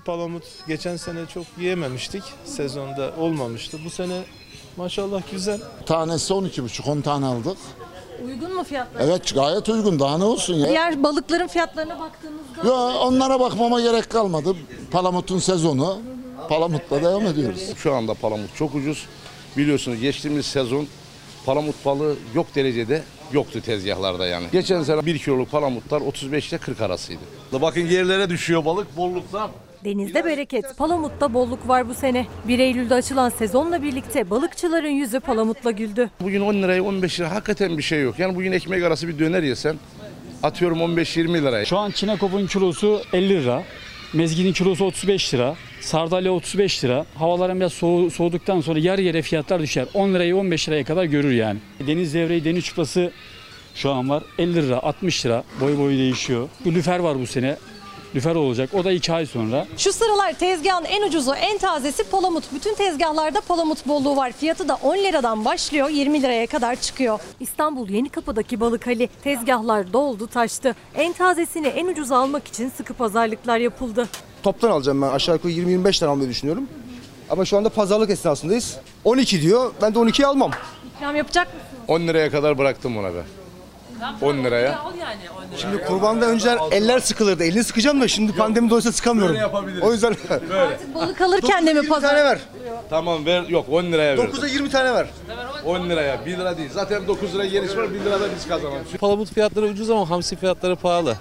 Palamut 0.04 0.42
geçen 0.68 0.96
sene 0.96 1.26
çok 1.34 1.44
yiyememiştik. 1.58 2.22
Sezonda 2.44 3.12
olmamıştı. 3.18 3.78
Bu 3.84 3.90
sene 3.90 4.20
maşallah 4.76 5.22
güzel. 5.32 5.60
Tanesi 5.86 6.32
12,5 6.32 6.90
10 6.90 7.00
tane 7.00 7.26
aldık. 7.26 7.56
Uygun 8.26 8.54
mu 8.54 8.64
fiyatlar? 8.64 9.00
Evet 9.00 9.34
gayet 9.34 9.68
uygun 9.68 9.98
daha 9.98 10.18
ne 10.18 10.24
olsun 10.24 10.54
ya. 10.54 10.68
Diğer 10.68 11.02
balıkların 11.02 11.46
fiyatlarına 11.46 11.98
baktığınızda 12.00 12.68
Ya 12.68 12.98
onlara 12.98 13.40
bakmama 13.40 13.80
gerek 13.80 14.10
kalmadı. 14.10 14.56
Palamut'un 14.90 15.38
sezonu. 15.38 15.98
Palamut'la 16.48 17.02
devam 17.02 17.26
ediyoruz. 17.26 17.60
Şu 17.76 17.94
anda 17.94 18.14
palamut 18.14 18.56
çok 18.56 18.74
ucuz. 18.74 19.06
Biliyorsunuz 19.56 20.00
geçtiğimiz 20.00 20.46
sezon 20.46 20.86
palamut 21.46 21.84
balığı 21.84 22.14
yok 22.34 22.46
derecede 22.54 23.02
yoktu 23.32 23.60
tezgahlarda 23.60 24.26
yani. 24.26 24.46
Geçen 24.52 24.82
sene 24.82 25.06
1 25.06 25.18
kiloluk 25.18 25.50
palamutlar 25.50 26.00
35 26.00 26.48
ile 26.48 26.58
40 26.58 26.80
arasıydı. 26.80 27.20
Bakın 27.52 27.80
yerlere 27.80 28.30
düşüyor 28.30 28.64
balık 28.64 28.96
bolluktan. 28.96 29.50
Denizde 29.84 30.24
bereket, 30.24 30.64
Palamut'ta 30.76 31.34
bolluk 31.34 31.68
var 31.68 31.88
bu 31.88 31.94
sene. 31.94 32.26
1 32.48 32.58
Eylül'de 32.58 32.94
açılan 32.94 33.28
sezonla 33.28 33.82
birlikte 33.82 34.30
balıkçıların 34.30 34.88
yüzü 34.88 35.20
Palamut'la 35.20 35.70
güldü. 35.70 36.10
Bugün 36.20 36.40
10 36.40 36.54
liraya 36.54 36.82
15 36.82 37.20
lira 37.20 37.30
hakikaten 37.30 37.78
bir 37.78 37.82
şey 37.82 38.02
yok. 38.02 38.18
Yani 38.18 38.36
bugün 38.36 38.52
ekmek 38.52 38.84
arası 38.84 39.08
bir 39.08 39.18
döner 39.18 39.42
yesen 39.42 39.76
atıyorum 40.42 40.78
15-20 40.78 41.42
liraya. 41.42 41.64
Şu 41.64 41.78
an 41.78 41.90
çinekopun 41.90 42.46
kilosu 42.46 43.00
50 43.12 43.28
lira. 43.28 43.62
Mezginin 44.12 44.52
kilosu 44.52 44.84
35 44.84 45.34
lira. 45.34 45.54
Sardalya 45.80 46.32
35 46.32 46.84
lira. 46.84 47.06
Havaların 47.14 47.60
biraz 47.60 47.72
soğu, 47.72 48.10
soğuduktan 48.10 48.60
sonra 48.60 48.78
yarı 48.78 49.02
yere 49.02 49.22
fiyatlar 49.22 49.62
düşer. 49.62 49.86
10 49.94 50.14
lirayı 50.14 50.36
15 50.36 50.68
liraya 50.68 50.84
kadar 50.84 51.04
görür 51.04 51.30
yani. 51.32 51.58
Deniz 51.86 52.14
devreyi, 52.14 52.44
deniz 52.44 52.64
çuprası 52.64 53.12
şu 53.74 53.90
an 53.90 54.10
var. 54.10 54.22
50 54.38 54.54
lira, 54.54 54.78
60 54.82 55.26
lira. 55.26 55.44
Boy 55.60 55.78
boyu 55.78 55.98
değişiyor. 55.98 56.48
Lüfer 56.66 56.98
var 56.98 57.20
bu 57.20 57.26
sene. 57.26 57.56
Lüfer 58.14 58.34
olacak. 58.34 58.70
O 58.74 58.84
da 58.84 58.92
2 58.92 59.12
ay 59.12 59.26
sonra. 59.26 59.66
Şu 59.76 59.92
sıralar 59.92 60.32
tezgahın 60.32 60.84
en 60.84 61.02
ucuzu, 61.08 61.32
en 61.34 61.58
tazesi 61.58 62.04
palamut. 62.04 62.44
Bütün 62.54 62.74
tezgahlarda 62.74 63.40
palamut 63.40 63.88
bolluğu 63.88 64.16
var. 64.16 64.32
Fiyatı 64.32 64.68
da 64.68 64.78
10 64.82 64.96
liradan 64.96 65.44
başlıyor, 65.44 65.88
20 65.88 66.22
liraya 66.22 66.46
kadar 66.46 66.76
çıkıyor. 66.76 67.20
İstanbul 67.40 67.88
Yenikapı'daki 67.88 68.60
balık 68.60 68.86
hali 68.86 69.08
tezgahlar 69.24 69.92
doldu 69.92 70.26
taştı. 70.26 70.74
En 70.94 71.12
tazesini 71.12 71.66
en 71.66 71.86
ucuz 71.86 72.12
almak 72.12 72.48
için 72.48 72.72
sıkı 72.76 72.94
pazarlıklar 72.94 73.58
yapıldı. 73.58 74.08
Toptan 74.42 74.70
alacağım 74.70 75.02
ben 75.02 75.08
aşağı 75.08 75.34
yukarı 75.34 75.52
20-25 75.52 76.00
tane 76.00 76.12
almayı 76.12 76.28
düşünüyorum. 76.30 76.68
Ama 77.30 77.44
şu 77.44 77.56
anda 77.56 77.68
pazarlık 77.68 78.10
esnasındayız. 78.10 78.76
12 79.04 79.42
diyor. 79.42 79.72
Ben 79.82 79.94
de 79.94 79.98
12'yi 79.98 80.26
almam. 80.26 80.50
İkram 80.96 81.16
yapacak 81.16 81.46
mısınız? 81.46 81.82
10 81.88 82.00
liraya 82.00 82.30
kadar 82.30 82.58
bıraktım 82.58 82.96
ona 82.96 83.14
ben. 83.14 83.41
10 84.22 84.44
liraya. 84.44 84.78
Şimdi 85.56 85.84
kurbanda 85.84 86.26
önceden 86.26 86.58
eller 86.70 87.00
sıkılırdı. 87.00 87.44
Elini 87.44 87.64
sıkacağım 87.64 88.00
da 88.00 88.08
şimdi 88.08 88.32
pandemi 88.32 88.70
dolayısıyla 88.70 88.92
sıkamıyorum. 88.92 89.34
Böyle 89.34 89.42
yapabiliriz. 89.42 89.82
O 89.82 89.92
yüzden 89.92 90.16
Böyle. 90.30 90.78
Balık 90.94 91.20
alırken 91.20 91.66
de 91.66 91.72
mi 91.72 91.76
20 91.76 91.88
pazar? 91.88 92.08
tane 92.08 92.24
ver. 92.24 92.38
Tamam 92.90 93.26
ver 93.26 93.42
yok 93.42 93.66
10 93.70 93.84
liraya 93.84 94.18
ver. 94.18 94.24
9'a 94.24 94.46
20 94.46 94.70
tane 94.70 94.94
ver. 94.94 95.06
10 95.64 95.88
liraya 95.88 96.26
1 96.26 96.38
lira 96.38 96.58
değil. 96.58 96.70
Zaten 96.72 97.06
9 97.06 97.34
lira 97.34 97.44
geniş 97.46 97.76
var 97.76 97.94
1 97.94 98.00
lira 98.00 98.20
da 98.20 98.24
biz 98.36 98.48
kazanalım. 98.48 98.82
Palamut 99.00 99.32
fiyatları 99.34 99.66
ucuz 99.66 99.90
ama 99.90 100.10
hamsi 100.10 100.36
fiyatları 100.36 100.76
pahalı. 100.76 101.16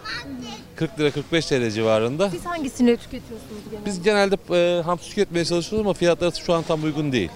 40 0.76 1.00
lira 1.00 1.12
45 1.12 1.46
TL 1.46 1.70
civarında. 1.70 2.30
Siz 2.30 2.46
hangisini 2.46 2.98
tüketiyorsunuz 2.98 3.62
genelde? 3.72 3.86
Biz 3.86 4.04
genelde 4.04 4.38
e, 4.80 4.82
hamsi 4.82 5.10
tüketmeye 5.10 5.46
çalışıyoruz 5.46 5.86
ama 5.88 5.94
fiyatları 5.94 6.32
şu 6.46 6.54
an 6.54 6.64
tam 6.64 6.84
uygun 6.84 7.12
değil. 7.12 7.30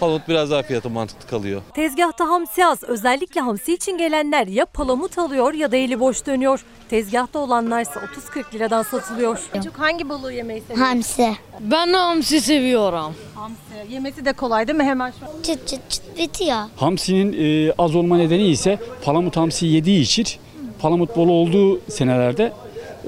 Palamut 0.00 0.28
biraz 0.28 0.50
daha 0.50 0.62
fiyatı 0.62 0.90
mantıklı 0.90 1.28
kalıyor. 1.28 1.62
Tezgahta 1.74 2.28
hamsi 2.28 2.66
az. 2.66 2.82
Özellikle 2.84 3.40
hamsi 3.40 3.74
için 3.74 3.98
gelenler 3.98 4.46
ya 4.46 4.66
palamut 4.66 5.18
alıyor 5.18 5.54
ya 5.54 5.72
da 5.72 5.76
eli 5.76 6.00
boş 6.00 6.26
dönüyor. 6.26 6.64
Tezgahta 6.88 7.38
olanlarsa 7.38 8.00
30-40 8.34 8.54
liradan 8.54 8.82
satılıyor. 8.82 9.38
En 9.54 9.60
çok 9.62 9.74
hangi 9.78 10.08
balığı 10.08 10.32
yemeyi 10.32 10.60
seviyorsunuz? 10.60 10.88
Hamsi. 10.90 11.36
Ben 11.60 11.92
hamsi 11.92 12.40
seviyorum. 12.40 13.14
Hamsi. 13.34 13.92
Yemesi 13.92 14.24
de 14.24 14.32
kolay 14.32 14.66
değil 14.68 14.78
mi? 14.78 14.84
Hemen 14.84 15.12
şu 15.20 15.26
an. 15.26 15.42
Çıt 15.42 15.68
çıt 15.68 15.90
çıt 15.90 16.18
bitiyor. 16.18 16.58
Hamsinin 16.76 17.36
e, 17.68 17.72
az 17.78 17.96
olma 17.96 18.16
nedeni 18.16 18.46
ise 18.46 18.78
palamut 19.04 19.36
hamsi 19.36 19.66
yediği 19.66 20.00
için 20.00 20.26
palamut 20.78 21.16
bol 21.16 21.28
olduğu 21.28 21.80
senelerde 21.90 22.52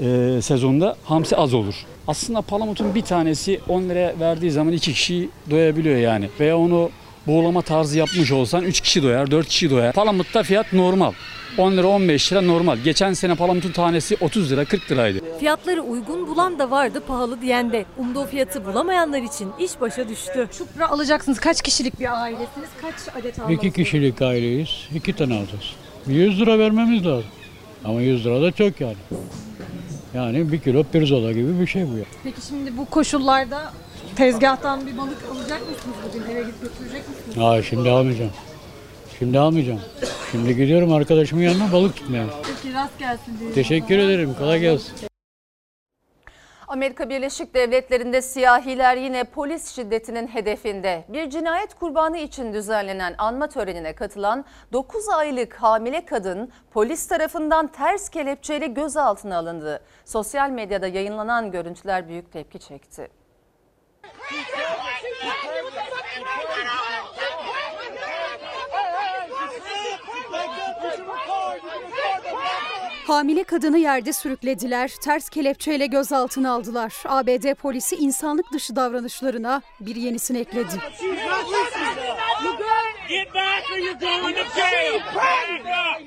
e, 0.01 0.41
sezonda 0.41 0.95
hamsi 1.03 1.35
az 1.37 1.53
olur. 1.53 1.75
Aslında 2.09 2.41
palamutun 2.41 2.95
bir 2.95 3.01
tanesi 3.01 3.59
10 3.67 3.89
liraya 3.89 4.19
verdiği 4.19 4.51
zaman 4.51 4.73
iki 4.73 4.93
kişi 4.93 5.29
doyabiliyor 5.49 5.97
yani. 5.97 6.29
Veya 6.39 6.57
onu 6.57 6.89
buğulama 7.27 7.61
tarzı 7.61 7.97
yapmış 7.97 8.31
olsan 8.31 8.63
3 8.63 8.81
kişi 8.81 9.03
doyar, 9.03 9.31
4 9.31 9.47
kişi 9.47 9.69
doyar. 9.69 9.93
Palamutta 9.93 10.43
fiyat 10.43 10.73
normal. 10.73 11.11
10 11.57 11.71
lira 11.77 11.87
15 11.87 12.31
lira 12.33 12.41
normal. 12.41 12.77
Geçen 12.77 13.13
sene 13.13 13.35
palamutun 13.35 13.71
tanesi 13.71 14.17
30 14.21 14.51
lira 14.51 14.65
40 14.65 14.91
liraydı. 14.91 15.19
Fiyatları 15.39 15.81
uygun 15.81 16.27
bulan 16.27 16.59
da 16.59 16.71
vardı, 16.71 17.03
pahalı 17.07 17.41
diyen 17.41 17.71
de. 17.71 17.85
Umduğu 17.97 18.25
fiyatı 18.25 18.65
bulamayanlar 18.65 19.21
için 19.21 19.49
iş 19.59 19.81
başa 19.81 20.09
düştü. 20.09 20.49
Çupra 20.57 20.89
alacaksınız. 20.89 21.39
Kaç 21.39 21.61
kişilik 21.61 21.99
bir 21.99 22.21
ailesiniz? 22.23 22.69
Kaç 22.81 22.93
adet 23.15 23.39
almalısınız? 23.39 23.51
İki 23.51 23.83
kişilik 23.83 24.21
aileyiz. 24.21 24.69
iki 24.95 25.13
tane 25.13 25.33
alacağız. 25.33 25.73
100 26.07 26.39
lira 26.41 26.59
vermemiz 26.59 27.05
lazım. 27.05 27.29
Ama 27.85 28.01
100 28.01 28.25
lira 28.25 28.41
da 28.41 28.51
çok 28.51 28.81
yani. 28.81 28.95
Yani 30.13 30.51
bir 30.51 30.59
kilo 30.59 30.83
pirzola 30.83 31.31
gibi 31.31 31.59
bir 31.59 31.67
şey 31.67 31.83
bu 31.93 31.97
ya. 31.97 32.05
Peki 32.23 32.41
şimdi 32.49 32.77
bu 32.77 32.85
koşullarda 32.85 33.73
tezgahtan 34.15 34.87
bir 34.87 34.97
balık 34.97 35.17
alacak 35.31 35.61
mısınız 35.61 35.95
bugün? 36.09 36.31
Eve 36.31 36.41
gidip 36.41 36.61
götürecek 36.61 37.03
misiniz? 37.09 37.37
Aa 37.45 37.63
şimdi 37.63 37.89
almayacağım. 37.89 38.31
Şimdi 39.19 39.39
almayacağım. 39.39 39.79
Şimdi 40.31 40.55
gidiyorum 40.55 40.93
arkadaşımın 40.93 41.41
yanına 41.41 41.71
balık 41.71 41.95
tutmaya. 41.95 42.25
Peki 42.43 42.73
rast 42.73 42.99
gelsin. 42.99 43.33
Teşekkür 43.55 43.97
ederim. 43.97 44.33
Kolay 44.39 44.59
gelsin. 44.59 45.08
Amerika 46.69 47.09
Birleşik 47.09 47.53
Devletleri'nde 47.53 48.21
siyahiler 48.21 48.97
yine 48.97 49.23
polis 49.23 49.75
şiddetinin 49.75 50.27
hedefinde. 50.27 51.05
Bir 51.07 51.29
cinayet 51.29 51.73
kurbanı 51.73 52.17
için 52.17 52.53
düzenlenen 52.53 53.15
anma 53.17 53.49
törenine 53.49 53.95
katılan 53.95 54.45
9 54.73 55.09
aylık 55.09 55.55
hamile 55.55 56.05
kadın 56.05 56.51
polis 56.71 57.07
tarafından 57.07 57.67
ters 57.67 58.09
kelepçeyle 58.09 58.67
gözaltına 58.67 59.37
alındı. 59.37 59.81
Sosyal 60.05 60.49
medyada 60.49 60.87
yayınlanan 60.87 61.51
görüntüler 61.51 62.07
büyük 62.07 62.31
tepki 62.31 62.59
çekti. 62.59 63.07
Hamile 73.09 73.43
kadını 73.43 73.77
yerde 73.77 74.13
sürüklediler, 74.13 74.91
ters 75.01 75.29
kelepçeyle 75.29 75.85
gözaltına 75.85 76.51
aldılar. 76.51 76.93
ABD 77.05 77.53
polisi 77.53 77.95
insanlık 77.95 78.53
dışı 78.53 78.75
davranışlarına 78.75 79.61
bir 79.79 79.95
yenisini 79.95 80.37
ekledi. 80.37 80.73
Get 83.09 83.33
back 83.33 83.71
or 83.71 83.79
you're 83.79 83.95
going 83.95 84.35
to 84.35 84.43
jail. 84.55 84.99
Back 85.15 85.65
up. 85.65 85.97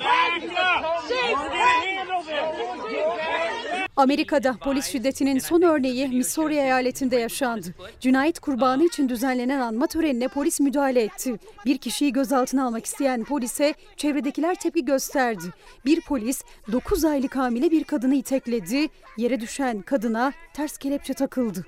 Back 0.00 0.42
up. 0.58 1.04
We're 1.08 1.50
handle 1.50 2.22
this. 2.24 3.86
Amerika'da 3.96 4.56
polis 4.64 4.86
şiddetinin 4.86 5.38
son 5.38 5.62
örneği 5.62 6.08
Missouri 6.08 6.54
eyaletinde 6.54 7.16
yaşandı. 7.16 7.74
Cinayet 8.00 8.38
kurbanı 8.40 8.84
için 8.84 9.08
düzenlenen 9.08 9.60
anma 9.60 9.86
törenine 9.86 10.28
polis 10.28 10.60
müdahale 10.60 11.02
etti. 11.02 11.38
Bir 11.66 11.78
kişiyi 11.78 12.12
gözaltına 12.12 12.66
almak 12.66 12.86
isteyen 12.86 13.24
polise 13.24 13.74
çevredekiler 13.96 14.54
tepki 14.54 14.84
gösterdi. 14.84 15.44
Bir 15.84 16.00
polis 16.00 16.42
9 16.72 17.04
aylık 17.04 17.36
hamile 17.36 17.70
bir 17.70 17.84
kadını 17.84 18.14
itekledi. 18.14 18.88
Yere 19.16 19.40
düşen 19.40 19.82
kadına 19.82 20.32
ters 20.54 20.78
kelepçe 20.78 21.14
takıldı. 21.14 21.66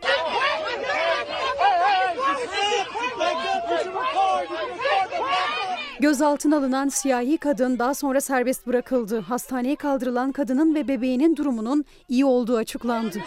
Gözaltına 6.01 6.57
alınan 6.57 6.89
siyahi 6.89 7.39
kadın 7.39 7.79
daha 7.79 7.95
sonra 7.95 8.21
serbest 8.21 8.67
bırakıldı. 8.67 9.21
Hastaneye 9.21 9.77
kaldırılan 9.77 10.33
kadının 10.33 10.75
ve 10.75 10.89
bebeğinin 10.89 11.37
durumunun 11.37 11.85
iyi 12.09 12.25
olduğu 12.25 12.57
açıklandı. 12.57 13.19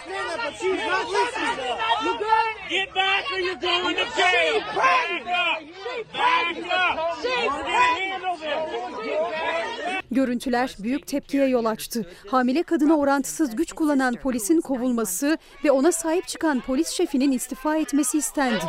Görüntüler 10.10 10.76
büyük 10.78 11.06
tepkiye 11.06 11.46
yol 11.46 11.64
açtı. 11.64 12.06
Hamile 12.30 12.62
kadına 12.62 12.96
orantısız 12.96 13.56
güç 13.56 13.72
kullanan 13.72 14.14
polisin 14.14 14.60
kovulması 14.60 15.38
ve 15.64 15.70
ona 15.70 15.92
sahip 15.92 16.28
çıkan 16.28 16.60
polis 16.60 16.88
şefinin 16.88 17.32
istifa 17.32 17.76
etmesi 17.76 18.18
istendi. 18.18 18.64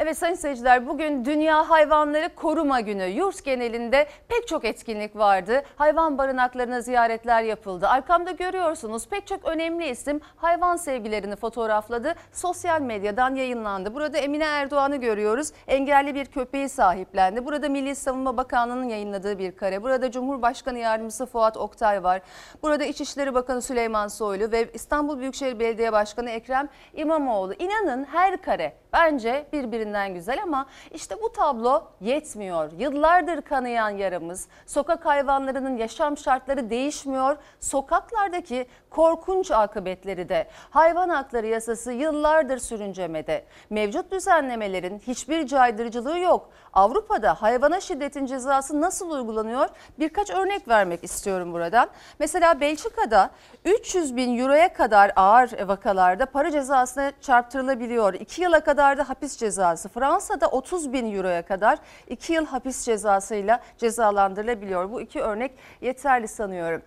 Evet 0.00 0.18
sayın 0.18 0.34
seyirciler 0.34 0.86
bugün 0.86 1.24
Dünya 1.24 1.70
Hayvanları 1.70 2.34
Koruma 2.34 2.80
Günü. 2.80 3.04
Yurt 3.04 3.44
genelinde 3.44 4.06
pek 4.28 4.48
çok 4.48 4.64
etkinlik 4.64 5.16
vardı. 5.16 5.62
Hayvan 5.76 6.18
barınaklarına 6.18 6.80
ziyaretler 6.80 7.42
yapıldı. 7.42 7.88
Arkamda 7.88 8.30
görüyorsunuz 8.30 9.08
pek 9.08 9.26
çok 9.26 9.44
önemli 9.44 9.88
isim 9.88 10.20
hayvan 10.36 10.76
sevgilerini 10.76 11.36
fotoğrafladı. 11.36 12.14
Sosyal 12.32 12.80
medyadan 12.80 13.34
yayınlandı. 13.34 13.94
Burada 13.94 14.18
Emine 14.18 14.44
Erdoğan'ı 14.44 14.96
görüyoruz. 14.96 15.52
Engelli 15.68 16.14
bir 16.14 16.26
köpeği 16.26 16.68
sahiplendi. 16.68 17.44
Burada 17.44 17.68
Milli 17.68 17.94
Savunma 17.94 18.36
Bakanlığı'nın 18.36 18.88
yayınladığı 18.88 19.38
bir 19.38 19.56
kare. 19.56 19.82
Burada 19.82 20.10
Cumhurbaşkanı 20.10 20.78
Yardımcısı 20.78 21.26
Fuat 21.26 21.56
Oktay 21.56 22.04
var. 22.04 22.22
Burada 22.62 22.84
İçişleri 22.84 23.34
Bakanı 23.34 23.62
Süleyman 23.62 24.08
Soylu 24.08 24.52
ve 24.52 24.68
İstanbul 24.74 25.18
Büyükşehir 25.18 25.58
Belediye 25.58 25.92
Başkanı 25.92 26.30
Ekrem 26.30 26.68
İmamoğlu. 26.94 27.54
İnanın 27.54 28.04
her 28.04 28.42
kare 28.42 28.72
bence 28.92 29.46
birbirinden 29.88 30.14
güzel 30.14 30.42
ama 30.42 30.66
işte 30.94 31.16
bu 31.22 31.32
tablo 31.32 31.82
yetmiyor. 32.00 32.72
Yıllardır 32.78 33.42
kanayan 33.42 33.90
yaramız, 33.90 34.48
sokak 34.66 35.06
hayvanlarının 35.06 35.76
yaşam 35.76 36.16
şartları 36.16 36.70
değişmiyor. 36.70 37.36
Sokaklardaki 37.60 38.66
korkunç 38.90 39.50
akıbetleri 39.50 40.28
de 40.28 40.46
hayvan 40.70 41.08
hakları 41.08 41.46
yasası 41.46 41.92
yıllardır 41.92 42.58
sürüncemede. 42.58 43.44
Mevcut 43.70 44.12
düzenlemelerin 44.12 44.98
hiçbir 44.98 45.46
caydırıcılığı 45.46 46.18
yok. 46.18 46.50
Avrupa'da 46.72 47.42
hayvana 47.42 47.80
şiddetin 47.80 48.26
cezası 48.26 48.80
nasıl 48.80 49.10
uygulanıyor? 49.10 49.68
Birkaç 49.98 50.30
örnek 50.30 50.68
vermek 50.68 51.04
istiyorum 51.04 51.52
buradan. 51.52 51.88
Mesela 52.18 52.60
Belçika'da 52.60 53.30
300 53.64 54.16
bin 54.16 54.38
euroya 54.38 54.72
kadar 54.72 55.12
ağır 55.16 55.68
vakalarda 55.68 56.26
para 56.26 56.50
cezasına 56.50 57.12
çarptırılabiliyor. 57.20 58.14
2 58.14 58.42
yıla 58.42 58.60
kadar 58.60 58.98
da 58.98 59.08
hapis 59.08 59.36
cezası. 59.36 59.88
Fransa'da 59.88 60.46
30 60.46 60.92
bin 60.92 61.16
euroya 61.16 61.42
kadar 61.42 61.78
2 62.08 62.32
yıl 62.32 62.46
hapis 62.46 62.84
cezasıyla 62.84 63.60
cezalandırılabiliyor. 63.78 64.92
Bu 64.92 65.00
iki 65.00 65.20
örnek 65.20 65.52
yeterli 65.80 66.28
sanıyorum. 66.28 66.82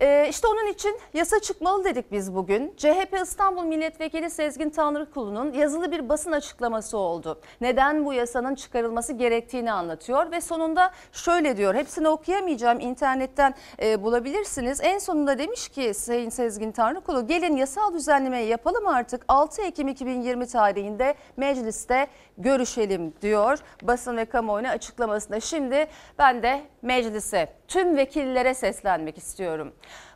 Ee, 0.00 0.26
işte 0.30 0.48
onun 0.48 0.66
için 0.66 0.98
yasa 1.14 1.40
çıkmalı 1.40 1.84
dedik 1.84 2.12
biz 2.12 2.34
bugün. 2.34 2.74
CHP 2.76 3.18
İstanbul 3.22 3.64
Milletvekili 3.64 4.30
Sezgin 4.30 4.70
Tanrıkulu'nun 4.70 5.52
yazılı 5.52 5.92
bir 5.92 6.08
basın 6.08 6.32
açıklaması 6.32 6.98
oldu. 6.98 7.40
Neden 7.60 8.04
bu 8.04 8.12
yasanın 8.12 8.54
çıkarılması 8.54 9.12
gerektiğini 9.12 9.72
anlatıyor 9.72 10.30
ve 10.30 10.40
sonunda 10.40 10.90
şöyle 11.12 11.56
diyor. 11.56 11.74
Hepsini 11.74 12.08
okuyamayacağım 12.08 12.80
internetten 12.80 13.54
e, 13.82 14.02
bulabilirsiniz. 14.02 14.80
En 14.82 14.98
sonunda 14.98 15.38
demiş 15.38 15.68
ki 15.68 15.94
Sayın 15.94 16.30
Sezgin 16.30 16.72
Tanrıkulu 16.72 17.26
gelin 17.26 17.56
yasal 17.56 17.94
düzenlemeyi 17.94 18.48
yapalım 18.48 18.86
artık 18.86 19.24
6 19.28 19.62
Ekim 19.62 19.88
2020 19.88 20.46
tarihinde 20.46 21.14
mecliste 21.36 22.06
görüşelim 22.38 23.12
diyor 23.22 23.58
basın 23.82 24.16
ve 24.16 24.24
kamuoyuna 24.24 24.70
açıklamasında. 24.70 25.40
Şimdi 25.40 25.86
ben 26.18 26.42
de 26.42 26.62
meclise 26.82 27.52
tüm 27.68 27.96
vekillere 27.96 28.54
seslenmek 28.54 29.18
istiyorum. 29.18 29.72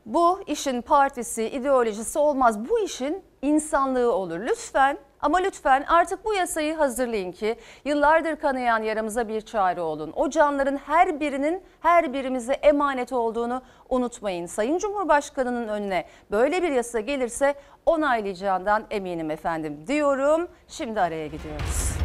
Bu 0.08 0.40
işin 0.46 0.82
partisi, 0.82 1.44
ideolojisi 1.44 2.18
olmaz. 2.18 2.68
Bu 2.68 2.78
işin 2.78 3.22
insanlığı 3.42 4.12
olur. 4.12 4.40
Lütfen 4.40 4.98
ama 5.20 5.38
lütfen 5.38 5.84
artık 5.88 6.24
bu 6.24 6.34
yasayı 6.34 6.74
hazırlayın 6.74 7.32
ki 7.32 7.56
yıllardır 7.84 8.36
kanayan 8.36 8.82
yaramıza 8.82 9.28
bir 9.28 9.40
çare 9.40 9.80
olun. 9.80 10.12
O 10.16 10.30
canların 10.30 10.76
her 10.76 11.20
birinin 11.20 11.62
her 11.80 12.12
birimize 12.12 12.52
emanet 12.52 13.12
olduğunu 13.12 13.62
unutmayın. 13.88 14.46
Sayın 14.46 14.78
Cumhurbaşkanı'nın 14.78 15.68
önüne 15.68 16.04
böyle 16.30 16.62
bir 16.62 16.70
yasa 16.70 17.00
gelirse 17.00 17.54
onaylayacağından 17.86 18.84
eminim 18.90 19.30
efendim 19.30 19.84
diyorum. 19.86 20.48
Şimdi 20.68 21.00
araya 21.00 21.26
gidiyoruz. 21.26 21.98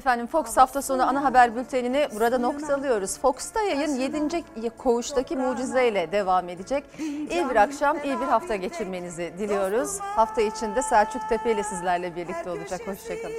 Efendim 0.00 0.26
Fox 0.26 0.56
hafta 0.56 0.82
sonu 0.82 1.08
ana 1.08 1.24
haber 1.24 1.56
bültenini 1.56 2.08
burada 2.14 2.38
noktalıyoruz. 2.38 3.18
Fox'ta 3.18 3.62
yayın 3.62 3.96
7. 3.96 4.42
koğuştaki 4.78 5.36
mucizeyle 5.36 6.12
devam 6.12 6.48
edecek. 6.48 6.84
İyi 7.30 7.50
bir 7.50 7.56
akşam, 7.56 7.96
iyi 8.04 8.20
bir 8.20 8.24
hafta 8.24 8.56
geçirmenizi 8.56 9.32
diliyoruz. 9.38 10.00
Hafta 10.00 10.40
içinde 10.42 10.82
Selçuk 10.82 11.28
Tepe 11.28 11.52
ile 11.52 11.62
sizlerle 11.62 12.16
birlikte 12.16 12.50
olacak. 12.50 12.80
Hoşçakalın. 12.86 13.34